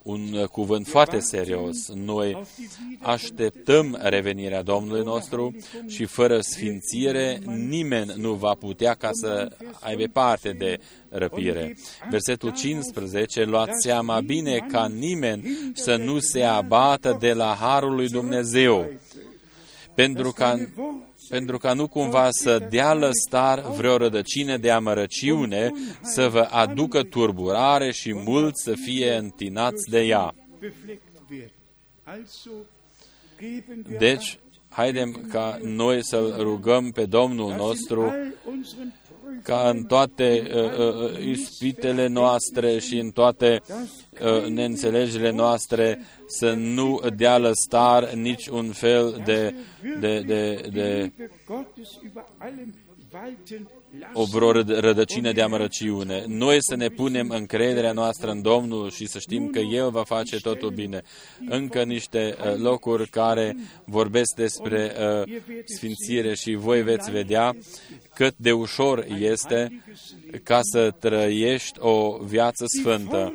Un 0.01 0.33
uh, 0.33 0.47
cuvânt 0.47 0.88
foarte 0.88 1.19
serios. 1.19 1.88
Noi 1.93 2.45
așteptăm 3.01 3.99
revenirea 4.01 4.61
Domnului 4.61 5.03
nostru 5.03 5.55
și 5.88 6.05
fără 6.05 6.39
sfințire 6.39 7.39
nimeni 7.45 8.13
nu 8.17 8.33
va 8.33 8.53
putea 8.53 8.93
ca 8.93 9.09
să 9.11 9.57
aibă 9.79 10.03
parte 10.13 10.51
de 10.51 10.79
răpire. 11.09 11.77
Versetul 12.09 12.51
15, 12.51 13.43
luați 13.43 13.81
seama 13.81 14.21
bine 14.21 14.65
ca 14.71 14.88
nimeni 14.88 15.71
să 15.73 15.95
nu 15.95 16.19
se 16.19 16.43
abată 16.43 17.17
de 17.19 17.33
la 17.33 17.57
Harul 17.59 17.95
lui 17.95 18.07
Dumnezeu, 18.07 18.91
pentru 19.93 20.31
ca 20.31 20.69
pentru 21.30 21.57
ca 21.57 21.73
nu 21.73 21.88
cumva 21.88 22.28
să 22.32 22.67
dea 22.69 22.93
lăstar 22.93 23.61
vreo 23.61 23.97
rădăcină 23.97 24.57
de 24.57 24.71
amărăciune, 24.71 25.71
să 26.01 26.30
vă 26.30 26.47
aducă 26.51 27.03
turburare 27.03 27.91
și 27.91 28.13
mulți 28.13 28.63
să 28.63 28.73
fie 28.86 29.15
întinați 29.15 29.89
de 29.89 30.01
ea. 30.01 30.34
Deci, 33.97 34.39
haidem 34.69 35.26
ca 35.32 35.59
noi 35.61 36.03
să 36.03 36.36
rugăm 36.38 36.91
pe 36.91 37.05
Domnul 37.05 37.53
nostru 37.53 38.13
ca 39.43 39.69
în 39.69 39.83
toate 39.83 40.47
uh, 40.55 40.63
uh, 40.63 41.11
uh, 41.11 41.25
ispitele 41.25 42.07
noastre 42.07 42.79
și 42.79 42.97
în 42.97 43.09
toate 43.09 43.61
uh, 44.21 44.45
neînțelegerile 44.47 45.31
noastre 45.31 45.99
să 46.27 46.53
nu 46.53 47.01
dea 47.15 47.38
lăstar 47.38 48.13
nici 48.13 48.47
un 48.47 48.71
fel 48.71 49.21
de, 49.25 49.55
de, 49.99 50.19
de, 50.19 50.69
de 50.71 51.11
o 54.13 54.23
vreo 54.23 54.51
rădăcină 54.51 55.31
de 55.31 55.41
amărăciune. 55.41 56.23
Noi 56.27 56.57
să 56.59 56.75
ne 56.75 56.87
punem 56.87 57.29
încrederea 57.29 57.91
noastră 57.91 58.31
în 58.31 58.41
Domnul 58.41 58.91
și 58.91 59.07
să 59.07 59.19
știm 59.19 59.49
că 59.49 59.59
El 59.59 59.89
va 59.89 60.03
face 60.03 60.39
totul 60.39 60.69
bine. 60.69 61.01
Încă 61.49 61.83
niște 61.83 62.35
uh, 62.39 62.55
locuri 62.57 63.09
care 63.09 63.55
vorbesc 63.85 64.35
despre 64.35 64.91
uh, 64.99 65.39
sfințire 65.65 66.35
și 66.35 66.55
voi 66.55 66.81
veți 66.81 67.11
vedea 67.11 67.57
cât 68.13 68.33
de 68.37 68.51
ușor 68.51 69.05
este 69.19 69.83
ca 70.43 70.59
să 70.61 70.91
trăiești 70.99 71.79
o 71.79 72.17
viață 72.23 72.65
sfântă. 72.79 73.33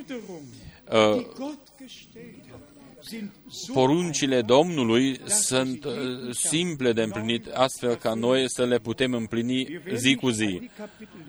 Uh, 3.51 3.73
poruncile 3.73 4.43
Domnului 4.43 5.21
sunt 5.27 5.85
uh, 5.85 5.93
simple 6.31 6.93
de 6.93 7.03
împlinit, 7.03 7.47
astfel 7.47 7.95
ca 7.95 8.15
noi 8.15 8.45
să 8.47 8.65
le 8.65 8.79
putem 8.79 9.13
împlini 9.13 9.81
zi 9.95 10.15
cu 10.15 10.29
zi. 10.29 10.71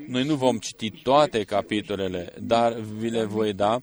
Noi 0.07 0.23
nu 0.23 0.35
vom 0.35 0.57
citi 0.57 0.89
toate 0.89 1.43
capitolele, 1.43 2.33
dar 2.39 2.73
vi 2.73 3.09
le 3.09 3.23
voi 3.23 3.53
da, 3.53 3.79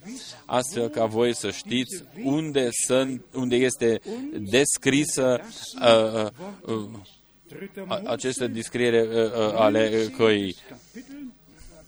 astfel 0.46 0.88
ca 0.88 1.04
voi 1.04 1.34
să 1.34 1.50
știți 1.50 2.04
unde, 2.22 2.68
sunt, 2.86 3.24
unde 3.34 3.56
este 3.56 4.00
descrisă 4.40 5.40
uh, 5.80 6.30
uh, 6.66 6.88
uh, 7.86 8.00
aceste 8.04 8.46
descriere 8.46 9.02
uh, 9.02 9.14
uh, 9.14 9.54
ale 9.54 10.12
căii. 10.16 10.56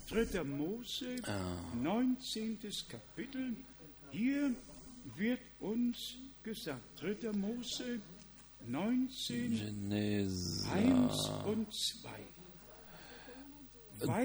3. 0.04 0.26
Mose, 6.50 6.50
19. 6.50 6.50
Kapitel. 6.50 6.50
Hier 6.50 6.50
wird 6.50 6.50
uns 6.50 6.58
gesagt, 6.58 6.82
3. 7.00 7.32
Mose 7.32 8.00
19, 8.66 9.56
Geneza. 9.56 10.76
1 10.76 11.08
und 11.46 11.68
2. 12.02 12.10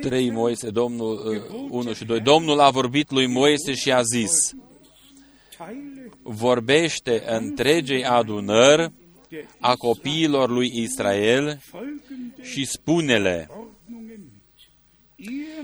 3 0.01 0.32
Moise, 0.32 0.71
Domnul 0.71 1.45
1 1.69 1.89
uh, 1.89 1.95
și 1.95 2.05
2. 2.05 2.21
Domnul 2.21 2.59
a 2.59 2.69
vorbit 2.69 3.11
lui 3.11 3.28
Moise 3.28 3.73
și 3.73 3.91
a 3.91 4.01
zis, 4.01 4.53
vorbește 6.21 7.23
întregei 7.28 8.05
adunări 8.05 8.91
a 9.59 9.76
copiilor 9.76 10.49
lui 10.49 10.71
Israel 10.73 11.61
și 12.41 12.65
spune-le, 12.65 13.49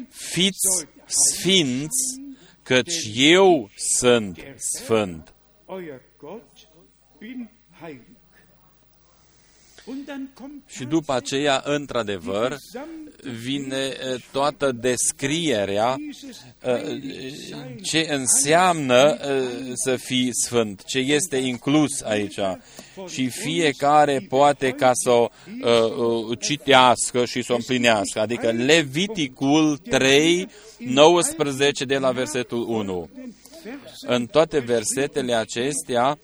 fiți 0.10 0.88
sfinți, 1.06 2.22
căci 2.64 3.10
eu 3.14 3.70
sunt 3.76 4.40
sfânt. 4.56 5.34
Și 10.68 10.84
după 10.86 11.14
aceea, 11.14 11.62
într-adevăr, 11.66 12.58
vine 13.44 13.94
toată 14.32 14.72
descrierea 14.72 15.96
ce 17.82 18.08
înseamnă 18.10 19.18
să 19.74 19.96
fii 19.96 20.30
sfânt, 20.46 20.84
ce 20.84 20.98
este 21.00 21.38
inclus 21.38 22.02
aici. 22.02 22.40
Și 23.08 23.28
fiecare 23.28 24.26
poate 24.30 24.72
ca 24.72 24.92
să 24.94 25.10
o 25.10 25.30
citească 26.40 27.26
și 27.26 27.42
să 27.42 27.52
o 27.52 27.56
împlinească. 27.56 28.20
Adică 28.20 28.52
Leviticul 28.52 29.78
3, 29.78 30.48
19 30.78 31.86
de 31.86 31.98
la 31.98 32.12
versetul 32.12 32.66
1 32.68 33.10
în 34.02 34.26
toate 34.26 34.60
versetele 34.60 35.34
acestea, 35.34 36.20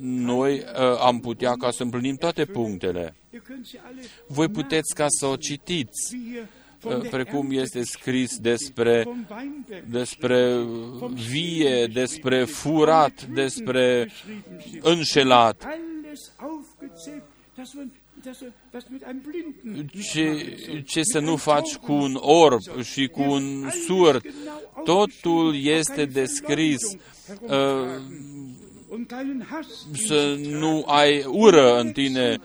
noi 0.00 0.64
am 1.00 1.20
putea 1.20 1.52
ca 1.52 1.70
să 1.70 1.82
împlinim 1.82 2.16
toate 2.16 2.44
punctele. 2.44 3.14
Voi 4.26 4.48
puteți 4.48 4.94
ca 4.94 5.06
să 5.08 5.26
o 5.26 5.36
citiți, 5.36 6.16
precum 7.10 7.50
este 7.50 7.82
scris 7.82 8.38
despre, 8.38 9.04
despre 9.88 10.66
vie, 11.12 11.86
despre 11.86 12.44
furat, 12.44 13.22
despre 13.24 14.10
înșelat. 14.80 15.66
Ce, 20.12 20.56
ce 20.86 21.02
să 21.02 21.18
nu 21.18 21.36
faci 21.36 21.76
cu 21.76 21.92
un 21.92 22.16
orb 22.20 22.60
și 22.82 23.06
cu 23.06 23.22
un 23.22 23.70
surd, 23.86 24.22
totul 24.84 25.64
este 25.64 26.04
descris. 26.04 26.82
Uh, 27.40 27.50
să 29.92 30.38
nu 30.48 30.84
ai 30.86 31.24
ură 31.24 31.78
în 31.78 31.92
tine 31.92 32.38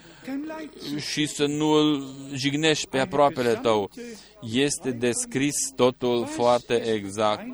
și 1.11 1.25
să 1.27 1.45
nu 1.45 1.69
îl 1.69 2.05
jignești 2.33 2.87
pe 2.87 2.99
aproapele 2.99 3.53
tău. 3.53 3.89
Este 4.41 4.91
descris 4.91 5.55
totul 5.75 6.25
foarte 6.25 6.73
exact, 6.93 7.45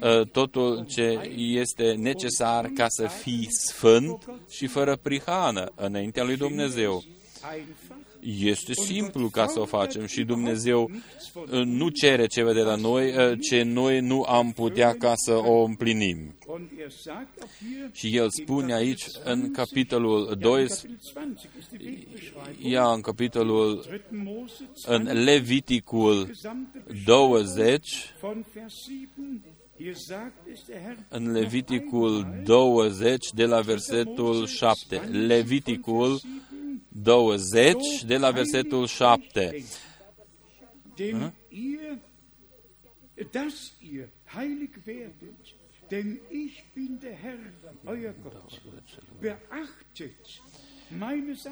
uh, 0.00 0.26
totul 0.26 0.84
ce 0.88 1.30
este 1.36 1.92
necesar 1.92 2.66
ca 2.74 2.86
să 2.88 3.06
fii 3.06 3.48
sfânt 3.50 4.24
și 4.50 4.66
fără 4.66 4.96
prihană 4.96 5.72
înaintea 5.74 6.24
lui 6.24 6.36
Dumnezeu. 6.36 7.04
Este 8.20 8.72
simplu 8.72 9.28
ca 9.28 9.46
să 9.46 9.60
o 9.60 9.64
facem 9.64 10.06
și 10.06 10.24
Dumnezeu 10.24 10.90
uh, 11.34 11.62
nu 11.64 11.88
cere 11.88 12.26
ceva 12.26 12.52
de 12.52 12.60
la 12.60 12.74
noi 12.74 13.16
uh, 13.16 13.38
ce 13.40 13.62
noi 13.62 14.00
nu 14.00 14.22
am 14.22 14.52
putea 14.52 14.94
ca 14.94 15.12
să 15.14 15.32
o 15.32 15.64
împlinim. 15.64 16.34
Și 17.92 18.16
El 18.16 18.30
spune 18.30 18.74
aici 18.74 19.04
în 19.24 19.50
capitolul 19.50 20.36
2, 20.38 20.66
ia 22.58 22.92
în 22.92 23.00
capitolul, 23.00 23.84
în 24.86 25.22
Leviticul 25.24 26.30
20, 27.04 28.14
în 31.08 31.32
Leviticul 31.32 32.40
20 32.44 33.32
de 33.34 33.44
la 33.44 33.60
versetul 33.60 34.46
7. 34.46 34.96
Leviticul 34.96 36.20
20, 36.94 38.04
de 38.06 38.18
la 38.18 38.32
versetul 38.32 38.86
7. 38.86 39.64
Hm? 40.96 41.32
dass 43.32 43.74
ihr 43.80 44.08
heilig 44.32 44.70
werdet, 44.84 45.56
denn 45.90 46.20
ich 46.30 46.64
bin 46.74 46.98
der 47.00 47.14
Herr, 47.14 47.38
euer 47.84 48.14
Gott. 48.24 48.60
Beachtet 49.20 50.42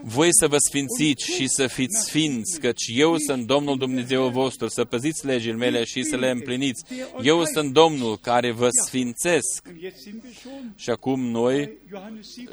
voi 0.02 0.28
să 0.30 0.48
vă 0.48 0.56
sfințiți 0.58 1.32
și 1.32 1.46
să 1.48 1.66
fiți 1.66 2.04
sfinți, 2.04 2.60
căci 2.60 2.84
eu 2.94 3.16
sunt 3.18 3.46
Domnul 3.46 3.78
Dumnezeu 3.78 4.28
vostru, 4.28 4.68
să 4.68 4.84
păziți 4.84 5.26
legile 5.26 5.54
mele 5.54 5.84
și 5.84 6.02
să 6.02 6.16
le 6.16 6.30
împliniți. 6.30 6.84
Eu 7.22 7.44
sunt 7.44 7.72
Domnul 7.72 8.18
care 8.18 8.50
vă 8.50 8.68
sfințesc. 8.86 9.68
Și 10.76 10.90
acum 10.90 11.20
noi 11.20 11.78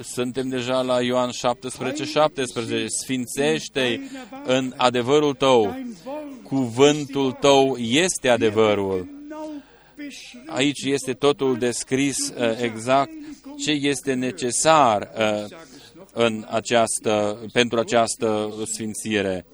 suntem 0.01 0.49
deja 0.49 0.81
la 0.81 1.01
Ioan 1.01 1.31
17, 1.31 2.03
17. 2.03 2.87
Sfințește 2.87 4.09
în 4.45 4.73
adevărul 4.77 5.33
tău. 5.33 5.75
Cuvântul 6.43 7.31
tău 7.31 7.77
este 7.77 8.29
adevărul. 8.29 9.15
Aici 10.45 10.83
este 10.83 11.13
totul 11.13 11.57
descris 11.57 12.17
uh, 12.17 12.61
exact 12.61 13.11
ce 13.57 13.71
este 13.71 14.13
necesar 14.13 15.11
uh, 15.17 15.57
în 16.19 16.45
această, 16.49 17.45
pentru 17.53 17.79
această 17.79 18.53
sfințire. 18.73 19.45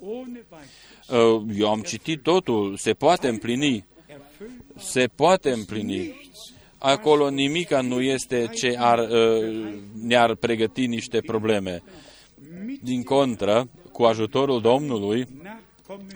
Uh, 0.00 1.42
eu 1.56 1.68
am 1.70 1.80
citit 1.80 2.22
totul, 2.22 2.76
se 2.76 2.92
poate 2.92 3.28
împlini. 3.28 3.86
Se 4.78 5.06
poate 5.06 5.50
împlini. 5.50 6.30
Acolo 6.78 7.30
nimica 7.30 7.80
nu 7.80 8.00
este 8.00 8.50
ce 8.54 8.76
ar, 8.78 8.98
uh, 8.98 9.74
ne-ar 10.02 10.34
pregăti 10.34 10.86
niște 10.86 11.20
probleme. 11.20 11.82
Din 12.82 13.02
contră, 13.02 13.68
cu 13.92 14.02
ajutorul 14.02 14.60
Domnului, 14.60 15.26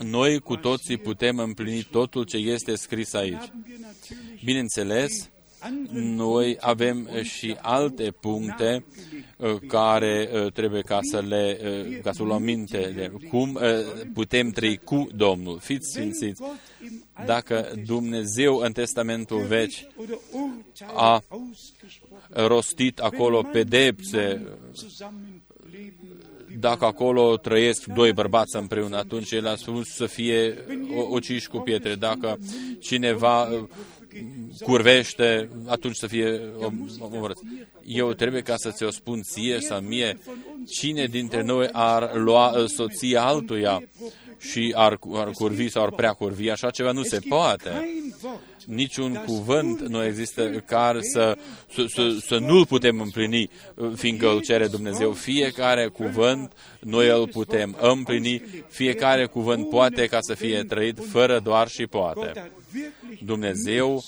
noi 0.05 0.39
cu 0.39 0.57
toții 0.57 0.97
putem 0.97 1.39
împlini 1.39 1.89
totul 1.91 2.25
ce 2.25 2.37
este 2.37 2.75
scris 2.75 3.15
aici. 3.15 3.53
Bineînțeles, 4.45 5.32
noi 5.93 6.57
avem 6.61 7.09
și 7.23 7.57
alte 7.61 8.11
puncte 8.21 8.85
uh, 9.37 9.55
care 9.67 10.29
uh, 10.33 10.53
trebuie 10.53 10.81
ca 10.81 10.99
să 11.03 11.21
le 11.29 11.59
uh, 11.65 11.99
ca 12.03 12.13
să 12.13 12.23
luăm 12.23 12.43
minte 12.43 12.93
de 12.97 13.13
cum 13.29 13.59
putem 14.15 14.51
trăi 14.51 14.77
cu 14.77 15.07
Domnul. 15.15 15.59
Fiți 15.59 15.91
sfințiți. 15.91 16.43
Dacă 17.27 17.73
Dumnezeu 17.87 18.57
în 18.57 18.73
Testamentul 18.73 19.45
Vechi 19.47 19.73
a 20.95 21.23
rostit 22.29 22.99
acolo 22.99 23.43
pedepse, 23.43 24.47
dacă 26.59 26.85
acolo 26.85 27.37
trăiesc 27.37 27.85
doi 27.85 28.13
bărbați 28.13 28.57
împreună, 28.57 28.97
atunci 28.97 29.31
el 29.31 29.47
a 29.47 29.57
spus 29.57 29.89
să 29.89 30.07
fie 30.07 30.55
uciși 31.11 31.49
cu 31.49 31.59
pietre. 31.59 31.95
Dacă 31.95 32.39
cineva 32.79 33.49
curvește, 34.65 35.49
atunci 35.67 35.97
să 35.97 36.07
fie 36.07 36.41
omorât. 36.99 37.37
Eu 37.87 38.13
trebuie 38.13 38.41
ca 38.41 38.55
să 38.57 38.71
ți-o 38.71 38.91
spun 38.91 39.23
ție 39.23 39.61
sau 39.61 39.81
mie, 39.81 40.19
cine 40.69 41.07
dintre 41.07 41.43
noi 41.43 41.69
ar 41.73 42.15
lua 42.15 42.59
uh, 42.59 42.69
soția 42.69 43.23
altuia 43.25 43.83
și 44.51 44.73
ar, 44.77 44.99
ar 45.13 45.31
curvi 45.31 45.69
sau 45.69 45.83
ar 45.83 45.91
prea 45.91 46.13
curvi, 46.13 46.51
așa 46.51 46.71
ceva 46.71 46.93
nu 46.93 47.03
se 47.03 47.19
poate. 47.29 47.71
Niciun 48.67 49.23
cuvânt 49.27 49.81
nu 49.81 50.05
există 50.05 50.63
care 50.67 50.99
să, 51.03 51.39
să, 51.75 51.85
să, 51.89 52.17
să 52.27 52.39
nu-l 52.39 52.67
putem 52.67 53.01
împlini, 53.01 53.51
uh, 53.75 53.93
fiindcă 53.97 54.29
îl 54.29 54.41
cere 54.41 54.67
Dumnezeu. 54.67 55.13
Fiecare 55.13 55.87
cuvânt 55.87 56.53
noi 56.81 57.09
îl 57.09 57.29
putem 57.29 57.77
împlini, 57.81 58.43
fiecare 58.69 59.27
cuvânt 59.27 59.69
poate 59.69 60.07
ca 60.07 60.19
să 60.21 60.35
fie 60.35 60.63
trăit 60.63 60.99
fără 61.11 61.41
doar 61.41 61.69
și 61.69 61.87
poate. 61.87 62.51
Dumnezeu 63.25 64.05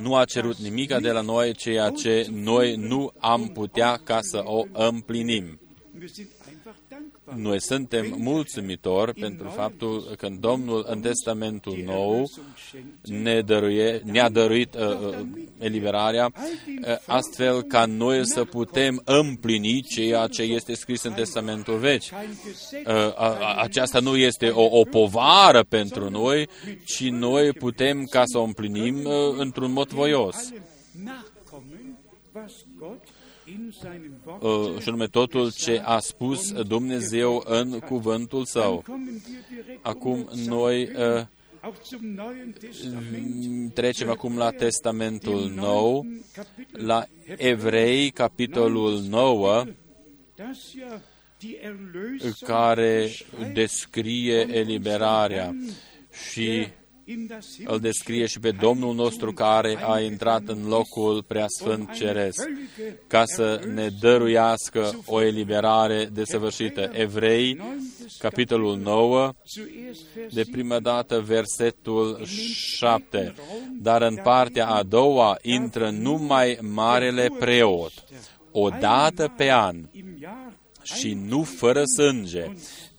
nu 0.00 0.14
a 0.14 0.24
cerut 0.24 0.56
nimic 0.56 0.96
de 0.98 1.10
la 1.10 1.20
noi 1.20 1.54
ceea 1.54 1.90
ce 1.90 2.26
noi 2.30 2.74
nu 2.74 3.12
am 3.18 3.48
putea 3.48 4.00
ca 4.04 4.18
să 4.20 4.42
o 4.44 4.64
împlinim. 4.72 5.60
Noi 7.36 7.60
suntem 7.60 8.14
mulțumitori 8.18 9.14
pentru 9.14 9.48
faptul 9.48 10.14
că 10.18 10.28
Domnul 10.40 10.84
în 10.88 11.00
Testamentul 11.00 11.78
Nou 11.84 12.30
ne 13.02 13.40
dăruie, 13.40 14.00
ne-a 14.04 14.28
dăruit 14.28 14.74
uh, 14.74 14.80
uh, 14.80 15.18
eliberarea 15.58 16.32
uh, 16.34 16.96
astfel 17.06 17.62
ca 17.62 17.86
noi 17.86 18.26
să 18.26 18.44
putem 18.44 19.02
împlini 19.04 19.82
ceea 19.82 20.26
ce 20.26 20.42
este 20.42 20.74
scris 20.74 21.02
în 21.02 21.12
Testamentul 21.12 21.78
Vechi. 21.78 22.02
Uh, 22.02 23.14
aceasta 23.56 24.00
nu 24.00 24.16
este 24.16 24.48
o, 24.48 24.78
o 24.78 24.84
povară 24.84 25.62
pentru 25.62 26.10
noi, 26.10 26.48
ci 26.84 27.08
noi 27.08 27.52
putem 27.52 28.04
ca 28.04 28.22
să 28.24 28.38
o 28.38 28.42
împlinim 28.42 29.04
uh, 29.04 29.12
într-un 29.36 29.72
mod 29.72 29.88
voios. 29.88 30.52
Uh, 34.40 34.80
și 34.80 34.88
anume 34.88 35.06
totul 35.06 35.52
ce 35.52 35.82
a 35.84 35.98
spus 35.98 36.52
Dumnezeu 36.52 37.42
în 37.46 37.78
cuvântul 37.78 38.44
Său. 38.44 38.84
Acum 39.82 40.28
noi 40.46 40.82
uh, 40.82 41.26
trecem 43.74 44.10
acum 44.10 44.36
la 44.36 44.50
Testamentul 44.50 45.52
Nou, 45.54 46.06
la 46.72 47.04
Evrei, 47.36 48.10
capitolul 48.10 49.00
9, 49.08 49.64
care 52.46 53.10
descrie 53.52 54.56
eliberarea 54.56 55.54
și 56.30 56.68
îl 57.64 57.80
descrie 57.80 58.26
și 58.26 58.40
pe 58.40 58.50
Domnul 58.50 58.94
nostru 58.94 59.32
care 59.32 59.78
a 59.82 60.00
intrat 60.00 60.42
în 60.46 60.66
locul 60.66 61.22
preasfânt 61.22 61.90
ceresc 61.92 62.48
ca 63.06 63.24
să 63.24 63.60
ne 63.74 63.88
dăruiască 64.00 65.00
o 65.06 65.22
eliberare 65.22 66.08
desăvârșită. 66.12 66.90
Evrei, 66.92 67.60
capitolul 68.18 68.76
9, 68.76 69.32
de 70.32 70.44
prima 70.50 70.78
dată 70.78 71.20
versetul 71.20 72.20
7. 72.24 73.34
Dar 73.80 74.02
în 74.02 74.16
partea 74.22 74.66
a 74.66 74.82
doua 74.82 75.38
intră 75.42 75.90
numai 75.90 76.58
marele 76.60 77.28
preot, 77.38 77.92
o 78.50 78.68
dată 78.68 79.34
pe 79.36 79.50
an, 79.50 79.76
și 80.82 81.14
nu 81.28 81.42
fără 81.42 81.82
sânge, 81.84 82.52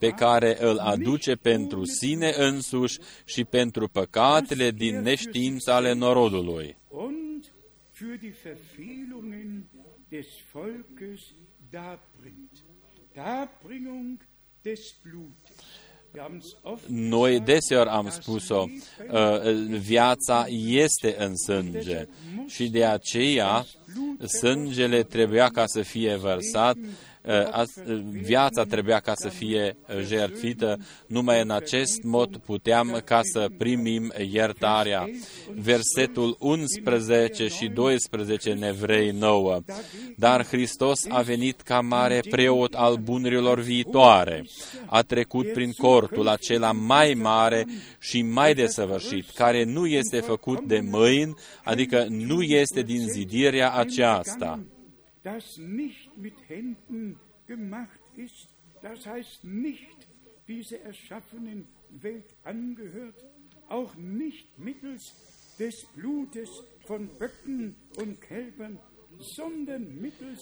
pe 0.04 0.10
care 0.10 0.56
îl 0.60 0.78
aduce 0.78 1.34
pentru 1.34 1.84
sine 1.84 2.32
însuși 2.36 2.98
și 3.24 3.44
pentru 3.44 3.88
păcatele 3.88 4.70
din 4.70 5.00
neștiință 5.00 5.72
ale 5.72 5.92
norodului. 5.92 6.76
Noi 16.88 17.40
deseori 17.40 17.88
am 17.88 18.08
spus-o, 18.08 18.64
uh, 19.10 19.52
viața 19.78 20.44
este 20.66 21.14
în 21.18 21.36
sânge 21.36 22.08
și 22.46 22.70
de 22.70 22.84
aceea 22.84 23.66
sângele 24.40 25.02
trebuia 25.02 25.48
ca 25.48 25.66
să 25.66 25.82
fie 25.82 26.16
vărsat 26.16 26.76
Uh, 26.76 26.90
viața 28.10 28.64
trebuia 28.64 29.00
ca 29.00 29.12
să 29.14 29.28
fie 29.28 29.76
uh, 29.88 30.04
jertfită, 30.06 30.78
numai 31.06 31.42
în 31.42 31.50
acest 31.50 32.02
mod 32.02 32.36
puteam 32.36 33.02
ca 33.04 33.20
să 33.22 33.50
primim 33.58 34.12
iertarea. 34.30 35.08
Versetul 35.54 36.36
11 36.38 37.48
și 37.48 37.68
12 37.68 38.52
Nevrei 38.52 39.10
9. 39.10 39.60
Dar 40.16 40.46
Hristos 40.46 41.00
a 41.08 41.20
venit 41.20 41.60
ca 41.60 41.80
mare 41.80 42.20
preot 42.30 42.74
al 42.74 42.96
bunurilor 42.96 43.60
viitoare. 43.60 44.44
A 44.86 45.02
trecut 45.02 45.52
prin 45.52 45.72
cortul 45.72 46.28
acela 46.28 46.72
mai 46.72 47.14
mare 47.14 47.66
și 47.98 48.22
mai 48.22 48.54
desăvârșit, 48.54 49.30
care 49.30 49.64
nu 49.64 49.86
este 49.86 50.20
făcut 50.20 50.60
de 50.60 50.80
mâini, 50.90 51.34
adică 51.62 52.06
nu 52.08 52.42
este 52.42 52.82
din 52.82 53.08
zidirea 53.08 53.72
aceasta 53.72 54.60
das 55.24 55.56
nicht 55.58 56.03
mit 56.16 56.34
Händen 56.48 57.18
gemacht 57.46 58.00
ist, 58.16 58.48
das 58.82 59.06
heißt 59.06 59.44
nicht 59.44 60.08
dieser 60.46 60.80
erschaffenen 60.80 61.66
Welt 61.90 62.34
angehört, 62.44 63.24
auch 63.68 63.94
nicht 63.96 64.58
mittels 64.58 65.14
des 65.58 65.86
Blutes 65.94 66.50
von 66.86 67.08
Böcken 67.18 67.76
und 67.96 68.20
Kälbern, 68.20 68.78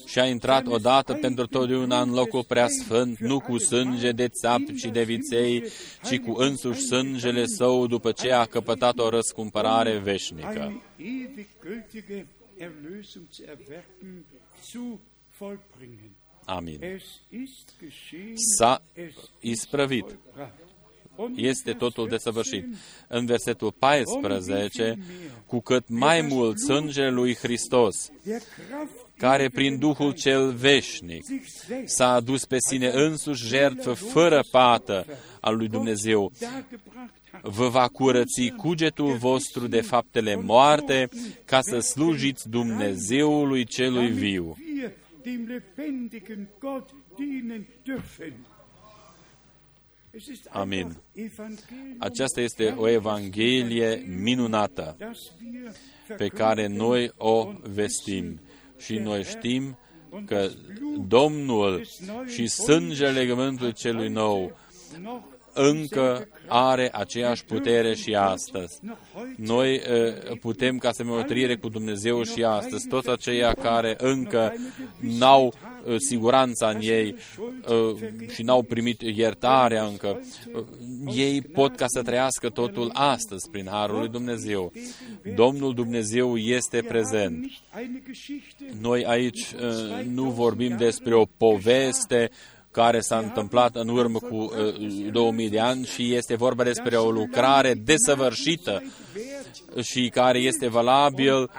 și 0.06 0.18
a 0.18 0.26
intrat 0.26 0.66
odată 0.66 1.14
pentru 1.14 1.46
totdeauna 1.46 2.00
în 2.00 2.10
locul 2.10 2.44
preasfânt, 2.44 3.18
nu 3.18 3.40
cu 3.40 3.58
sânge 3.58 4.12
de 4.12 4.28
țapi 4.28 4.74
și 4.74 4.88
de 4.88 5.02
viței, 5.02 5.64
ci 6.04 6.18
cu 6.18 6.32
însuși 6.32 6.80
sângele 6.80 7.46
său 7.46 7.86
după 7.86 8.12
ce 8.12 8.32
a 8.32 8.44
căpătat 8.44 8.98
o 8.98 9.08
răscumpărare 9.08 9.98
veșnică. 9.98 10.82
Amin. 16.45 16.80
S-a 18.57 18.82
isprăvit. 19.40 20.18
Este 21.36 21.72
totul 21.72 22.09
desăvârșit. 22.09 22.66
În 23.09 23.26
versetul 23.26 23.72
14, 23.78 24.99
cu 25.47 25.61
cât 25.61 25.88
mai 25.88 26.20
mult 26.20 26.59
sângele 26.59 27.11
lui 27.11 27.34
Hristos, 27.34 28.11
care 29.16 29.49
prin 29.49 29.78
Duhul 29.78 30.12
cel 30.12 30.53
veșnic 30.53 31.24
s-a 31.84 32.12
adus 32.12 32.45
pe 32.45 32.57
sine 32.59 32.90
însuși 32.93 33.47
jertfă 33.47 33.93
fără 33.93 34.40
pată 34.51 35.07
al 35.40 35.57
lui 35.57 35.68
Dumnezeu, 35.68 36.32
vă 37.43 37.68
va 37.68 37.88
curăți 37.88 38.53
cugetul 38.57 39.16
vostru 39.16 39.66
de 39.66 39.80
faptele 39.80 40.36
moarte 40.36 41.09
ca 41.45 41.61
să 41.61 41.78
slujiți 41.78 42.49
Dumnezeului 42.49 43.64
celui 43.64 44.09
viu. 44.09 44.57
Amin. 50.50 50.96
Aceasta 51.98 52.40
este 52.40 52.74
o 52.76 52.88
Evanghelie 52.88 54.04
minunată 54.06 54.96
pe 56.16 56.28
care 56.28 56.66
noi 56.66 57.12
o 57.16 57.52
vestim 57.62 58.40
și 58.78 58.98
noi 58.98 59.24
știm 59.24 59.78
că 60.26 60.50
Domnul 61.08 61.86
și 62.26 62.46
sângele 62.46 63.10
legământului 63.10 63.72
celui 63.72 64.08
nou 64.08 64.56
încă 65.53 66.28
are 66.46 66.90
aceeași 66.92 67.44
putere 67.44 67.94
și 67.94 68.14
astăzi. 68.14 68.78
Noi 69.36 69.74
uh, 69.74 70.38
putem 70.40 70.78
ca 70.78 70.92
să 70.92 71.05
o 71.09 71.22
trăire 71.22 71.57
cu 71.57 71.68
Dumnezeu 71.68 72.22
și 72.22 72.44
astăzi. 72.44 72.88
Toți 72.88 73.09
aceia 73.09 73.53
care 73.53 73.94
încă 73.98 74.55
n-au 74.98 75.46
uh, 75.84 75.94
siguranța 75.98 76.68
în 76.68 76.80
ei 76.80 77.16
uh, 77.68 78.28
și 78.28 78.42
n-au 78.42 78.62
primit 78.62 79.00
iertarea 79.00 79.84
încă, 79.84 80.20
ei 81.14 81.42
pot 81.42 81.76
ca 81.76 81.84
să 81.88 82.03
trăiască 82.03 82.48
totul 82.48 82.90
astăzi 82.92 83.50
prin 83.50 83.66
Harul 83.70 83.98
lui 83.98 84.09
Dumnezeu. 84.09 84.72
Domnul 85.34 85.74
Dumnezeu 85.74 86.36
este 86.36 86.82
prezent. 86.82 87.44
Noi 88.80 89.05
aici 89.05 89.55
nu 90.12 90.30
vorbim 90.30 90.76
despre 90.76 91.14
o 91.14 91.24
poveste 91.36 92.30
care 92.72 93.00
s-a 93.00 93.18
întâmplat 93.18 93.76
în 93.76 93.88
urmă 93.88 94.18
cu 94.18 94.36
uh, 94.36 95.10
2000 95.12 95.50
de 95.50 95.60
ani 95.60 95.84
și 95.84 96.14
este 96.14 96.34
vorba 96.34 96.64
despre 96.64 96.96
o 96.96 97.10
lucrare 97.10 97.74
desăvârșită 97.74 98.82
și 99.82 100.08
care 100.08 100.38
este 100.38 100.68
valabil 100.68 101.50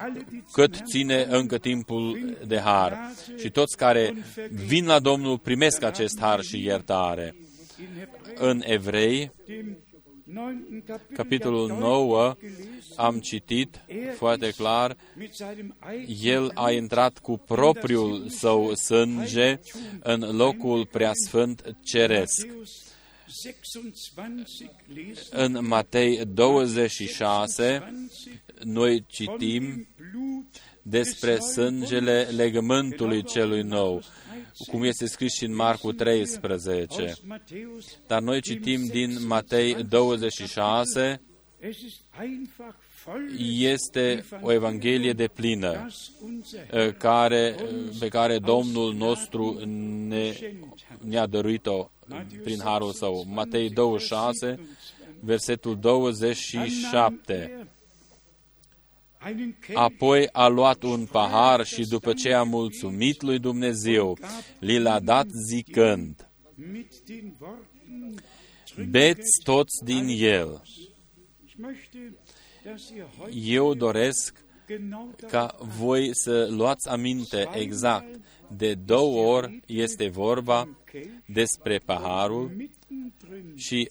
cât 0.51 0.75
ține 0.85 1.27
încă 1.29 1.57
timpul 1.57 2.37
de 2.47 2.59
har. 2.59 2.97
Și 3.37 3.49
toți 3.49 3.77
care 3.77 4.13
vin 4.67 4.85
la 4.85 4.99
Domnul 4.99 5.37
primesc 5.37 5.83
acest 5.83 6.19
har 6.19 6.41
și 6.41 6.63
iertare. 6.63 7.35
În 8.35 8.61
Evrei, 8.65 9.31
capitolul 11.13 11.67
9, 11.67 12.35
am 12.95 13.19
citit 13.19 13.85
foarte 14.15 14.51
clar, 14.51 14.97
el 16.23 16.51
a 16.53 16.71
intrat 16.71 17.19
cu 17.19 17.37
propriul 17.37 18.29
său 18.29 18.73
sânge 18.73 19.59
în 19.99 20.35
locul 20.35 20.85
preasfânt 20.85 21.75
ceresc. 21.83 22.47
În 25.29 25.65
Matei 25.65 26.25
26, 26.25 27.93
noi 28.63 29.05
citim 29.07 29.87
despre 30.81 31.37
sângele 31.37 32.21
legământului 32.21 33.23
celui 33.23 33.61
nou 33.61 34.03
cum 34.67 34.83
este 34.83 35.05
scris 35.05 35.33
și 35.33 35.45
în 35.45 35.55
Marcu 35.55 35.91
13. 35.91 37.13
Dar 38.07 38.21
noi 38.21 38.41
citim 38.41 38.85
din 38.85 39.27
Matei 39.27 39.73
26, 39.83 41.21
este 43.47 44.25
o 44.41 44.51
Evanghelie 44.51 45.13
de 45.13 45.27
plină 45.27 45.87
eh, 46.71 46.93
care, 46.97 47.55
eh, 47.59 47.65
pe 47.99 48.07
care 48.07 48.39
Domnul 48.39 48.93
nostru 48.93 49.59
ne, 50.07 50.33
ne-a 50.97 51.25
dăruit-o 51.25 51.89
prin 52.43 52.59
harul 52.63 52.91
său. 52.91 53.25
Matei 53.27 53.69
26, 53.69 54.59
versetul 55.19 55.79
27. 55.79 57.67
Apoi 59.73 60.29
a 60.31 60.47
luat 60.47 60.83
un 60.83 61.05
pahar 61.05 61.65
și 61.65 61.81
după 61.87 62.13
ce 62.13 62.33
a 62.33 62.43
mulțumit 62.43 63.21
lui 63.21 63.39
Dumnezeu, 63.39 64.17
li 64.59 64.79
l-a 64.79 64.99
dat 64.99 65.27
zicând, 65.49 66.27
Beți 68.89 69.43
toți 69.43 69.83
din 69.83 70.07
el. 70.19 70.61
Eu 73.33 73.73
doresc 73.73 74.43
ca 75.27 75.55
voi 75.77 76.09
să 76.11 76.47
luați 76.49 76.89
aminte 76.89 77.49
exact. 77.53 78.19
De 78.57 78.73
două 78.73 79.35
ori 79.35 79.61
este 79.65 80.07
vorba 80.07 80.77
despre 81.25 81.77
paharul 81.77 82.69
și 83.55 83.89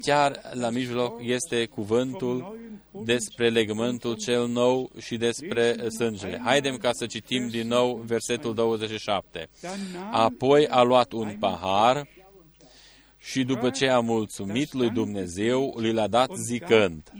chiar 0.00 0.40
la 0.52 0.70
mijloc 0.70 1.20
este 1.22 1.66
cuvântul 1.66 2.58
despre 3.02 3.48
legământul 3.48 4.14
cel 4.14 4.48
nou 4.48 4.90
și 4.98 5.16
despre 5.16 5.88
sângele. 5.88 6.40
Haidem 6.44 6.76
ca 6.76 6.92
să 6.92 7.06
citim 7.06 7.48
din 7.48 7.66
nou 7.66 7.94
versetul 7.96 8.54
27. 8.54 9.48
Apoi 10.10 10.66
a 10.66 10.82
luat 10.82 11.12
un 11.12 11.36
pahar 11.38 12.08
Și 13.18 13.44
după 13.44 13.70
ce 13.70 13.88
a 13.88 14.00
mulțumit 14.00 14.72
lui 14.72 14.90
Dumnezeu, 14.90 15.74
li 15.78 15.92
l-a 15.92 16.06
dat 16.06 16.30
zicând, 16.46 17.12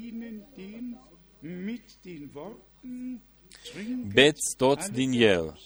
Beți 4.14 4.56
toți 4.56 4.92
din 4.92 5.10
el. 5.12 5.58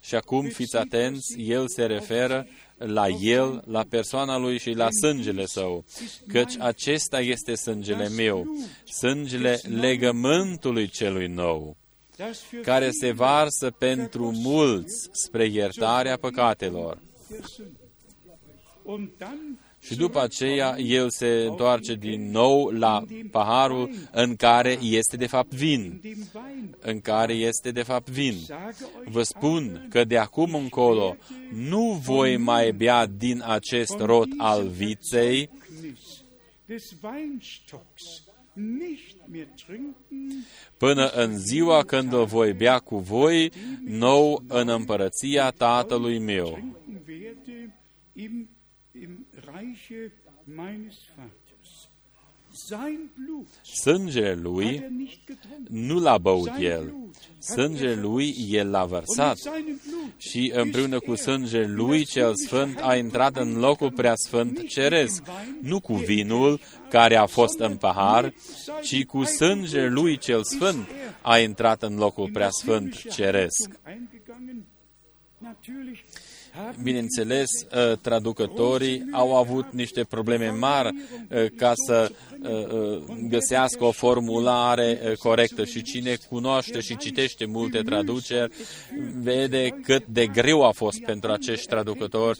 Și 0.00 0.14
acum 0.14 0.48
fiți 0.48 0.76
atenți, 0.76 1.40
el 1.40 1.68
se 1.68 1.86
referă 1.86 2.46
la 2.78 3.08
el, 3.08 3.62
la 3.66 3.84
persoana 3.88 4.38
lui 4.38 4.58
și 4.58 4.70
la 4.70 4.88
sângele 4.90 5.46
său, 5.46 5.84
căci 6.28 6.54
acesta 6.58 7.20
este 7.20 7.54
sângele 7.54 8.08
meu, 8.08 8.46
sângele 8.84 9.60
legământului 9.80 10.88
celui 10.88 11.26
nou, 11.26 11.76
care 12.62 12.90
se 12.90 13.12
varsă 13.12 13.70
pentru 13.70 14.30
mulți 14.30 15.08
spre 15.12 15.44
iertarea 15.44 16.16
păcatelor. 16.16 16.98
Și 19.88 19.96
după 19.96 20.20
aceea 20.20 20.78
el 20.78 21.10
se 21.10 21.44
întoarce 21.48 21.94
din 21.94 22.30
nou 22.30 22.68
la 22.68 23.04
paharul 23.30 23.90
în 24.12 24.36
care 24.36 24.78
este 24.82 25.16
de 25.16 25.26
fapt 25.26 25.54
vin. 25.54 26.00
În 26.80 27.00
care 27.00 27.32
este 27.32 27.70
de 27.70 27.82
fapt 27.82 28.10
vin. 28.10 28.34
Vă 29.04 29.22
spun 29.22 29.86
că 29.90 30.04
de 30.04 30.18
acum 30.18 30.54
încolo 30.54 31.16
nu 31.52 32.00
voi 32.04 32.36
mai 32.36 32.72
bea 32.72 33.06
din 33.06 33.42
acest 33.46 33.96
rot 33.98 34.28
al 34.36 34.68
viței, 34.68 35.50
până 40.76 41.08
în 41.08 41.38
ziua 41.38 41.84
când 41.84 42.12
îl 42.12 42.24
voi 42.24 42.52
bea 42.52 42.78
cu 42.78 42.98
voi 42.98 43.52
nou 43.84 44.42
în 44.48 44.68
împărăția 44.68 45.50
Tatălui 45.50 46.18
meu 46.18 46.76
Sângele 53.62 54.34
lui 54.34 54.84
nu 55.68 56.00
l-a 56.00 56.18
băut 56.18 56.52
el, 56.58 56.94
sângele 57.38 57.94
lui 57.94 58.34
el 58.50 58.70
l-a 58.70 58.84
vărsat. 58.84 59.36
și 60.16 60.52
împreună 60.54 60.98
cu 60.98 61.14
sângele 61.14 61.66
lui 61.66 62.04
cel 62.04 62.34
sfânt 62.34 62.78
a 62.80 62.96
intrat 62.96 63.36
în 63.36 63.58
locul 63.58 63.92
preasfânt 63.92 64.68
ceresc, 64.68 65.22
nu 65.60 65.80
cu 65.80 65.94
vinul 65.94 66.60
care 66.88 67.16
a 67.16 67.26
fost 67.26 67.58
în 67.58 67.76
pahar, 67.76 68.34
ci 68.82 69.04
cu 69.04 69.24
sângele 69.24 69.88
lui 69.88 70.18
cel 70.18 70.44
sfânt 70.44 70.88
a 71.22 71.38
intrat 71.38 71.82
în 71.82 71.96
locul 71.96 72.30
preasfânt 72.32 73.02
ceresc. 73.10 73.70
Bineînțeles, 76.82 77.50
ă, 77.72 77.96
traducătorii 77.96 79.04
au 79.12 79.36
avut 79.36 79.72
niște 79.72 80.04
probleme 80.04 80.48
mari 80.50 80.88
ă, 81.30 81.46
ca 81.56 81.72
să 81.86 82.10
ă, 82.44 82.98
găsească 83.28 83.84
o 83.84 83.90
formulare 83.90 85.14
corectă 85.18 85.64
și 85.64 85.82
cine 85.82 86.16
cunoaște 86.28 86.80
și 86.80 86.96
citește 86.96 87.44
multe 87.44 87.82
traduceri 87.82 88.52
vede 89.22 89.68
cât 89.82 90.06
de 90.06 90.26
greu 90.26 90.66
a 90.66 90.70
fost 90.70 91.00
pentru 91.04 91.30
acești 91.30 91.66
traducători 91.66 92.38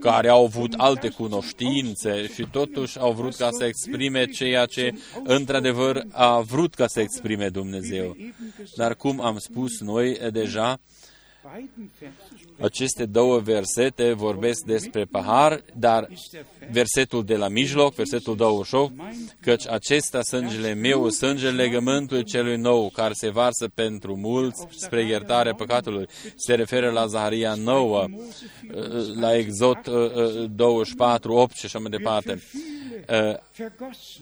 care 0.00 0.28
au 0.28 0.44
avut 0.44 0.74
alte 0.76 1.08
cunoștințe 1.08 2.26
și 2.34 2.48
totuși 2.50 2.98
au 2.98 3.12
vrut 3.12 3.34
ca 3.34 3.48
să 3.52 3.64
exprime 3.64 4.24
ceea 4.24 4.66
ce 4.66 4.94
într-adevăr 5.24 6.04
a 6.10 6.40
vrut 6.40 6.74
ca 6.74 6.86
să 6.86 7.00
exprime 7.00 7.48
Dumnezeu. 7.48 8.16
Dar 8.76 8.94
cum 8.96 9.20
am 9.20 9.38
spus 9.38 9.80
noi 9.80 10.18
deja, 10.32 10.80
aceste 12.60 13.04
două 13.04 13.38
versete 13.38 14.12
vorbesc 14.12 14.64
despre 14.64 15.04
pahar, 15.04 15.62
dar 15.76 16.08
versetul 16.70 17.24
de 17.24 17.36
la 17.36 17.48
mijloc, 17.48 17.94
versetul 17.94 18.36
28, 18.36 18.92
căci 19.40 19.68
acesta 19.68 20.22
sângele 20.22 20.74
meu, 20.74 21.08
sângele 21.08 21.62
legământului 21.62 22.24
celui 22.24 22.56
nou, 22.56 22.90
care 22.90 23.12
se 23.12 23.30
varsă 23.30 23.68
pentru 23.74 24.16
mulți 24.16 24.66
spre 24.70 25.06
iertarea 25.06 25.54
păcatului, 25.54 26.06
se 26.36 26.54
referă 26.54 26.90
la 26.90 27.06
Zaharia 27.06 27.54
9, 27.54 28.06
la 29.14 29.36
Exod 29.36 29.78
24, 30.50 31.32
8 31.32 31.56
și 31.56 31.66
așa 31.66 31.78
mai 31.78 31.90
departe. 31.90 32.42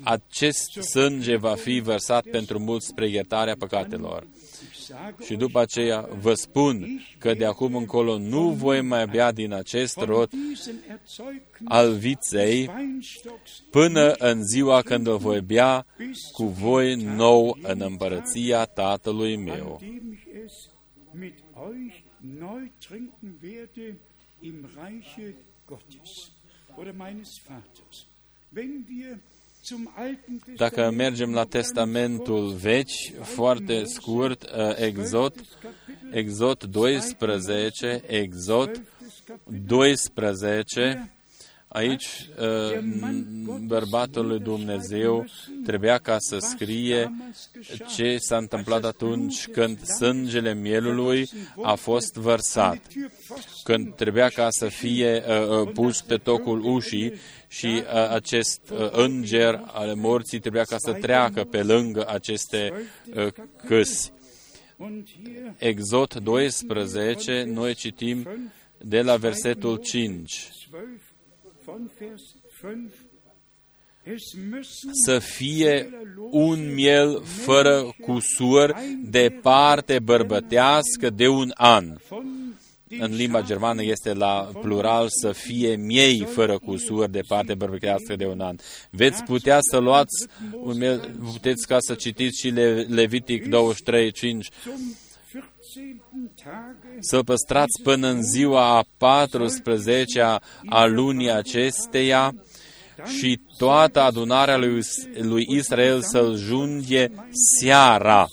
Acest 0.03 0.70
sânge 0.81 1.37
va 1.37 1.55
fi 1.55 1.81
vărsat 1.81 2.25
pentru 2.31 2.59
mulți 2.59 2.87
spre 2.87 3.09
iertarea 3.09 3.57
păcatelor. 3.59 4.27
Și 5.24 5.35
după 5.35 5.61
aceea 5.61 6.09
vă 6.20 6.35
spun 6.35 7.07
că 7.18 7.35
de 7.35 7.45
acum 7.45 7.74
încolo 7.74 8.18
nu 8.18 8.51
voi 8.51 8.80
mai 8.80 9.07
bea 9.07 9.33
din 9.33 9.53
acest 9.53 9.97
rot 9.97 10.30
al 11.64 11.95
viței 11.95 12.70
până 13.70 14.12
în 14.12 14.45
ziua 14.45 14.83
când 14.83 15.07
o 15.07 15.16
voi 15.16 15.41
bea 15.41 15.87
cu 16.33 16.45
voi 16.45 16.95
nou 16.95 17.59
în 17.62 17.80
împărăția 17.80 18.64
Tatălui 18.64 19.37
meu. 19.37 19.80
Wenn 28.55 28.85
wir 28.87 29.18
dacă 30.57 30.91
mergem 30.91 31.33
la 31.33 31.45
Testamentul 31.45 32.49
Vechi, 32.49 33.13
foarte 33.23 33.85
scurt, 33.85 34.43
uh, 34.43 34.77
Exod, 34.77 35.35
Exod 36.11 36.65
12, 36.65 38.03
Exod 38.07 38.83
12, 39.67 41.13
aici 41.73 42.07
uh, 42.39 42.79
bărbatul 43.66 44.27
lui 44.27 44.39
Dumnezeu 44.39 45.25
trebuia 45.64 45.99
ca 45.99 46.16
să 46.18 46.39
scrie 46.39 47.12
ce 47.95 48.16
s-a 48.18 48.37
întâmplat 48.37 48.85
atunci 48.85 49.49
când 49.49 49.85
sângele 49.85 50.55
mielului 50.55 51.29
a 51.62 51.75
fost 51.75 52.14
vărsat, 52.14 52.81
când 53.64 53.95
trebuia 53.95 54.29
ca 54.29 54.47
să 54.51 54.68
fie 54.68 55.23
uh, 55.27 55.70
pus 55.73 56.03
pe 56.03 56.16
tocul 56.16 56.64
ușii 56.64 57.12
și 57.49 57.66
uh, 57.66 58.09
acest 58.11 58.61
uh, 58.70 58.89
înger 58.91 59.62
al 59.66 59.95
morții 59.95 60.39
trebuia 60.39 60.64
ca 60.64 60.77
să 60.79 60.93
treacă 60.93 61.45
pe 61.45 61.62
lângă 61.62 62.09
aceste 62.09 62.73
uh, 63.14 63.27
câsi. 63.66 64.12
Exod 65.57 66.14
12, 66.14 67.45
noi 67.47 67.75
citim 67.75 68.29
de 68.79 69.03
la 69.03 69.16
versetul 69.16 69.77
5. 69.77 70.49
Să 75.05 75.19
fie 75.19 75.91
un 76.31 76.75
miel 76.75 77.23
fără 77.25 77.95
cusur 78.01 78.75
de 79.03 79.39
parte 79.43 79.99
bărbătească 79.99 81.11
de 81.15 81.29
un 81.29 81.51
an. 81.55 81.97
în 82.99 83.15
limba 83.15 83.43
germană 83.43 83.83
este 83.83 84.13
la 84.13 84.51
plural 84.61 85.07
să 85.09 85.33
fie 85.33 85.77
miei 85.77 86.25
fără 86.25 86.59
cusur 86.59 87.09
de 87.09 87.21
parte 87.29 87.55
bărbăchească 87.55 88.17
de 88.17 88.27
un 88.27 88.41
an. 88.41 88.57
Veți 88.91 89.23
putea 89.23 89.59
să 89.61 89.79
luați, 89.79 90.27
un, 90.63 91.01
puteți 91.33 91.67
ca 91.67 91.77
să 91.81 91.95
citiți 91.95 92.41
și 92.41 92.49
Le, 92.49 92.87
Levitic 92.89 93.49
23, 93.49 94.11
5, 94.11 94.49
să 97.01 97.23
păstrați 97.23 97.83
până 97.83 98.09
în 98.09 98.23
ziua 98.23 98.77
a 98.77 98.85
14 98.97 100.20
a 100.66 100.85
lunii 100.87 101.31
acesteia 101.31 102.35
și 103.18 103.41
toată 103.57 104.01
adunarea 104.01 104.57
lui, 104.57 104.81
lui 105.20 105.47
Israel 105.49 106.03
să-l 106.03 106.37
junghe 106.37 107.12
seara 107.61 108.27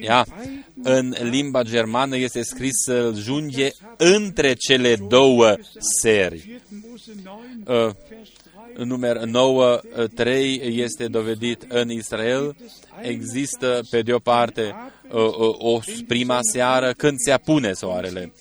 Ia, 0.00 0.26
în 0.82 1.14
limba 1.20 1.62
germană 1.62 2.16
este 2.16 2.42
scris 2.42 2.72
să 2.84 3.12
junghe 3.16 3.72
între 3.96 4.54
cele 4.54 4.96
două 5.08 5.56
seri. 6.00 6.60
Uh, 8.72 8.84
număr 8.84 9.18
9, 9.18 9.80
3 10.14 10.60
este 10.64 11.06
dovedit 11.06 11.64
în 11.68 11.90
Israel. 11.90 12.56
Există, 13.02 13.80
pe 13.90 14.02
de 14.02 14.12
o 14.12 14.18
parte, 14.18 14.74
uh, 15.10 15.20
uh, 15.20 15.54
o 15.58 15.78
prima 16.06 16.38
seară 16.52 16.92
când 16.96 17.18
se 17.18 17.32
apune 17.32 17.72
soarele 17.72 18.32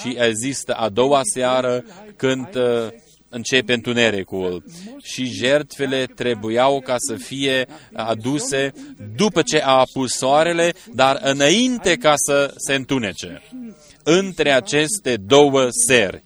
și 0.00 0.16
există 0.18 0.72
a 0.72 0.88
doua 0.88 1.20
seară 1.34 1.84
când 2.16 2.54
uh, 2.54 2.88
începe 3.28 3.72
întunericul 3.72 4.64
și 5.02 5.24
jertfele 5.24 6.06
trebuiau 6.14 6.80
ca 6.80 6.94
să 6.98 7.14
fie 7.14 7.66
aduse 7.92 8.72
după 9.16 9.42
ce 9.42 9.62
a 9.62 9.78
apus 9.78 10.10
soarele, 10.10 10.72
dar 10.94 11.20
înainte 11.22 11.96
ca 11.96 12.14
să 12.16 12.54
se 12.56 12.74
întunece. 12.74 13.42
Între 14.02 14.50
aceste 14.52 15.16
două 15.16 15.68
seri 15.86 16.24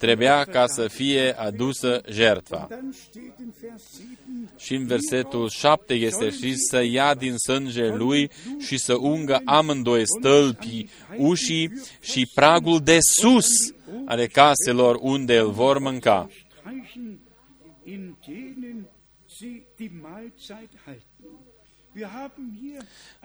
trebuia 0.00 0.44
ca 0.44 0.66
să 0.66 0.88
fie 0.88 1.32
adusă 1.38 2.00
jertfa. 2.10 2.68
Și 4.56 4.74
în 4.74 4.86
versetul 4.86 5.48
7 5.48 5.94
este 5.94 6.30
și 6.30 6.54
să 6.56 6.82
ia 6.82 7.14
din 7.14 7.36
sânge 7.36 7.86
lui 7.86 8.30
și 8.58 8.78
să 8.78 8.96
ungă 8.96 9.40
amândoi 9.44 10.02
stâlpii, 10.06 10.90
ușii 11.16 11.72
și 12.00 12.30
pragul 12.34 12.80
de 12.80 12.98
sus 13.00 13.48
ale 14.04 14.26
caselor 14.26 14.98
unde 15.00 15.38
îl 15.38 15.50
vor 15.50 15.78
mânca. 15.78 16.28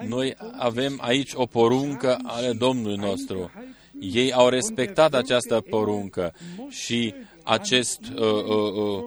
Noi 0.07 0.36
avem 0.57 0.97
aici 1.01 1.32
o 1.34 1.45
poruncă 1.45 2.19
ale 2.23 2.53
Domnului 2.53 2.97
nostru. 2.97 3.51
Ei 3.99 4.33
au 4.33 4.49
respectat 4.49 5.13
această 5.13 5.63
poruncă 5.69 6.33
și 6.69 7.13
acest 7.43 7.99
uh, 8.15 8.23
uh, 8.23 8.73
uh, 8.73 9.03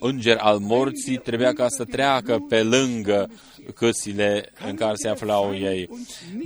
înger 0.00 0.36
al 0.36 0.58
morții 0.58 1.16
trebuia 1.16 1.52
ca 1.52 1.66
să 1.68 1.84
treacă 1.84 2.44
pe 2.48 2.62
lângă 2.62 3.30
căsile 3.74 4.52
în 4.68 4.74
care 4.74 4.94
se 4.94 5.08
aflau 5.08 5.54
ei. 5.54 5.88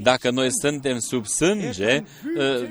Dacă 0.02 0.30
noi 0.30 0.48
suntem 0.50 0.98
sub 0.98 1.26
sânge, 1.26 2.02
uh, 2.38 2.68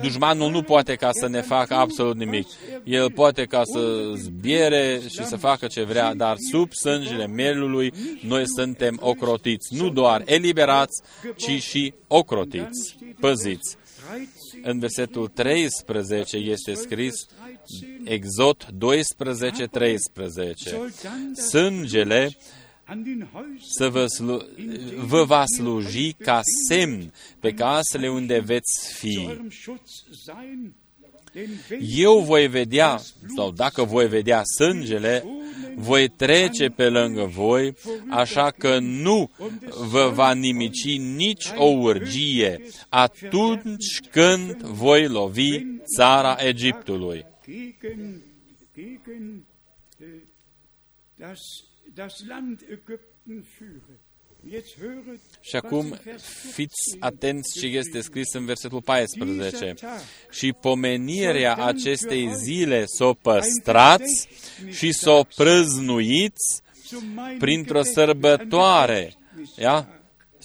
dușmanul 0.00 0.50
nu 0.50 0.62
poate 0.62 0.94
ca 0.94 1.10
să 1.12 1.28
ne 1.28 1.40
facă 1.40 1.74
absolut 1.74 2.16
nimic. 2.16 2.46
El 2.84 3.10
poate 3.10 3.44
ca 3.44 3.62
să 3.64 4.12
zbiere 4.14 5.00
și 5.08 5.24
să 5.24 5.36
facă 5.36 5.66
ce 5.66 5.82
vrea, 5.82 6.14
dar 6.14 6.36
sub 6.50 6.72
sângele 6.72 7.26
mielului 7.26 7.92
noi 8.20 8.42
suntem 8.56 8.98
ocrotiți. 9.00 9.74
Nu 9.74 9.90
doar 9.90 10.22
eliberați, 10.24 11.02
ci 11.36 11.62
și 11.62 11.94
ocrotiți, 12.06 12.96
păziți. 13.20 13.76
În 14.62 14.78
versetul 14.78 15.28
13 15.28 16.36
este 16.36 16.74
scris, 16.74 17.14
Exod 18.04 18.66
12, 18.74 19.66
13. 19.66 20.70
Sângele 21.50 22.28
să 23.76 23.88
vă, 23.88 24.06
slu- 24.06 24.46
vă 24.96 25.24
va 25.24 25.44
sluji 25.56 26.12
ca 26.12 26.40
semn 26.68 27.12
pe 27.40 27.52
casele 27.54 28.10
unde 28.10 28.38
veți 28.38 28.94
fi. 28.94 29.28
Eu 31.96 32.20
voi 32.20 32.48
vedea, 32.48 33.00
sau 33.36 33.50
dacă 33.50 33.84
voi 33.84 34.08
vedea 34.08 34.42
sângele, 34.58 35.24
voi 35.74 36.08
trece 36.08 36.68
pe 36.68 36.88
lângă 36.88 37.24
voi, 37.24 37.74
așa 38.10 38.50
că 38.50 38.78
nu 38.78 39.30
vă 39.90 40.10
va 40.14 40.32
nimici 40.32 40.98
nici 40.98 41.46
o 41.56 41.64
urgie 41.64 42.60
atunci 42.88 44.00
când 44.10 44.60
voi 44.62 45.08
lovi 45.08 45.60
țara 45.96 46.36
Egiptului 46.38 47.24
das 51.96 52.22
Land 52.26 52.62
Ägypten 52.68 53.42
führe. 53.42 54.05
Și 55.40 55.56
acum 55.56 55.98
fiți 56.52 56.96
atenți 56.98 57.58
ce 57.58 57.66
este 57.66 58.00
scris 58.00 58.32
în 58.32 58.44
versetul 58.44 58.82
14. 58.82 59.74
Și 60.30 60.52
pomenirea 60.60 61.54
acestei 61.54 62.30
zile 62.44 62.84
să 62.86 63.04
o 63.04 63.12
păstrați 63.12 64.28
și 64.70 64.92
să 64.92 65.10
o 65.10 65.22
prăznuiți 65.36 66.62
printr-o 67.38 67.82
sărbătoare. 67.82 69.14
Ia? 69.58 69.96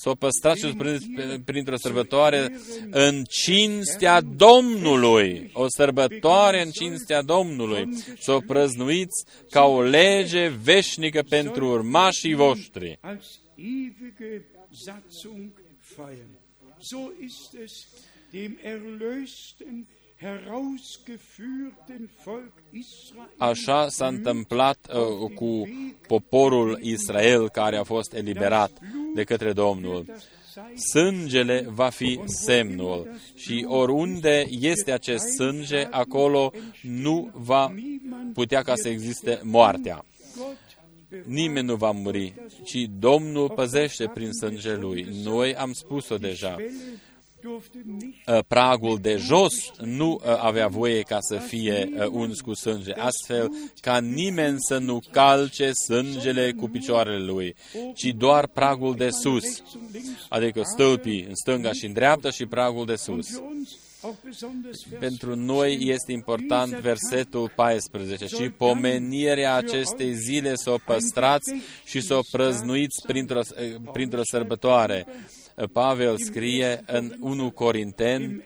să 0.02 0.10
o 0.10 0.14
păstrați 0.14 0.66
și 0.66 0.76
printr-o 1.45 1.78
sărbătoare 1.78 2.58
în 2.89 3.24
cinstea 3.24 4.22
Domnului, 4.22 5.49
o 5.54 5.66
sărbătoare 5.68 6.62
în 6.62 6.72
cinstea 6.72 7.22
Domnului, 7.22 7.89
să 8.20 8.32
o 8.32 8.39
prăznuiți 8.39 9.24
ca 9.49 9.64
o 9.64 9.82
lege 9.82 10.47
veșnică 10.47 11.22
pentru 11.30 11.68
urmașii 11.68 12.34
voștri. 12.34 12.99
So 16.80 17.12
ist 17.20 17.54
es 17.64 17.88
dem 18.32 18.58
erlösten 18.62 19.88
Așa 23.38 23.89
s-a 23.89 24.08
întâmplat 24.08 24.78
uh, 24.93 25.32
cu 25.36 25.70
poporul 26.08 26.80
Israel 26.82 27.49
care 27.49 27.78
a 27.78 27.84
fost 27.84 28.14
eliberat 28.14 28.72
de 29.16 29.24
către 29.24 29.54
Domnul. 29.54 30.06
Sângele 30.91 31.66
va 31.70 31.89
fi 31.89 32.20
semnul 32.26 33.08
și 33.36 33.66
oriunde 33.68 34.45
este 34.49 34.91
acest 34.91 35.26
sânge, 35.26 35.88
acolo 35.91 36.52
nu 36.82 37.32
va 37.34 37.74
putea 38.34 38.62
ca 38.62 38.74
să 38.76 38.89
existe 38.89 39.39
moartea. 39.43 40.06
Nimeni 41.26 41.68
nu 41.68 41.76
va 41.76 41.91
muri, 41.91 42.34
ci 42.64 42.86
Domnul 42.99 43.49
păzește 43.49 44.07
prin 44.14 44.32
sângele 44.32 44.76
Lui. 44.76 45.07
Noi 45.24 45.55
am 45.55 45.74
spus-o 45.74 46.18
deja. 46.18 46.55
Uh, 47.43 48.39
pragul 48.47 48.97
de 48.97 49.18
jos 49.18 49.72
nu 49.80 50.12
uh, 50.12 50.22
avea 50.24 50.68
voie 50.68 51.01
ca 51.01 51.18
să 51.20 51.36
fie 51.36 51.89
uh, 51.95 52.05
uns 52.05 52.41
cu 52.41 52.53
sânge, 52.53 52.93
astfel 52.93 53.51
ca 53.80 53.99
nimeni 53.99 54.55
să 54.59 54.78
nu 54.78 55.01
calce 55.12 55.72
sângele 55.72 56.51
cu 56.51 56.70
picioarele 56.70 57.26
lui, 57.26 57.55
ci 57.93 58.05
doar 58.18 58.47
pragul 58.47 58.95
de 58.95 59.09
sus, 59.09 59.64
adică 60.30 60.62
stâlpii 60.64 61.26
în 61.28 61.36
stânga 61.36 61.72
și 61.72 61.86
în 61.86 61.93
dreapta 61.93 62.30
și 62.30 62.45
pragul 62.45 62.86
de 62.86 62.95
sus. 62.95 63.41
Pentru 64.99 65.36
noi 65.36 65.78
este 65.82 66.12
important 66.12 66.74
versetul 66.74 67.52
14 67.56 68.26
și 68.26 68.49
pomenirea 68.49 69.56
acestei 69.56 70.14
zile 70.14 70.56
să 70.56 70.70
o 70.70 70.78
păstrați 70.86 71.54
și 71.86 72.02
să 72.02 72.14
o 72.16 72.22
prăznuiți 72.32 73.02
printr-o, 73.08 73.41
printr-o 73.91 74.22
sărbătoare 74.24 75.06
Pavel 75.74 76.18
scrie 76.18 76.84
în 76.86 77.16
1 77.20 77.52
Corinteni, 77.52 78.43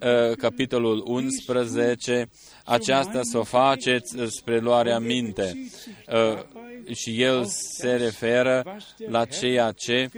uh, 0.00 0.36
capitolul 0.36 1.02
11, 1.06 2.28
aceasta 2.64 3.20
să 3.22 3.38
o 3.38 3.42
faceți 3.42 4.16
spre 4.26 4.58
luarea 4.58 4.98
minte. 4.98 5.70
Uh, 6.12 6.94
și 6.94 7.22
el 7.22 7.44
se 7.44 7.96
referă 7.96 8.76
la 9.08 9.24
ceea 9.24 9.72
ce 9.72 10.08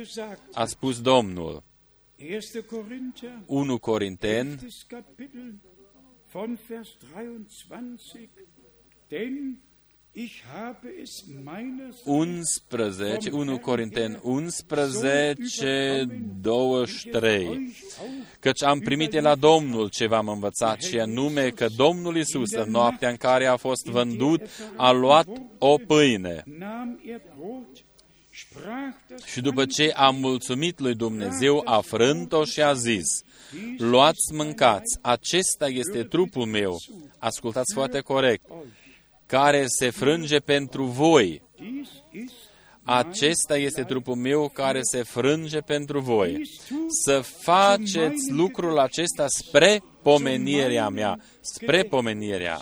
a 0.53 0.64
spus 0.64 1.01
Domnul. 1.01 1.62
1 3.46 3.78
Corinteni, 3.78 4.56
11, 12.04 13.30
1 13.30 13.58
Corinteni 13.58 14.18
11, 14.22 16.06
23. 16.40 17.74
Căci 18.40 18.62
am 18.62 18.78
primit 18.78 19.10
de 19.10 19.20
la 19.20 19.34
Domnul 19.34 19.88
ce 19.88 20.06
v-am 20.06 20.28
învățat 20.28 20.82
și 20.82 21.00
anume 21.00 21.48
că 21.48 21.66
Domnul 21.76 22.16
Isus 22.16 22.52
în 22.52 22.70
noaptea 22.70 23.08
în 23.08 23.16
care 23.16 23.46
a 23.46 23.56
fost 23.56 23.86
vândut 23.86 24.40
a 24.76 24.90
luat 24.90 25.28
o 25.58 25.76
pâine 25.86 26.44
și 29.24 29.40
după 29.40 29.66
ce 29.66 29.92
a 29.94 30.11
mulțumit 30.11 30.78
lui 30.78 30.94
Dumnezeu, 30.94 31.62
a 31.64 31.80
frânt-o 31.80 32.44
și 32.44 32.62
a 32.62 32.72
zis, 32.72 33.07
luați, 33.78 34.32
mâncați, 34.32 34.98
acesta 35.01 35.66
este 35.66 36.03
trupul 36.03 36.46
meu. 36.46 36.80
Ascultați 37.18 37.74
foarte 37.74 38.01
corect 38.01 38.44
care 39.26 39.64
se 39.66 39.90
frânge 39.90 40.38
pentru 40.38 40.84
voi. 40.84 41.42
Acesta 42.82 43.57
este 43.57 43.82
trupul 43.82 44.14
meu 44.14 44.48
care 44.48 44.80
se 44.82 45.03
frânge 45.03 45.59
pentru 45.59 46.01
voi. 46.01 46.51
Să 47.05 47.20
faceți 47.20 48.30
lucrul 48.30 48.78
acesta 48.78 49.24
spre 49.28 49.82
pomenirea 50.03 50.88
mea, 50.88 51.20
spre 51.40 51.82
pomenirea 51.82 52.61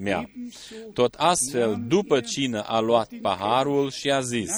mea. 0.00 0.30
Tot 0.92 1.14
astfel, 1.14 1.82
după 1.88 2.20
cină, 2.20 2.62
a 2.62 2.80
luat 2.80 3.10
paharul 3.22 3.90
și 3.90 4.10
a 4.10 4.20
zis, 4.20 4.50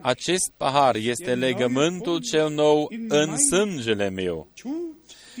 acest 0.00 0.52
pahar 0.56 0.96
este 0.96 1.34
legământul 1.34 2.20
cel 2.20 2.50
nou 2.50 2.92
în 3.08 3.36
sângele 3.36 4.08
meu 4.08 4.48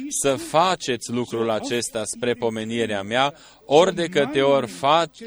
să 0.08 0.34
faceți 0.36 1.10
lucrul 1.10 1.50
acesta 1.50 2.04
spre 2.04 2.34
pomenirea 2.34 3.02
mea, 3.02 3.34
ori 3.64 3.94
de 3.94 4.06
câte 4.06 4.42
ori 4.42 4.66
faci, 4.66 5.18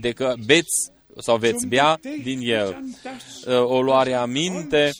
de 0.00 0.12
că 0.12 0.34
beți 0.46 0.90
sau 1.16 1.36
veți 1.36 1.66
bea 1.66 2.00
din 2.22 2.40
el. 2.42 2.84
O 3.64 3.82
luare 3.82 4.12
aminte 4.12 4.90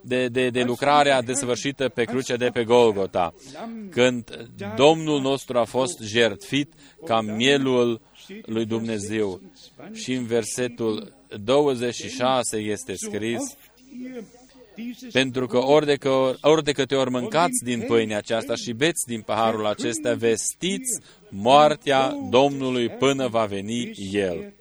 de, 0.00 0.28
de, 0.28 0.50
de 0.50 0.62
lucrarea 0.62 1.22
desăvârșită 1.22 1.88
pe 1.88 2.04
crucea 2.04 2.36
de 2.36 2.50
pe 2.52 2.64
Golgota, 2.64 3.34
când 3.90 4.48
Domnul 4.76 5.20
nostru 5.20 5.58
a 5.58 5.64
fost 5.64 6.00
jertfit 6.00 6.72
ca 7.04 7.20
mielul 7.20 8.00
lui 8.42 8.64
Dumnezeu. 8.64 9.40
Și 9.92 10.12
în 10.12 10.26
versetul 10.26 11.12
26 11.44 12.56
este 12.56 12.94
scris, 12.94 13.56
pentru 15.12 15.46
că 15.46 15.58
ori 15.58 15.86
de, 15.86 15.94
că, 15.94 16.34
ori 16.40 16.64
de 16.64 16.72
câte 16.72 16.94
ori 16.94 17.10
mâncați 17.10 17.64
din 17.64 17.80
pâinea 17.80 18.16
aceasta 18.16 18.54
și 18.54 18.72
beți 18.72 19.06
din 19.06 19.20
paharul 19.20 19.66
acesta, 19.66 20.14
vestiți 20.14 21.00
moartea 21.28 22.16
Domnului 22.30 22.88
până 22.88 23.28
va 23.28 23.44
veni 23.44 23.90
El. 24.12 24.52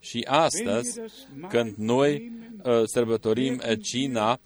Și 0.00 0.26
astăzi, 0.28 1.00
când 1.48 1.74
noi 1.76 2.32
uh, 2.62 2.82
sărbătorim 2.84 3.60
cina, 3.80 4.40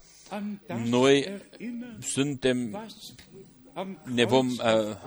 noi 0.85 1.41
suntem 1.99 2.87
ne 4.03 4.25
vom 4.25 4.47
uh, 4.47 4.57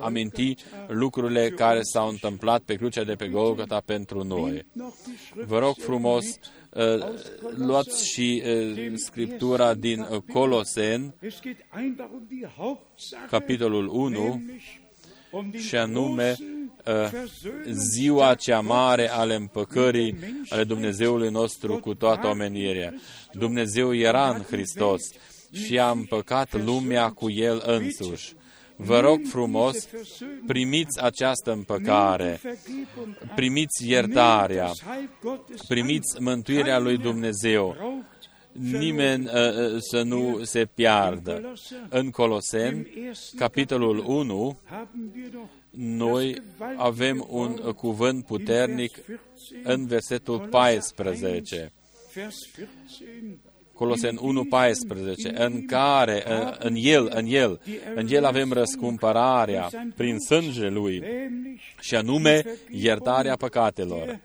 aminti 0.01 0.55
lucrurile 0.89 1.49
care 1.49 1.83
s-au 1.83 2.09
întâmplat 2.09 2.63
pe 2.63 2.75
crucea 2.75 3.05
de 3.05 3.15
pe 3.15 3.29
Golgota 3.29 3.83
pentru 3.85 4.23
noi. 4.23 4.67
Vă 5.47 5.59
rog 5.59 5.75
frumos, 5.77 6.25
uh, 6.71 7.05
luați 7.57 8.09
și 8.09 8.43
uh, 8.47 8.93
scriptura 8.95 9.75
din 9.75 10.01
uh, 10.01 10.19
Colosen, 10.33 11.15
capitolul 13.31 13.89
1, 13.89 14.43
și 15.57 15.77
anume 15.77 16.37
uh, 16.41 16.60
ziua 17.71 18.35
cea 18.35 18.61
mare 18.61 19.11
ale 19.11 19.35
împăcării 19.35 20.17
ale 20.49 20.65
Dumnezeului 20.65 21.31
nostru 21.31 21.79
cu 21.79 21.95
toată 21.95 22.27
omenirea. 22.27 22.95
Dumnezeu 23.33 23.95
era 23.95 24.29
în 24.29 24.43
Hristos 24.43 25.01
și 25.53 25.79
a 25.79 25.91
împăcat 25.91 26.65
lumea 26.65 27.11
cu 27.11 27.31
El 27.31 27.63
însuși. 27.67 28.33
Vă 28.77 29.01
rog 29.01 29.21
frumos, 29.29 29.89
primiți 30.47 31.03
această 31.03 31.53
împăcare, 31.53 32.41
primiți 33.35 33.89
iertarea, 33.89 34.71
primiți 35.69 36.21
mântuirea 36.21 36.79
lui 36.79 36.99
Dumnezeu. 36.99 37.77
Nimeni 38.53 39.25
uh, 39.25 39.33
uh 39.33 39.77
să 39.79 40.03
nu 40.03 40.45
se 40.45 40.65
piardă. 40.75 41.53
În 41.89 42.11
Colosen, 42.11 42.87
capitolul 43.37 44.05
1, 44.07 44.59
noi 45.71 46.43
avem 46.77 47.27
un 47.29 47.55
cuvânt 47.55 48.25
puternic 48.25 48.99
în 49.63 49.87
versetul 49.87 50.39
14. 50.39 51.73
Colosen 53.73 54.17
1.14, 54.17 55.35
în 55.35 55.67
care, 55.67 56.25
în 56.59 56.75
el, 56.77 57.11
în 57.15 57.27
el, 57.27 57.61
în 57.95 58.07
el 58.11 58.25
avem 58.25 58.53
răscumpărarea 58.53 59.69
prin 59.97 60.19
sânge 60.19 60.69
lui 60.69 61.03
și 61.81 61.95
anume 61.95 62.45
iertarea 62.71 63.37
păcatelor. 63.37 64.21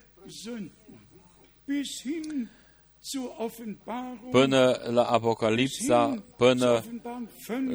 Până 4.31 4.81
la 4.89 5.03
Apocalipsa, 5.03 6.23
până 6.37 6.83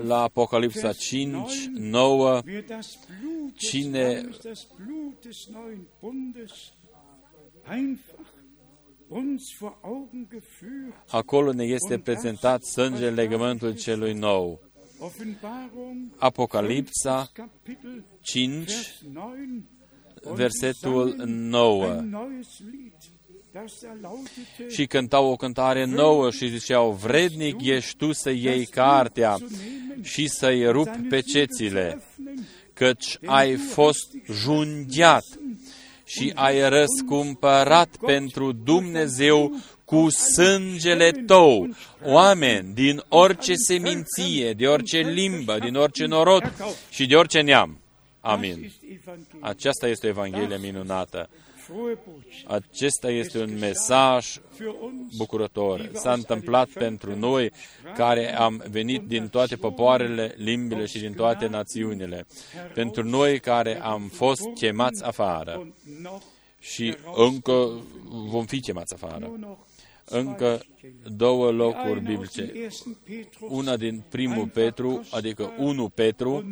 la 0.02 0.22
Apocalipsa 0.22 0.92
5, 0.92 1.66
9, 1.72 2.42
cine 3.54 4.28
Acolo 11.08 11.52
ne 11.52 11.64
este 11.64 11.98
prezentat 11.98 12.62
sângele 12.62 13.10
legământul 13.10 13.76
celui 13.76 14.12
nou. 14.12 14.60
Apocalipsa 16.18 17.32
5, 18.20 18.72
versetul 20.34 21.14
9. 21.26 22.02
Și 24.68 24.86
cântau 24.86 25.30
o 25.30 25.36
cântare 25.36 25.84
nouă 25.84 26.30
și 26.30 26.48
ziceau, 26.48 26.90
vrednic 26.90 27.56
ești 27.60 27.96
tu 27.96 28.12
să 28.12 28.30
iei 28.30 28.66
cartea 28.66 29.38
și 30.02 30.28
să-i 30.28 30.70
rupi 30.70 30.98
pe 31.08 31.20
cețile, 31.20 32.02
căci 32.72 33.18
ai 33.24 33.54
fost 33.54 34.06
jungiat 34.32 35.24
și 36.04 36.32
ai 36.34 36.68
răscumpărat 36.68 37.96
pentru 37.96 38.52
Dumnezeu 38.52 39.52
cu 39.84 40.08
sângele 40.08 41.10
tău 41.10 41.68
oameni 42.04 42.74
din 42.74 43.02
orice 43.08 43.54
seminție, 43.54 44.52
de 44.52 44.66
orice 44.66 44.98
limbă, 44.98 45.58
din 45.58 45.74
orice 45.74 46.04
norod 46.04 46.52
și 46.90 47.06
de 47.06 47.16
orice 47.16 47.40
neam. 47.40 47.80
Amin. 48.20 48.72
Aceasta 49.40 49.88
este 49.88 50.06
Evanghelia 50.06 50.58
minunată. 50.58 51.28
Acesta 52.46 53.10
este 53.10 53.38
un 53.38 53.58
mesaj 53.58 54.36
bucurător. 55.16 55.90
S-a 55.92 56.12
întâmplat 56.12 56.68
pentru 56.68 57.16
noi 57.16 57.50
care 57.96 58.38
am 58.38 58.64
venit 58.70 59.02
din 59.06 59.28
toate 59.28 59.56
popoarele, 59.56 60.34
limbile 60.36 60.86
și 60.86 60.98
din 60.98 61.12
toate 61.12 61.46
națiunile. 61.46 62.26
Pentru 62.74 63.04
noi 63.04 63.40
care 63.40 63.80
am 63.82 64.08
fost 64.08 64.42
chemați 64.54 65.04
afară 65.04 65.66
și 66.60 66.96
încă 67.16 67.68
vom 68.08 68.44
fi 68.44 68.60
chemați 68.60 68.94
afară. 68.94 69.30
Încă 70.04 70.62
două 71.16 71.50
locuri 71.50 72.00
biblice. 72.00 72.68
Una 73.40 73.76
din 73.76 74.02
primul 74.08 74.48
Petru, 74.48 75.06
adică 75.10 75.52
1 75.58 75.88
Petru, 75.88 76.44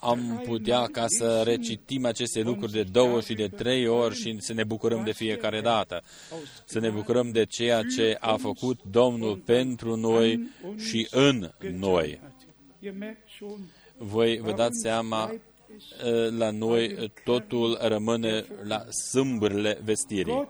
am 0.00 0.42
putea 0.46 0.86
ca 0.86 1.04
să 1.08 1.42
recitim 1.44 2.04
aceste 2.06 2.40
lucruri 2.40 2.72
de 2.72 2.82
două 2.82 3.20
și 3.20 3.34
de 3.34 3.48
trei 3.48 3.86
ori 3.86 4.14
și 4.14 4.36
să 4.40 4.52
ne 4.52 4.64
bucurăm 4.64 5.04
de 5.04 5.12
fiecare 5.12 5.60
dată. 5.60 6.02
Să 6.64 6.78
ne 6.78 6.90
bucurăm 6.90 7.30
de 7.30 7.44
ceea 7.44 7.82
ce 7.96 8.16
a 8.20 8.36
făcut 8.36 8.80
Domnul 8.90 9.36
pentru 9.36 9.96
noi 9.96 10.50
și 10.76 11.08
în 11.10 11.50
noi. 11.72 12.20
Voi 13.96 14.38
vă 14.38 14.52
dați 14.52 14.80
seama 14.80 15.32
Eh, 15.32 15.40
la 16.38 16.50
noi 16.50 17.12
totul 17.24 17.78
rămâne 17.80 18.44
la 18.62 18.84
sâmbârle 19.10 19.80
vestirii. 19.84 20.48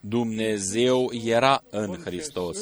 Dumnezeu 0.00 1.10
era 1.24 1.62
în 1.70 1.96
Hristos 2.04 2.58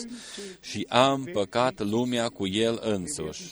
și 0.61 0.86
a 0.89 1.12
împăcat 1.12 1.81
lumea 1.81 2.28
cu 2.28 2.47
El 2.47 2.81
însuși. 2.82 3.43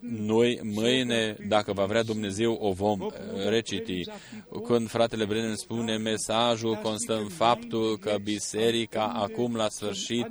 Noi 0.00 0.60
mâine, 0.62 1.36
dacă 1.48 1.72
va 1.72 1.84
vrea 1.84 2.02
Dumnezeu, 2.02 2.52
o 2.52 2.72
vom 2.72 3.00
eh, 3.00 3.48
reciti. 3.48 4.02
Când 4.66 4.88
fratele 4.88 5.24
Brennan 5.24 5.56
spune 5.56 5.96
mesajul, 5.96 6.74
constă 6.82 7.16
în 7.16 7.28
faptul 7.28 7.98
că 7.98 8.16
biserica 8.22 9.04
acum 9.04 9.56
la 9.56 9.68
sfârșit 9.68 10.26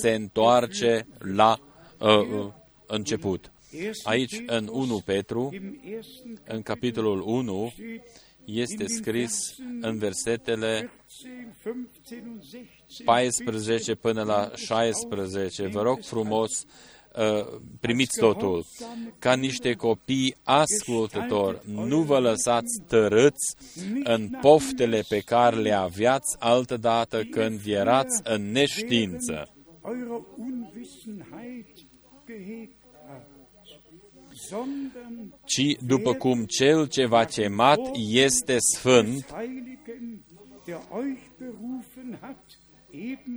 se 0.00 0.10
întoarce 0.10 1.06
la 1.18 1.58
uh, 1.98 2.46
început. 2.86 3.50
Aici, 4.02 4.42
în 4.46 4.68
1 4.72 5.00
Petru, 5.04 5.50
în 6.44 6.62
capitolul 6.62 7.22
1, 7.26 7.72
este 8.44 8.86
scris 8.86 9.54
în 9.80 9.98
versetele 9.98 10.90
14 13.04 13.94
până 13.94 14.22
la 14.22 14.50
16. 14.54 15.66
Vă 15.66 15.82
rog 15.82 15.98
frumos, 16.02 16.50
uh, 17.16 17.60
primiți 17.80 18.18
totul. 18.18 18.64
Ca 19.18 19.34
niște 19.34 19.72
copii 19.72 20.36
ascultători, 20.42 21.60
nu 21.64 22.02
vă 22.02 22.18
lăsați 22.18 22.82
tărâți 22.86 23.54
în 24.04 24.28
poftele 24.40 25.02
pe 25.08 25.18
care 25.18 25.56
le 25.56 25.72
aveați 25.72 26.36
altădată 26.38 27.22
când 27.22 27.60
erați 27.66 28.20
în 28.24 28.50
neștiință 28.50 29.48
ci 35.44 35.76
după 35.86 36.14
cum 36.14 36.44
cel 36.44 36.86
ce 36.86 37.06
v-a 37.06 37.24
chemat 37.24 37.80
este 38.10 38.56
sfânt, 38.74 39.34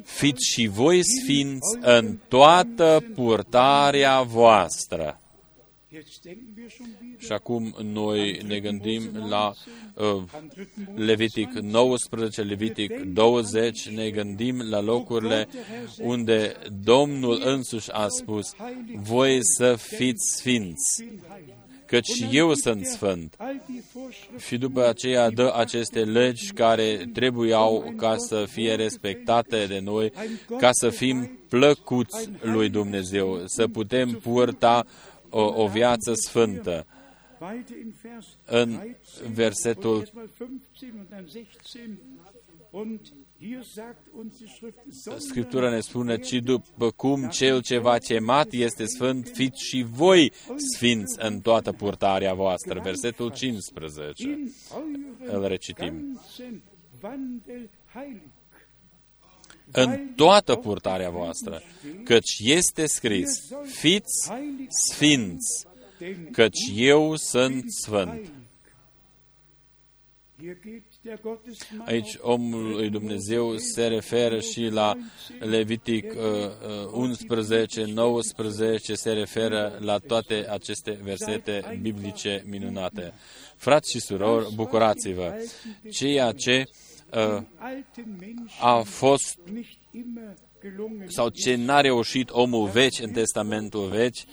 fiți 0.04 0.52
și 0.54 0.68
voi 0.68 1.00
sfinți 1.04 1.78
în 1.82 2.18
toată 2.28 3.04
purtarea 3.14 4.22
voastră. 4.22 5.23
Și 7.18 7.32
acum 7.32 7.76
noi 7.82 8.40
ne 8.48 8.60
gândim 8.60 9.28
la 9.30 9.54
uh, 9.94 10.24
Levitic 10.96 11.52
19, 11.52 12.42
Levitic 12.42 13.02
20, 13.02 13.90
ne 13.90 14.10
gândim 14.10 14.62
la 14.70 14.82
locurile 14.82 15.48
unde 16.00 16.56
Domnul 16.84 17.42
însuși 17.46 17.92
a 17.92 18.08
spus, 18.08 18.52
voi 18.96 19.40
să 19.42 19.76
fiți 19.76 20.36
sfinți, 20.38 21.06
căci 21.86 22.26
eu 22.32 22.54
sunt 22.54 22.86
sfânt. 22.86 23.38
Și 24.48 24.58
după 24.58 24.88
aceea 24.88 25.30
dă 25.30 25.54
aceste 25.56 26.04
legi 26.04 26.54
care 26.54 27.10
trebuiau 27.14 27.94
ca 27.98 28.18
să 28.18 28.46
fie 28.50 28.76
respectate 28.76 29.66
de 29.66 29.80
noi, 29.80 30.12
ca 30.58 30.70
să 30.72 30.90
fim 30.90 31.40
plăcuți 31.50 32.30
lui 32.42 32.70
Dumnezeu, 32.70 33.42
să 33.46 33.68
putem 33.68 34.10
purta 34.10 34.86
o, 35.34 35.62
o 35.64 35.68
viață 35.68 36.14
sfântă. 36.14 36.86
În 38.46 38.80
versetul 39.34 40.10
Scriptura 45.18 45.70
ne 45.70 45.80
spune, 45.80 46.18
ci 46.18 46.34
după 46.34 46.92
cum 46.92 47.30
cel 47.30 47.62
ce 47.62 47.78
v-a 47.78 47.98
chemat 47.98 48.52
este 48.52 48.86
sfânt, 48.86 49.28
fiți 49.34 49.64
și 49.64 49.86
voi 49.90 50.32
sfinți 50.74 51.18
în 51.20 51.40
toată 51.40 51.72
purtarea 51.72 52.34
voastră. 52.34 52.80
Versetul 52.84 53.32
15. 53.32 54.40
Îl 55.26 55.48
recitim. 55.48 56.20
În 59.76 60.14
toată 60.16 60.56
purtarea 60.56 61.10
voastră, 61.10 61.62
căci 62.04 62.40
este 62.44 62.86
scris, 62.86 63.30
fiți 63.66 64.32
sfinți, 64.68 65.66
căci 66.32 66.72
eu 66.76 67.16
sunt 67.16 67.64
sfânt. 67.84 68.32
Aici 71.86 72.18
omul 72.22 72.70
lui 72.70 72.90
Dumnezeu 72.90 73.58
se 73.58 73.88
referă 73.88 74.40
și 74.40 74.62
la 74.62 74.94
Levitic 75.40 76.14
11, 76.92 77.82
uh, 77.82 77.88
19, 77.88 78.92
uh, 78.92 78.98
se 78.98 79.12
referă 79.12 79.78
la 79.80 79.98
toate 79.98 80.48
aceste 80.50 81.00
versete 81.04 81.80
biblice 81.82 82.44
minunate. 82.46 83.14
Frați 83.56 83.92
și 83.92 84.00
surori, 84.00 84.54
bucurați-vă! 84.54 85.34
Ceea 85.92 86.32
ce 86.32 86.64
uh, 86.68 86.83
a 88.60 88.82
fost 88.84 89.40
sau 91.08 91.30
ce 91.30 91.56
n-a 91.56 91.82
reușit 91.82 92.30
omul 92.30 92.68
veci 92.68 93.00
în 93.00 93.12
Testamentul 93.12 93.88
veci, 93.88 94.26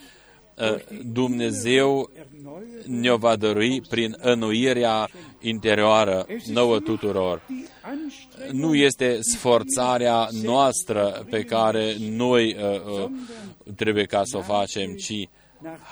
uh, 0.59 0.75
Dumnezeu 1.13 2.11
ne-o 2.87 3.17
va 3.17 3.37
dărui 3.37 3.81
prin 3.81 4.17
înnoirea 4.19 5.09
interioară 5.41 6.27
nouă 6.47 6.79
tuturor. 6.79 7.43
Nu 8.53 8.75
este 8.75 9.19
sforțarea 9.21 10.29
noastră 10.43 11.27
pe 11.31 11.43
care 11.43 11.97
noi 12.11 12.57
uh, 12.59 13.05
uh, 13.05 13.11
trebuie 13.77 14.05
ca 14.05 14.21
să 14.25 14.37
o 14.37 14.41
facem, 14.41 14.95
ci 14.95 15.29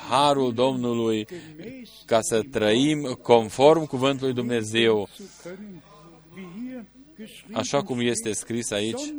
harul 0.09 0.53
Domnului 0.53 1.27
ca 2.05 2.19
să 2.21 2.41
trăim 2.51 3.19
conform 3.21 3.85
cuvântului 3.85 4.33
Dumnezeu, 4.33 5.09
așa 7.53 7.81
cum 7.81 7.99
este 7.99 8.31
scris 8.31 8.71
aici, 8.71 9.13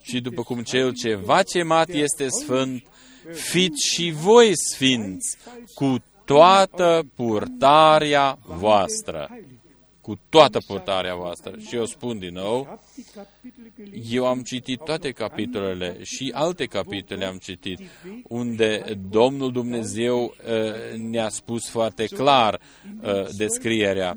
și 0.00 0.20
după 0.20 0.42
cum 0.42 0.62
cel 0.62 0.92
ce 0.92 1.14
va 1.14 1.42
cemat 1.42 1.88
este 1.88 2.28
sfânt, 2.28 2.82
fiți 3.32 3.88
și 3.92 4.10
voi 4.10 4.52
sfinți 4.72 5.36
cu 5.74 5.96
toată 6.24 7.06
purtarea 7.14 8.38
voastră. 8.46 9.38
Cu 10.00 10.18
toată 10.28 10.58
purtarea 10.66 11.14
voastră. 11.14 11.54
Și 11.66 11.76
eu 11.76 11.84
spun 11.84 12.18
din 12.18 12.32
nou, 12.32 12.80
eu 14.10 14.26
am 14.26 14.42
citit 14.42 14.80
toate 14.84 15.10
capitolele 15.10 16.02
și 16.02 16.30
alte 16.34 16.64
capitole 16.64 17.24
am 17.24 17.36
citit, 17.36 17.80
unde 18.28 18.98
Domnul 19.10 19.52
Dumnezeu 19.52 20.22
uh, 20.22 20.98
ne-a 20.98 21.28
spus 21.28 21.68
foarte 21.68 22.06
clar 22.06 22.60
uh, 23.02 23.26
descrierea 23.36 24.16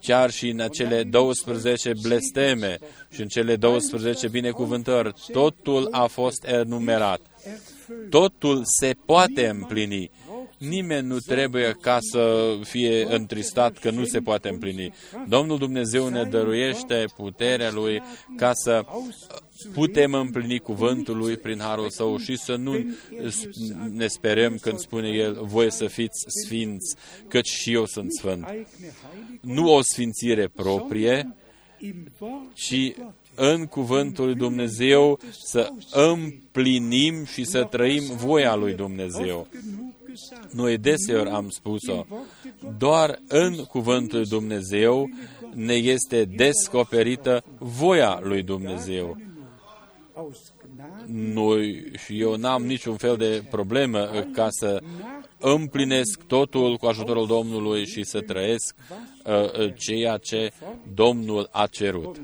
chiar 0.00 0.30
și 0.30 0.48
în 0.48 0.60
acele 0.60 1.02
12 1.02 1.92
blesteme 2.02 2.78
și 3.10 3.20
în 3.20 3.28
cele 3.28 3.56
12 3.56 4.28
binecuvântări, 4.28 5.14
totul 5.32 5.88
a 5.90 6.06
fost 6.06 6.44
enumerat. 6.46 7.20
Totul 8.10 8.62
se 8.80 8.94
poate 9.06 9.48
împlini. 9.48 10.10
Nimeni 10.58 11.06
nu 11.06 11.18
trebuie 11.18 11.76
ca 11.80 11.98
să 12.00 12.54
fie 12.62 13.14
întristat 13.14 13.78
că 13.78 13.90
nu 13.90 14.04
se 14.04 14.18
poate 14.18 14.48
împlini. 14.48 14.94
Domnul 15.28 15.58
Dumnezeu 15.58 16.08
ne 16.08 16.24
dăruiește 16.24 17.04
puterea 17.16 17.70
Lui 17.72 18.02
ca 18.36 18.50
să 18.54 18.84
putem 19.72 20.14
împlini 20.14 20.58
cuvântul 20.58 21.16
Lui 21.16 21.36
prin 21.36 21.58
harul 21.58 21.90
Său 21.90 22.16
și 22.16 22.36
să 22.36 22.54
nu 22.54 22.94
ne 23.92 24.06
sperăm 24.06 24.56
când 24.60 24.78
spune 24.78 25.08
El, 25.08 25.38
voi 25.42 25.72
să 25.72 25.86
fiți 25.86 26.24
sfinți, 26.44 26.96
căci 27.28 27.48
și 27.48 27.72
eu 27.72 27.86
sunt 27.86 28.12
sfânt. 28.12 28.46
Nu 29.40 29.74
o 29.74 29.80
sfințire 29.82 30.48
proprie, 30.48 31.34
ci 32.54 32.92
în 33.34 33.66
cuvântul 33.66 34.24
lui 34.24 34.34
Dumnezeu 34.34 35.18
să 35.30 35.70
împlinim 35.92 37.24
și 37.24 37.44
să 37.44 37.64
trăim 37.64 38.02
voia 38.16 38.54
lui 38.54 38.74
Dumnezeu. 38.74 39.46
Noi 40.52 40.78
deseori 40.78 41.30
am 41.30 41.48
spus-o, 41.48 42.06
doar 42.78 43.22
în 43.28 43.54
cuvântul 43.54 44.18
lui 44.18 44.28
Dumnezeu 44.28 45.10
ne 45.54 45.74
este 45.74 46.24
descoperită 46.24 47.44
voia 47.58 48.20
lui 48.22 48.42
Dumnezeu. 48.42 49.16
Noi 51.06 51.92
și 52.04 52.20
eu 52.20 52.34
n-am 52.36 52.66
niciun 52.66 52.96
fel 52.96 53.16
de 53.16 53.44
problemă 53.50 54.26
ca 54.32 54.48
să 54.50 54.82
împlinesc 55.38 56.22
totul 56.26 56.76
cu 56.76 56.86
ajutorul 56.86 57.26
Domnului 57.26 57.86
și 57.86 58.04
să 58.04 58.20
trăiesc 58.20 58.74
uh, 59.24 59.74
ceea 59.76 60.16
ce 60.16 60.52
Domnul 60.94 61.48
a 61.52 61.66
cerut. 61.66 62.20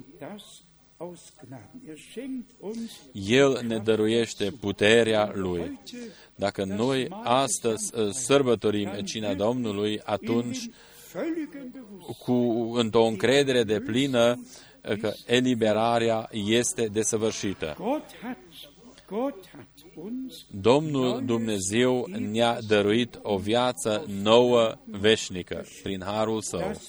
El 3.12 3.60
ne 3.66 3.78
dăruiește 3.78 4.50
puterea 4.60 5.30
Lui. 5.34 5.80
Dacă 6.34 6.64
noi 6.64 7.08
astăzi 7.22 7.98
uh, 7.98 8.10
sărbătorim 8.10 8.90
cina 9.04 9.34
Domnului, 9.34 10.00
atunci 10.04 10.68
cu 12.18 12.32
într-o 12.74 13.04
încredere 13.04 13.62
de 13.62 13.80
plină 13.80 14.38
uh, 14.38 14.44
că 15.00 15.12
eliberarea 15.26 16.28
este 16.32 16.86
desăvârșită. 16.92 17.76
Domnul 20.50 21.22
Dumnezeu 21.24 22.08
ne-a 22.30 22.58
dăruit 22.66 23.18
o 23.22 23.36
viață 23.36 24.04
nouă, 24.22 24.74
veșnică, 24.84 25.64
prin 25.82 26.02
harul 26.04 26.40
său. 26.40 26.80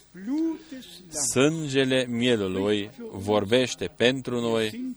Sângele 1.32 2.06
mielului 2.10 2.90
vorbește 3.12 3.92
pentru 3.98 4.40
noi, 4.40 4.96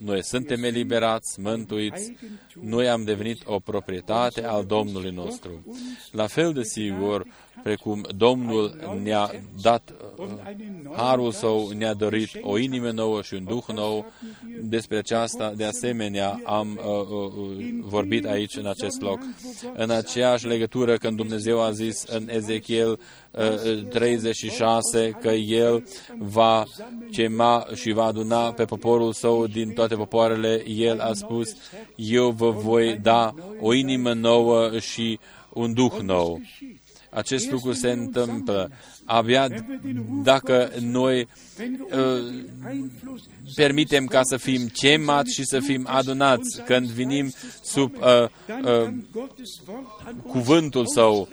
noi. 0.00 0.22
suntem 0.24 0.62
eliberați, 0.62 1.40
mântuiți, 1.40 2.12
noi 2.60 2.88
am 2.88 3.04
devenit 3.04 3.42
o 3.44 3.58
proprietate 3.58 4.44
al 4.44 4.64
Domnului 4.64 5.10
nostru. 5.10 5.64
La 6.10 6.26
fel 6.26 6.52
de 6.52 6.62
sigur, 6.62 7.26
precum 7.62 8.06
Domnul 8.16 8.98
ne-a 9.02 9.30
dat 9.62 9.92
uh, 10.18 10.26
harul 10.96 11.32
său, 11.32 11.70
ne-a 11.78 11.94
dorit 11.94 12.30
o 12.40 12.58
inimă 12.58 12.90
nouă 12.90 13.22
și 13.22 13.34
un 13.34 13.44
duh 13.44 13.64
nou. 13.74 14.12
Despre 14.62 14.96
aceasta, 14.96 15.52
de 15.56 15.64
asemenea, 15.64 16.40
am 16.44 16.80
uh, 16.84 17.08
uh, 17.08 17.74
vorbit 17.80 18.26
aici, 18.26 18.56
în 18.56 18.66
acest 18.66 19.00
loc. 19.00 19.18
În 19.74 19.90
aceeași 19.90 20.46
legătură, 20.46 20.96
când 20.96 21.16
Dumnezeu 21.16 21.62
a 21.62 21.70
zis 21.70 22.04
în 22.06 22.28
Ezechiel 22.30 23.00
uh, 23.30 23.84
36 23.88 25.16
că 25.20 25.30
El 25.30 25.84
va 26.18 26.64
chema 27.10 27.66
și 27.74 27.92
va 27.92 28.04
aduna 28.04 28.52
pe 28.52 28.64
poporul 28.64 29.12
său 29.12 29.46
din 29.46 29.72
toate 29.72 29.94
popoarele, 29.94 30.68
El 30.68 31.00
a 31.00 31.12
spus, 31.12 31.56
eu 31.96 32.30
vă 32.30 32.50
voi 32.50 32.98
da 33.02 33.34
o 33.60 33.72
inimă 33.72 34.12
nouă 34.12 34.78
și 34.78 35.18
un 35.52 35.74
duh 35.74 35.98
nou. 36.02 36.40
Acest 37.10 37.50
lucru 37.50 37.72
se 37.72 37.90
întâmplă. 37.90 38.70
abia 39.04 39.48
dacă 40.22 40.70
noi 40.80 41.28
uh, 41.92 42.44
permitem 43.54 44.06
ca 44.06 44.20
să 44.22 44.36
fim 44.36 44.66
chemați 44.66 45.34
și 45.34 45.44
să 45.44 45.60
fim 45.60 45.86
adunați. 45.90 46.62
Când 46.64 46.86
vinim 46.86 47.32
sub 47.62 47.94
uh, 47.96 48.28
uh, 48.64 48.92
cuvântul 50.26 50.86
Său. 50.86 51.28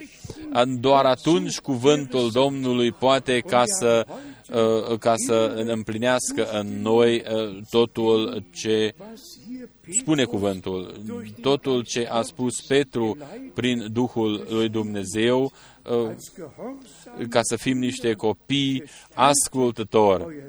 Doar 0.80 1.04
atunci 1.04 1.58
cuvântul 1.58 2.30
Domnului 2.30 2.92
poate 2.92 3.40
ca 3.40 3.62
să 3.78 4.06
uh, 4.08 4.14
ca 4.98 5.14
să 5.16 5.64
împlinească 5.66 6.50
în 6.52 6.80
noi 6.80 7.16
uh, 7.16 7.58
totul 7.70 8.44
ce 8.52 8.94
spune 10.00 10.24
cuvântul, 10.24 11.02
totul 11.40 11.84
ce 11.84 12.06
a 12.06 12.22
spus 12.22 12.60
Petru 12.60 13.16
prin 13.54 13.92
Duhul 13.92 14.46
lui 14.48 14.68
Dumnezeu, 14.68 15.52
uh, 15.90 16.10
ca 17.28 17.40
să 17.42 17.56
fim 17.56 17.78
niște 17.78 18.12
copii 18.12 18.84
ascultători. 19.14 20.42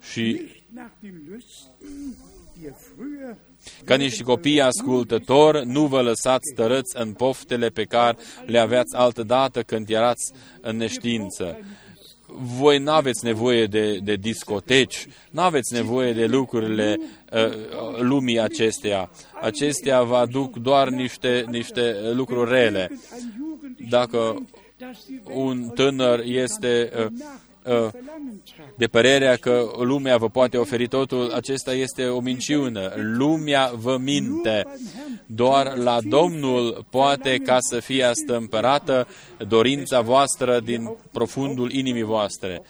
Și 0.00 0.40
ca 3.84 3.94
niște 3.96 4.22
copii 4.22 4.60
ascultători, 4.60 5.66
nu 5.66 5.86
vă 5.86 6.02
lăsați 6.02 6.54
tărăți 6.54 7.00
în 7.00 7.12
poftele 7.12 7.68
pe 7.68 7.84
care 7.84 8.16
le 8.46 8.58
aveați 8.58 8.96
altădată 8.96 9.62
când 9.62 9.90
erați 9.90 10.32
în 10.60 10.76
neștiință 10.76 11.58
voi 12.36 12.78
nu 12.78 12.90
aveți 12.90 13.24
nevoie 13.24 13.66
de, 13.66 13.98
de 13.98 14.14
discoteci, 14.14 15.06
nu 15.30 15.40
aveți 15.40 15.72
nevoie 15.72 16.12
de 16.12 16.26
lucrurile 16.26 16.96
uh, 17.32 18.00
lumii 18.00 18.40
acesteia. 18.40 19.10
Acestea 19.42 20.02
vă 20.02 20.16
aduc 20.16 20.56
doar 20.56 20.88
niște, 20.88 21.44
niște 21.48 21.96
lucruri 22.12 22.50
rele. 22.50 22.90
Dacă 23.88 24.46
un 25.34 25.70
tânăr 25.74 26.20
este 26.24 26.90
uh, 26.96 27.04
uh, 27.04 27.10
de 28.76 28.86
părerea 28.86 29.36
că 29.36 29.70
lumea 29.78 30.16
vă 30.16 30.28
poate 30.28 30.56
oferi 30.56 30.88
totul, 30.88 31.30
acesta 31.30 31.74
este 31.74 32.06
o 32.06 32.20
minciună. 32.20 32.92
Lumea 32.96 33.72
vă 33.74 33.98
minte. 33.98 34.64
Doar 35.26 35.76
la 35.76 36.00
Domnul 36.00 36.86
poate 36.90 37.38
ca 37.38 37.56
să 37.60 37.80
fie 37.80 38.04
astămpărată 38.04 39.06
dorința 39.48 40.00
voastră 40.00 40.60
din 40.60 40.96
profundul 41.12 41.72
inimii 41.72 42.02
voastre. 42.02 42.62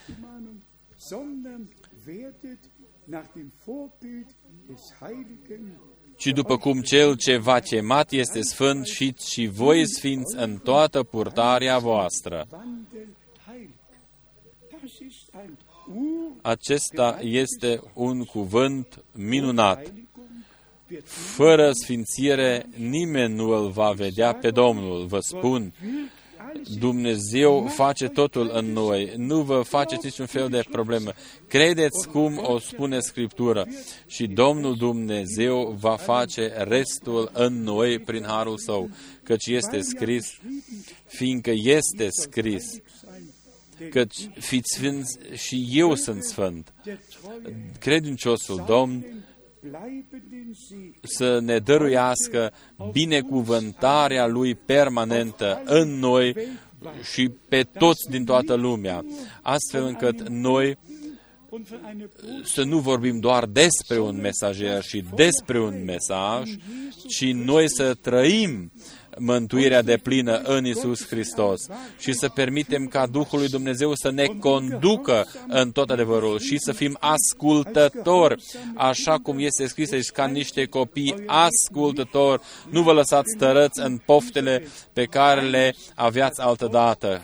Și 6.17 6.33
după 6.33 6.57
cum 6.57 6.81
cel 6.81 7.17
ce 7.17 7.37
v-a 7.37 7.61
chemat 7.61 8.13
este 8.13 8.41
sfânt 8.43 8.87
și, 8.87 9.15
și 9.27 9.47
voi 9.47 9.89
sfinți 9.89 10.37
în 10.37 10.57
toată 10.57 11.03
purtarea 11.03 11.79
voastră. 11.79 12.47
Acesta 16.45 17.19
este 17.21 17.81
un 17.95 18.25
cuvânt 18.25 19.05
minunat. 19.13 19.93
Fără 21.05 21.71
sfințire 21.73 22.67
nimeni 22.77 23.35
nu 23.35 23.49
îl 23.49 23.71
va 23.71 23.91
vedea 23.91 24.35
pe 24.35 24.51
Domnul, 24.51 25.07
vă 25.07 25.19
spun. 25.21 25.73
Dumnezeu 26.79 27.67
face 27.67 28.09
totul 28.09 28.51
în 28.53 28.73
noi. 28.73 29.13
Nu 29.17 29.41
vă 29.41 29.63
faceți 29.63 30.05
niciun 30.05 30.27
fel 30.27 30.49
de 30.49 30.65
problemă. 30.71 31.13
Credeți 31.49 32.09
cum 32.09 32.41
o 32.43 32.59
spune 32.59 33.01
Scriptura 33.01 33.65
și 34.07 34.27
Domnul 34.27 34.77
Dumnezeu 34.77 35.77
va 35.81 35.97
face 35.97 36.53
restul 36.57 37.31
în 37.33 37.63
noi 37.63 37.99
prin 37.99 38.25
harul 38.27 38.59
său, 38.59 38.91
căci 39.23 39.47
este 39.47 39.81
scris, 39.81 40.27
fiindcă 41.07 41.51
este 41.55 42.09
scris 42.11 42.65
căci 43.91 44.29
fiți 44.39 44.75
sfinți 44.75 45.19
și 45.33 45.69
eu 45.73 45.95
sunt 45.95 46.23
sfânt. 46.23 46.73
Credinciosul 47.79 48.65
Domn 48.67 49.05
să 51.03 51.41
ne 51.41 51.59
dăruiască 51.59 52.53
binecuvântarea 52.93 54.27
Lui 54.27 54.55
permanentă 54.55 55.63
în 55.65 55.99
noi 55.99 56.37
și 57.13 57.31
pe 57.49 57.63
toți 57.63 58.11
din 58.11 58.25
toată 58.25 58.55
lumea, 58.55 59.05
astfel 59.43 59.85
încât 59.85 60.29
noi 60.29 60.79
să 62.45 62.63
nu 62.63 62.79
vorbim 62.79 63.19
doar 63.19 63.47
despre 63.47 63.99
un 63.99 64.21
mesager 64.21 64.83
și 64.83 65.05
despre 65.15 65.61
un 65.61 65.85
mesaj, 65.85 66.51
ci 67.09 67.33
noi 67.33 67.71
să 67.71 67.95
trăim 67.95 68.73
mântuirea 69.19 69.83
de 69.83 69.99
plină 70.03 70.41
în 70.45 70.67
Isus 70.67 71.07
Hristos 71.07 71.61
și 71.99 72.13
să 72.13 72.29
permitem 72.29 72.87
ca 72.87 73.07
Duhul 73.07 73.39
lui 73.39 73.49
Dumnezeu 73.49 73.95
să 73.95 74.11
ne 74.11 74.25
conducă 74.25 75.27
în 75.49 75.71
tot 75.71 75.91
adevărul 75.91 76.39
și 76.39 76.59
să 76.59 76.73
fim 76.73 76.97
ascultători, 77.01 78.43
așa 78.75 79.19
cum 79.19 79.39
este 79.39 79.67
scris 79.67 79.93
aici, 79.93 80.09
ca 80.09 80.27
niște 80.27 80.65
copii 80.65 81.15
ascultători. 81.27 82.43
Nu 82.71 82.83
vă 82.83 82.93
lăsați 82.93 83.37
tărăți 83.37 83.81
în 83.81 84.01
poftele 84.05 84.67
pe 84.93 85.05
care 85.05 85.41
le 85.41 85.75
aveați 85.95 86.41
altădată. 86.41 87.23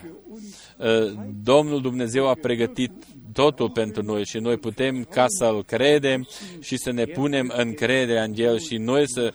Domnul 1.43 1.81
Dumnezeu 1.81 2.27
a 2.27 2.33
pregătit 2.41 2.91
totul 3.33 3.69
pentru 3.69 4.03
noi 4.03 4.25
și 4.25 4.37
noi 4.37 4.57
putem 4.57 5.03
ca 5.03 5.25
să-L 5.27 5.63
credem 5.63 6.27
și 6.59 6.77
să 6.77 6.91
ne 6.91 7.05
punem 7.05 7.53
încrederea 7.55 8.23
în 8.23 8.33
El 8.35 8.59
și 8.59 8.77
noi 8.77 9.03
să 9.07 9.33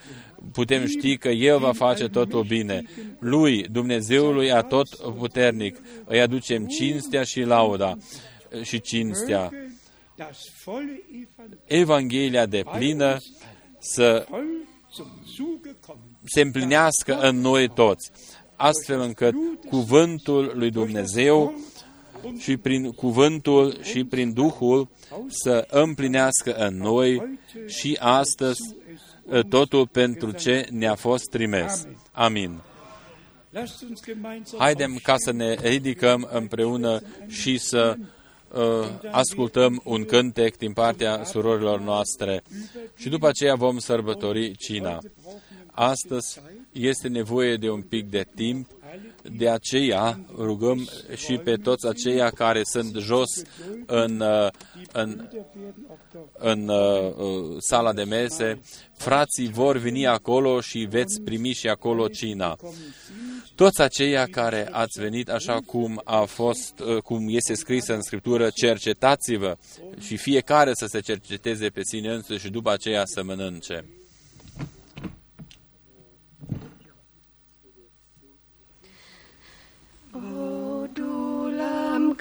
putem 0.53 0.87
ști 0.87 1.17
că 1.17 1.29
El 1.29 1.59
va 1.59 1.73
face 1.73 2.09
totul 2.09 2.45
bine. 2.45 2.83
Lui, 3.19 3.63
Dumnezeului 3.63 4.53
a 4.53 4.61
tot 4.61 4.89
puternic, 4.97 5.77
îi 6.05 6.21
aducem 6.21 6.67
cinstea 6.67 7.23
și 7.23 7.41
lauda 7.41 7.97
și 8.63 8.81
cinstea. 8.81 9.51
Evanghelia 11.65 12.47
de 12.47 12.65
plină 12.77 13.17
să 13.79 14.27
se 16.25 16.41
împlinească 16.41 17.19
în 17.19 17.41
noi 17.41 17.69
toți, 17.69 18.11
astfel 18.57 19.01
încât 19.01 19.35
cuvântul 19.69 20.53
lui 20.55 20.71
Dumnezeu 20.71 21.55
și 22.39 22.57
prin 22.57 22.91
cuvântul 22.91 23.83
și 23.83 24.05
prin 24.05 24.33
Duhul 24.33 24.89
să 25.29 25.67
împlinească 25.71 26.55
în 26.55 26.77
noi 26.77 27.39
și 27.67 27.97
astăzi 28.01 28.61
totul 29.49 29.87
pentru 29.87 30.31
ce 30.31 30.69
ne-a 30.71 30.95
fost 30.95 31.31
trimis. 31.31 31.87
Amin. 32.13 32.61
Haidem 34.59 34.99
ca 35.03 35.15
să 35.17 35.33
ne 35.33 35.55
ridicăm 35.55 36.29
împreună 36.33 37.01
și 37.27 37.59
să 37.59 37.97
uh, 38.53 38.63
ascultăm 39.11 39.81
un 39.85 40.05
cântec 40.05 40.57
din 40.57 40.73
partea 40.73 41.25
surorilor 41.25 41.81
noastre 41.81 42.43
și 42.97 43.09
după 43.09 43.29
aceea 43.29 43.55
vom 43.55 43.79
sărbători 43.79 44.57
cina. 44.57 44.99
Astăzi 45.67 46.41
este 46.73 47.09
nevoie 47.09 47.57
de 47.57 47.71
un 47.71 47.83
pic 47.83 48.11
de 48.11 48.27
timp 48.35 48.71
de 49.23 49.49
aceea 49.49 50.21
rugăm 50.37 50.89
și 51.17 51.39
pe 51.39 51.55
toți 51.55 51.87
aceia 51.87 52.31
care 52.31 52.61
sunt 52.65 52.97
jos 52.97 53.43
în, 53.87 54.21
uh, 54.21 54.49
în, 54.93 55.29
în 56.39 56.69
uh, 56.69 57.15
uh, 57.17 57.57
sala 57.59 57.93
de 57.93 58.03
mese, 58.03 58.61
frații 58.97 59.49
vor 59.49 59.77
veni 59.77 60.07
acolo 60.07 60.61
și 60.61 60.79
veți 60.79 61.21
primi 61.21 61.53
și 61.53 61.69
acolo 61.69 62.09
cina. 62.09 62.57
Toți 63.55 63.83
aceia 63.83 64.27
care 64.31 64.69
ați 64.71 65.01
venit 65.01 65.31
așa 65.31 65.61
cum 65.67 66.01
a 66.05 66.25
fost, 66.25 66.83
cum 67.05 67.27
este 67.29 67.55
scris 67.55 67.87
în 67.87 68.03
Scriptură, 68.03 68.51
cercetați-vă 68.55 69.57
și 69.99 70.17
fiecare 70.17 70.71
să 70.75 70.87
se 70.87 71.01
cerceteze 71.01 71.69
pe 71.69 71.81
sine 71.85 72.13
însuși 72.13 72.45
și 72.45 72.51
după 72.51 72.71
aceea 72.71 73.03
să 73.05 73.23
mănânce. 73.23 73.85
O 80.17 80.89
du 80.95 81.51
Lamm 81.51 82.17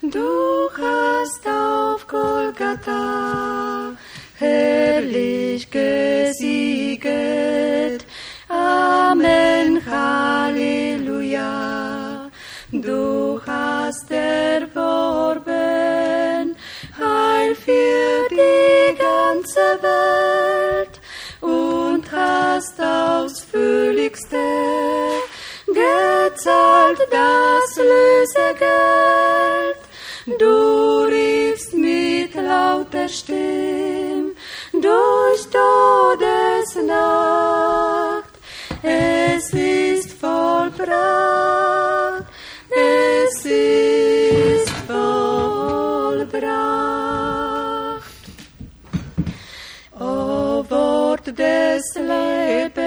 du 0.00 0.70
hast 0.80 1.46
auf 1.46 2.06
Golgatha 2.06 3.92
herrlich 4.38 5.70
gesieget. 5.70 7.04
Amen, 8.48 9.82
Halleluja. 9.84 11.50
Du 12.72 13.38
hast 13.46 14.10
erworben 14.10 15.46
Heil 16.98 17.54
für 17.54 18.28
die 18.30 18.96
ganze 18.96 19.78
Welt 19.82 21.00
und 21.42 22.10
hast 22.10 22.80
ausführlichste 22.80 24.38
gezahlt 26.40 27.00
das 27.10 27.76
Lösegeld. 27.76 29.76
Du 30.38 31.02
riefst 31.02 31.74
mit 31.74 32.34
lauter 32.34 33.08
Stimm 33.08 34.36
durch 34.72 35.46
Todesnacht. 35.50 36.30
Es 38.82 39.52
ist 39.52 40.14
vollbracht, 40.14 42.24
es 42.70 43.44
ist 43.44 44.70
vollbracht. 44.86 46.40
O 49.98 50.64
Wort 50.70 51.26
des 51.26 51.94
Lebens, 51.96 52.79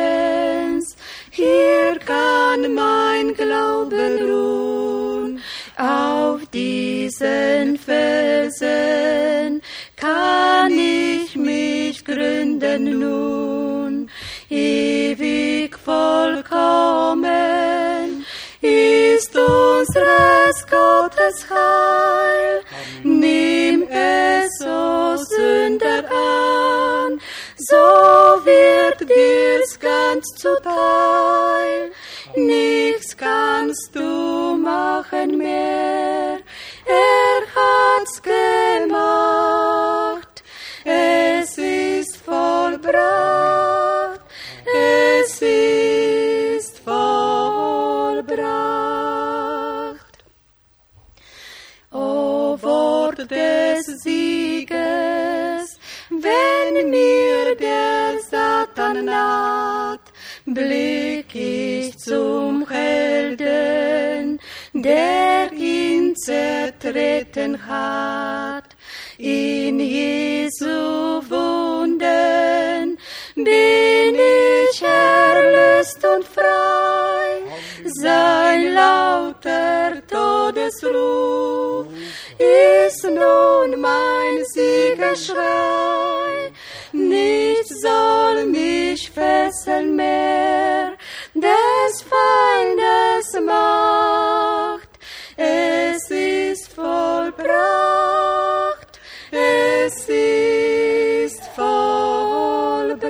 hier 1.43 1.99
kann 1.99 2.61
mein 2.73 3.33
Glaube 3.35 4.01
ruhen. 4.21 5.41
Auf 5.77 6.41
diesen 6.53 7.77
Felsen 7.77 9.61
kann 9.95 10.71
ich 10.71 11.35
mich 11.35 12.05
gründen 12.05 12.99
nun. 12.99 14.09
Ewig 14.49 15.77
vollkommen 15.77 17.33
ist 18.61 19.35
unseres 19.35 20.65
Gottes 20.69 21.47
Heil. 21.49 22.61
Nimm 23.03 23.83
es, 23.89 24.61
o 24.61 25.17
Sünder, 25.17 26.03
an, 26.09 27.19
so 27.57 27.75
wird 28.45 28.99
dir's 29.09 29.32
ganz 30.13 30.27
zuteil. 30.35 31.91
Nichts 32.35 33.17
kannst 33.17 33.95
du 33.95 34.57
machen 34.57 35.37
mehr. 35.37 36.39
Er 36.85 37.41
hat's 37.55 38.21
gemacht. 38.21 38.43
Es 40.85 41.57
ist 41.57 42.17
vollbracht. 42.17 44.19
Es 44.65 45.41
ist 45.41 46.79
vollbracht. 46.79 48.33
O 51.91 52.57
Wort 52.61 53.31
des 53.31 53.85
Sieges, 54.03 55.79
wenn 56.09 56.89
mir 56.89 57.55
der 57.55 58.19
Satan 58.29 59.05
nahm, 59.05 59.82
zum 62.03 62.67
Helden, 62.69 64.39
der 64.73 65.51
ihn 65.53 66.15
zertreten 66.15 67.67
hat. 67.67 68.65
In 69.17 69.79
Jesu 69.79 71.21
Wunden 71.29 72.97
bin 73.35 74.15
ich 74.15 74.81
erlöst 74.81 76.03
und 76.05 76.25
frei. 76.27 77.43
Sein 77.85 78.73
lauter 78.73 80.01
Todesruf 80.07 81.87
ist 82.37 83.03
nun 83.03 83.79
mein 83.79 84.43
Siegerschrei. 84.53 86.51
Nichts 86.91 87.81
soll 87.81 88.45
mich 88.45 89.09
fesseln 89.11 89.95
mehr, 89.95 90.92
des 91.43 91.93
Feindes 92.11 93.27
Macht. 93.45 94.91
Es 95.35 96.09
ist 96.09 96.73
vollbracht, 96.73 97.41
es 99.31 100.07
ist 100.07 101.43
vollbracht. 101.55 103.03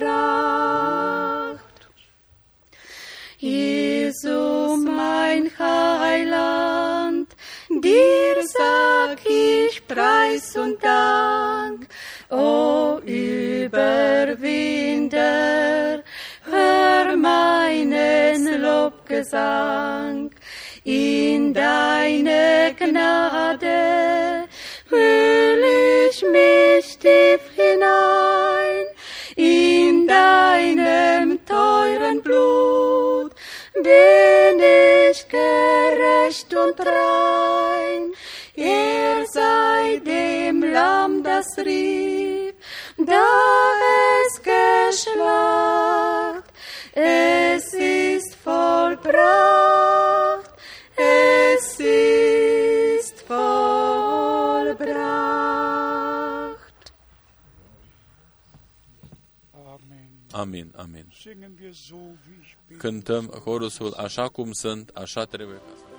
Jesu, 3.37 4.77
mein 4.77 5.51
Heiland, 5.59 7.27
dir 7.69 8.35
sag 8.57 9.19
ich 9.25 9.85
Preis 9.87 10.55
und 10.55 10.83
Dank. 10.83 11.87
O 12.29 12.99
Überwinder, 13.05 14.43
meinen 18.33 18.61
Lobgesang. 18.61 20.31
In 20.83 21.53
deine 21.53 22.75
Gnade 22.77 24.43
hüll 24.89 25.63
ich 26.09 26.21
mich 26.23 26.97
tief 26.97 27.41
hinein. 27.55 28.85
In 29.35 30.07
deinem 30.07 31.45
teuren 31.45 32.21
Blut 32.21 33.33
bin 33.75 34.59
ich 34.59 35.25
gerecht 35.27 36.53
und 36.53 36.79
rein. 36.79 38.13
Er 38.55 39.25
sei 39.31 40.01
dem 40.05 40.63
Lamm 40.63 41.23
das 41.23 41.57
rief, 41.57 42.53
da 42.97 43.25
es 44.25 44.41
geschlacht. 44.43 46.42
Es 46.95 47.73
ist 47.73 48.35
vollbracht, 48.35 49.01
es 50.95 51.79
ist 51.79 53.21
vollbracht. 53.25 53.73
Amen. 59.53 60.09
Amin, 60.33 60.71
amin. 60.75 61.05
Singen 61.11 61.57
wir 61.57 61.73
so, 61.73 61.95
wie 62.25 62.41
ich 62.41 62.55
bin. 62.67 62.77
Cântăm 62.77 63.25
chorusul 63.25 63.93
așa 63.93 64.29
cum 64.29 64.51
sunt, 64.51 64.89
așa 64.93 65.25
trebuie 65.25 65.57
ca 65.57 65.73
să 65.77 65.92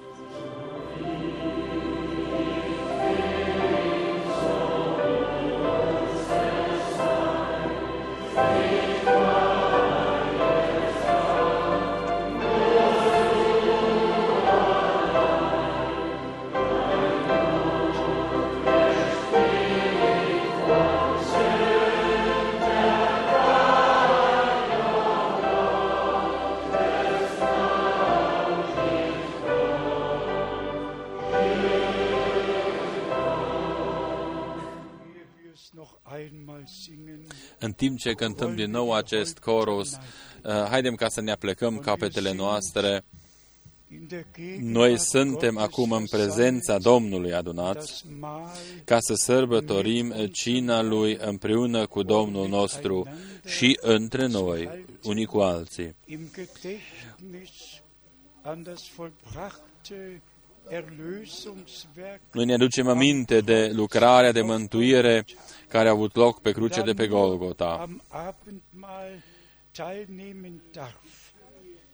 În 37.58 37.72
timp 37.72 37.98
ce 37.98 38.12
cântăm 38.12 38.54
din 38.54 38.70
nou 38.70 38.92
acest 38.92 39.38
chorus, 39.38 39.92
uh, 39.92 40.52
haidem 40.52 40.94
ca 40.94 41.08
să 41.08 41.20
ne 41.20 41.30
aplecăm 41.30 41.78
capetele 41.78 42.32
noastre. 42.32 43.04
in 43.88 44.06
der 44.08 44.26
Gegenwart 44.34 44.74
Noi 44.74 44.98
suntem 44.98 45.54
Gottes 45.54 45.72
acum 45.72 45.92
în 45.92 46.04
versammelt, 46.04 46.10
prezența 46.10 46.78
Domnului 46.78 47.32
adunați 47.32 47.80
das 47.80 48.04
Mahl 48.18 48.58
ca 48.84 48.98
să 49.00 49.14
sărbătorim 49.14 50.14
cina 50.32 50.82
Lui 50.82 51.18
împreună 51.20 51.86
cu 51.86 52.02
Domnul 52.02 52.48
nostru 52.48 53.08
și 53.44 53.78
între 53.80 54.26
noi, 54.26 54.84
unii 55.02 55.26
cu 55.26 55.38
alții. 55.38 55.94
im 56.06 56.30
Gedächtnis 56.34 57.82
an 58.42 58.62
das 58.62 58.82
vollbrachte 58.96 60.22
Erlösungswerk 60.68 62.20
Noi 62.32 62.44
ne 62.44 62.54
aducem 62.54 62.88
aminte 62.88 63.40
de 63.40 63.70
lucrarea 63.74 64.32
de 64.32 64.42
mântuire 64.42 65.24
care 65.74 65.88
a 65.88 65.90
avut 65.90 66.16
loc 66.16 66.40
pe 66.40 66.52
cruce 66.52 66.80
de 66.80 66.92
pe 66.92 67.06
Golgota. 67.06 67.78
am 67.80 68.02
Abendmahl 68.08 69.22
teilnehmen 69.72 70.62
darf. 70.72 71.12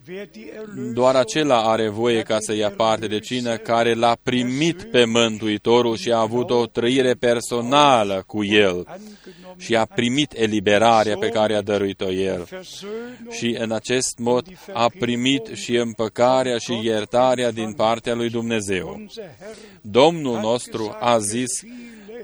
Wer 0.09 0.29
die 0.31 0.53
Erlösung 0.53 0.93
Doar 0.95 1.15
acela 1.15 1.63
are 1.63 1.89
voie 1.89 2.23
ca 2.23 2.37
să 2.41 2.55
ia 2.55 2.71
parte 2.71 3.07
de 3.07 3.19
cină 3.19 3.57
care 3.57 3.95
l-a 3.95 4.17
primit 4.23 4.83
pe 4.83 5.05
Mântuitorul 5.05 5.97
și 5.97 6.13
a 6.13 6.19
avut 6.19 6.51
o 6.51 6.67
trăire 6.67 7.15
personală 7.15 8.23
cu 8.27 8.45
El 8.45 8.87
angenommen 8.87 9.57
și 9.57 9.77
a 9.77 9.85
primit 9.85 10.33
eliberarea 10.33 11.17
pe 11.17 11.29
care 11.29 11.55
a 11.55 11.63
dăruit-o 11.63 12.11
El. 12.11 12.49
Versöhnung 12.51 13.31
Și 13.31 13.57
în 13.59 13.73
acest 13.73 14.19
mod 14.19 14.47
a 14.73 14.91
primit 14.99 15.47
și 15.55 15.77
împăcarea 15.77 16.59
și 16.59 16.81
iertarea 16.83 17.51
din 17.51 17.73
partea 17.73 18.15
lui 18.15 18.31
Dumnezeu. 18.31 18.95
unser 18.99 19.25
Herr 19.39 19.57
Domnul 19.81 20.41
nostru 20.41 20.97
a 21.01 21.19
zis 21.19 21.63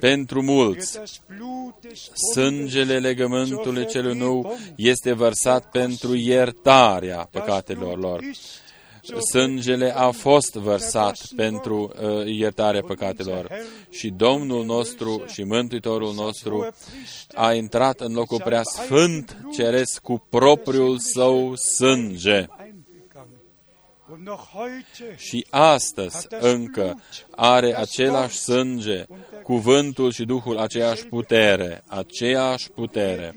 pentru 0.00 0.42
mulți, 0.42 0.98
das 0.98 1.20
Blut 1.36 1.74
des 1.80 2.10
sângele 2.32 2.98
legământului 2.98 3.86
celui 3.86 4.18
nou 4.18 4.56
este 4.76 5.12
vărsat 5.12 5.70
pentru 5.70 6.14
iertarea 6.16 7.28
păcatelor 7.30 7.98
lor. 7.98 8.20
Sângele 9.32 9.96
a 9.96 10.10
fost 10.10 10.54
vărsat 10.54 11.18
pentru 11.36 11.92
uh, 12.02 12.26
iertarea 12.26 12.80
păcatelor 12.80 13.50
și 13.90 14.08
Domnul 14.08 14.64
nostru 14.64 15.24
și 15.26 15.42
Mântuitorul 15.42 16.14
nostru 16.14 16.74
a 17.34 17.52
intrat 17.52 18.00
în 18.00 18.12
locul 18.12 18.40
prea 18.44 18.62
sfânt 18.62 19.36
ceresc 19.52 20.00
cu 20.00 20.26
propriul 20.28 20.98
său 20.98 21.54
sânge. 21.54 22.46
Și 25.16 25.46
astăzi 25.50 26.26
încă 26.40 27.00
are 27.30 27.76
același 27.76 28.38
sânge, 28.38 29.04
cuvântul 29.42 30.12
și 30.12 30.24
Duhul 30.24 30.58
aceeași 30.58 31.06
putere, 31.06 31.84
aceeași 31.86 32.70
putere. 32.70 33.34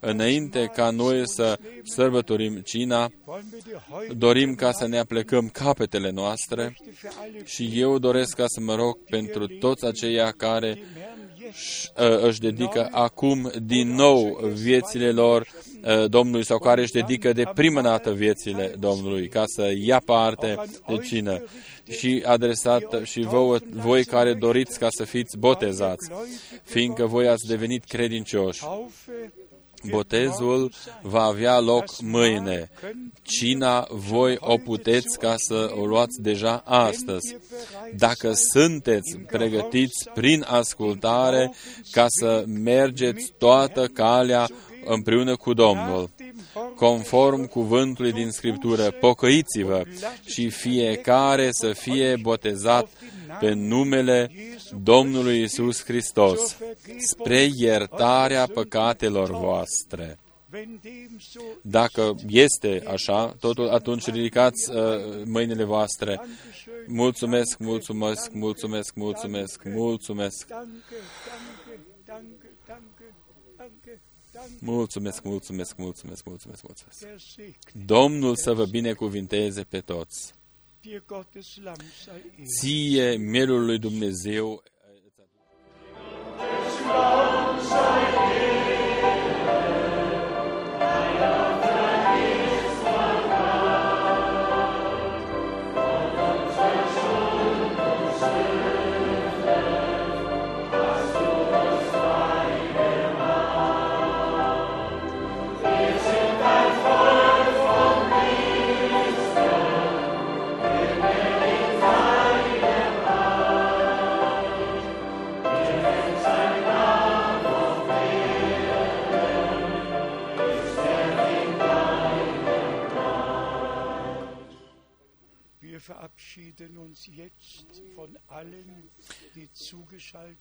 Înainte 0.00 0.70
ca 0.74 0.90
noi 0.90 1.28
să 1.28 1.58
sărbătorim 1.82 2.56
cina, 2.56 3.10
wollen 3.24 3.46
wir 3.52 3.62
dir 3.62 3.82
heute 3.90 4.12
dorim 4.14 4.54
ca 4.54 4.72
să 4.72 4.86
ne 4.86 4.98
aplecăm 4.98 5.48
capetele 5.48 6.10
noastre 6.10 6.76
für 6.94 7.08
alle 7.20 7.44
și 7.44 7.70
eu 7.74 7.98
doresc 7.98 8.34
ca 8.36 8.44
să 8.46 8.60
mă 8.60 8.74
rog 8.74 8.98
pentru 9.04 9.46
toți 9.46 9.84
aceia 9.84 10.30
care 10.30 10.78
dem 11.50 12.04
Herrn 12.04 12.14
jetzt 12.14 12.20
uh, 12.20 12.28
își 12.28 12.40
dedică 12.40 12.88
acum 12.90 13.52
din 13.62 13.94
nou 13.94 14.38
viețile 14.52 15.10
lor 15.10 15.46
uh, 15.84 16.10
Domnului 16.10 16.44
sau 16.44 16.58
care 16.58 16.80
își 16.80 16.92
dedică 16.92 17.32
de 17.32 17.44
prima 17.54 17.82
dată 17.82 18.12
viețile 18.12 18.74
Domnului 18.78 19.28
ca 19.28 19.42
să 19.46 19.72
ia 19.76 20.02
parte 20.04 20.56
de 20.88 20.96
cină 20.96 21.44
și 21.90 22.22
adresat 22.26 22.82
și 23.04 23.20
vouă, 23.20 23.58
voi 23.70 24.04
care 24.04 24.34
doriți 24.34 24.78
ca 24.78 24.88
să 24.90 25.04
fiți 25.04 25.38
botezați, 25.38 26.10
fiindcă 26.64 27.06
voi 27.06 27.28
ați 27.28 27.46
devenit 27.46 27.84
credincioși. 27.84 28.62
Taufe 29.80 29.96
Botezul 29.96 30.72
va 31.02 31.22
avea 31.22 31.58
loc 31.58 32.00
mâine. 32.00 32.70
Cina 33.22 33.86
voi 33.90 34.36
o 34.40 34.56
puteți 34.56 35.18
ca 35.18 35.34
să 35.36 35.70
o 35.80 35.86
luați 35.86 36.22
deja 36.22 36.62
astăzi. 36.64 37.36
Dacă 37.96 38.32
sunteți 38.52 39.18
pregătiți 39.26 40.08
prin 40.14 40.44
ascultare 40.48 41.52
ca 41.90 42.06
să 42.08 42.44
mergeți 42.46 43.32
toată 43.38 43.86
calea 43.86 44.48
împreună 44.84 45.36
cu 45.36 45.52
Domnul, 45.52 46.10
conform 46.76 47.46
cuvântului 47.46 48.12
din 48.12 48.30
Scriptură, 48.30 48.90
pocăiți-vă 48.90 49.82
și 50.26 50.50
fiecare 50.50 51.48
să 51.50 51.72
fie 51.72 52.16
botezat 52.22 52.88
pe 53.40 53.52
numele 53.52 54.30
Domnului 54.82 55.42
Isus 55.42 55.84
Hristos, 55.84 56.56
spre 56.98 57.48
iertarea 57.56 58.46
păcatelor 58.46 59.30
voastre. 59.30 60.18
Dacă 61.62 62.14
este 62.28 62.82
așa, 62.86 63.34
totul 63.40 63.68
atunci 63.68 64.06
ridicați 64.06 64.70
uh, 64.70 64.76
mâinile 65.24 65.64
voastre. 65.64 66.20
Mulțumesc, 66.86 67.58
mulțumesc, 67.58 68.30
mulțumesc, 68.32 68.94
mulțumesc, 68.94 69.62
mulțumesc. 69.64 70.46
Mulțumesc, 74.60 75.22
mulțumesc, 75.22 75.76
mulțumesc, 75.76 76.24
mulțumesc, 76.24 76.62
mulțumesc. 76.62 77.06
Domnul 77.86 78.36
să 78.36 78.52
vă 78.52 78.64
binecuvinteze 78.66 79.62
pe 79.62 79.80
toți. 79.80 80.32
Ție, 82.58 83.16
mielul 83.16 83.64
lui 83.64 83.78
Dumnezeu, 83.78 84.62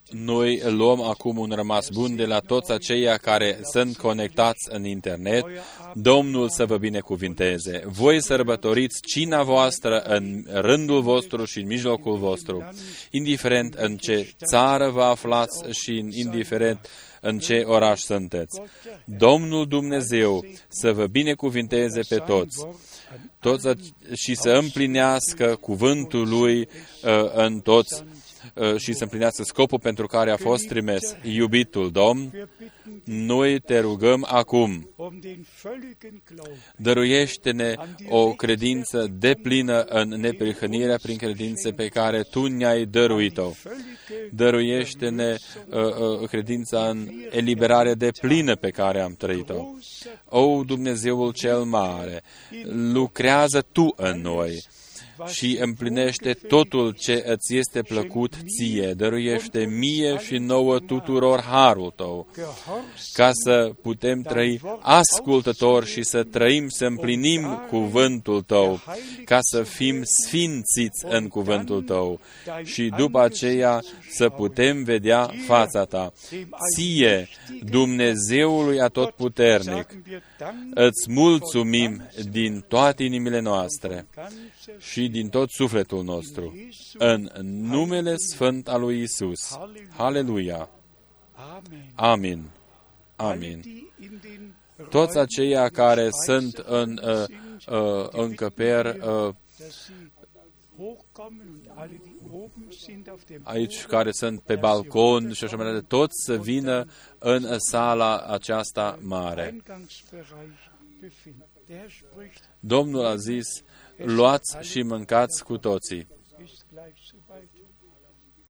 Noi 0.09 0.61
luăm 0.65 1.01
acum 1.01 1.37
un 1.37 1.51
rămas 1.51 1.89
bun 1.89 2.15
de 2.15 2.25
la 2.25 2.39
toți 2.39 2.71
aceia 2.71 3.17
care 3.17 3.59
sunt 3.71 3.97
conectați 3.97 4.67
în 4.69 4.85
internet. 4.85 5.45
Domnul 5.93 6.49
să 6.49 6.65
vă 6.65 6.77
binecuvinteze. 6.77 7.83
Voi 7.85 8.21
sărbătoriți 8.21 9.01
cina 9.01 9.43
voastră 9.43 9.99
în 9.99 10.45
rândul 10.51 11.01
vostru 11.01 11.43
și 11.45 11.59
în 11.59 11.67
mijlocul 11.67 12.17
vostru, 12.17 12.69
indiferent 13.11 13.73
în 13.73 13.97
ce 13.97 14.33
țară 14.45 14.89
vă 14.89 15.03
aflați 15.03 15.79
și 15.81 16.05
indiferent 16.11 16.89
în 17.21 17.39
ce 17.39 17.63
oraș 17.65 17.99
sunteți. 17.99 18.61
Domnul 19.05 19.67
Dumnezeu 19.67 20.45
să 20.67 20.93
vă 20.93 21.07
binecuvinteze 21.07 22.01
pe 22.09 22.17
toți 22.17 22.65
toți 23.39 23.67
și 24.13 24.35
să 24.35 24.49
împlinească 24.49 25.55
cuvântul 25.55 26.29
lui 26.29 26.59
uh, 26.59 27.31
în 27.33 27.59
toți 27.59 28.03
uh, 28.03 28.07
și 28.77 28.93
să 28.93 29.03
împlinească 29.03 29.43
scopul 29.43 29.79
pentru 29.79 30.07
care 30.07 30.31
a 30.31 30.37
fost 30.37 30.67
trimis. 30.67 31.15
Iubitul 31.23 31.91
Domn, 31.91 32.49
noi 33.03 33.59
te 33.59 33.79
rugăm 33.79 34.25
acum, 34.29 34.89
dăruiește-ne 36.75 37.73
o 38.09 38.33
credință 38.33 39.07
deplină 39.19 39.81
în 39.81 40.07
neprihănirea 40.07 40.97
prin 41.01 41.17
credință 41.17 41.71
pe 41.71 41.87
care 41.87 42.21
Tu 42.21 42.45
ne-ai 42.45 42.85
dăruit-o. 42.85 43.51
Dăruiește-ne 44.31 45.35
uh, 45.69 45.79
uh, 46.21 46.27
credința 46.29 46.89
în 46.89 47.09
eliberare 47.29 47.93
de 47.93 48.09
plină 48.21 48.55
pe 48.55 48.69
care 48.69 49.01
am 49.01 49.15
trăit-o. 49.17 49.65
O, 50.29 50.63
Dumnezeul 50.63 51.33
cel 51.33 51.63
mare, 51.63 52.23
lucrează 52.91 53.65
Tu 53.71 53.93
în 53.97 54.21
noi 54.21 54.63
și 55.27 55.57
împlinește 55.61 56.33
totul 56.33 56.91
ce 56.91 57.23
îți 57.25 57.55
este 57.55 57.81
plăcut 57.81 58.33
ție, 58.45 58.93
dăruiește 58.93 59.65
mie 59.65 60.17
și 60.17 60.37
nouă 60.37 60.79
tuturor 60.79 61.41
harul 61.41 61.93
tău, 61.95 62.27
ca 63.13 63.29
să 63.33 63.71
putem 63.81 64.21
trăi 64.21 64.61
ascultător 64.79 65.85
și 65.85 66.03
să 66.03 66.23
trăim, 66.23 66.69
să 66.69 66.85
împlinim 66.85 67.65
cuvântul 67.69 68.41
tău, 68.41 68.79
ca 69.25 69.37
să 69.41 69.63
fim 69.63 70.01
sfințiți 70.03 71.05
în 71.07 71.27
cuvântul 71.27 71.81
tău 71.81 72.19
și 72.63 72.93
după 72.97 73.21
aceea 73.21 73.79
să 74.09 74.29
putem 74.29 74.83
vedea 74.83 75.29
fața 75.45 75.83
ta. 75.83 76.13
Ție, 76.75 77.27
Dumnezeului 77.63 78.79
atotputernic, 78.79 79.87
îți 80.73 81.11
mulțumim 81.11 82.09
din 82.29 82.65
toate 82.67 83.03
inimile 83.03 83.39
noastre 83.39 84.07
și 84.77 85.07
din 85.07 85.29
tot 85.29 85.49
sufletul 85.49 86.03
nostru, 86.03 86.53
în 86.97 87.29
numele 87.43 88.15
Sfânt 88.17 88.67
al 88.67 88.81
lui 88.81 89.01
Isus. 89.01 89.57
Haleluia! 89.97 90.69
Amin! 91.95 92.43
Amin! 93.15 93.63
Toți 94.89 95.17
aceia 95.17 95.69
care 95.69 96.09
sunt 96.25 96.57
în 96.57 96.99
uh, 97.03 97.23
uh, 97.67 98.07
încăperi, 98.11 98.99
uh, 98.99 99.33
aici 103.43 103.85
care 103.85 104.11
sunt 104.11 104.41
pe 104.41 104.55
balcon 104.55 105.33
și 105.33 105.43
așa 105.43 105.55
mai 105.55 105.65
departe, 105.65 105.87
toți 105.87 106.23
să 106.25 106.37
vină 106.37 106.85
în 107.17 107.59
sala 107.59 108.19
aceasta 108.19 108.99
mare. 109.01 109.63
Domnul 112.59 113.05
a 113.05 113.15
zis, 113.15 113.47
luați 113.97 114.57
și 114.61 114.81
mâncați 114.81 115.43
cu 115.43 115.57
toții. 115.57 116.07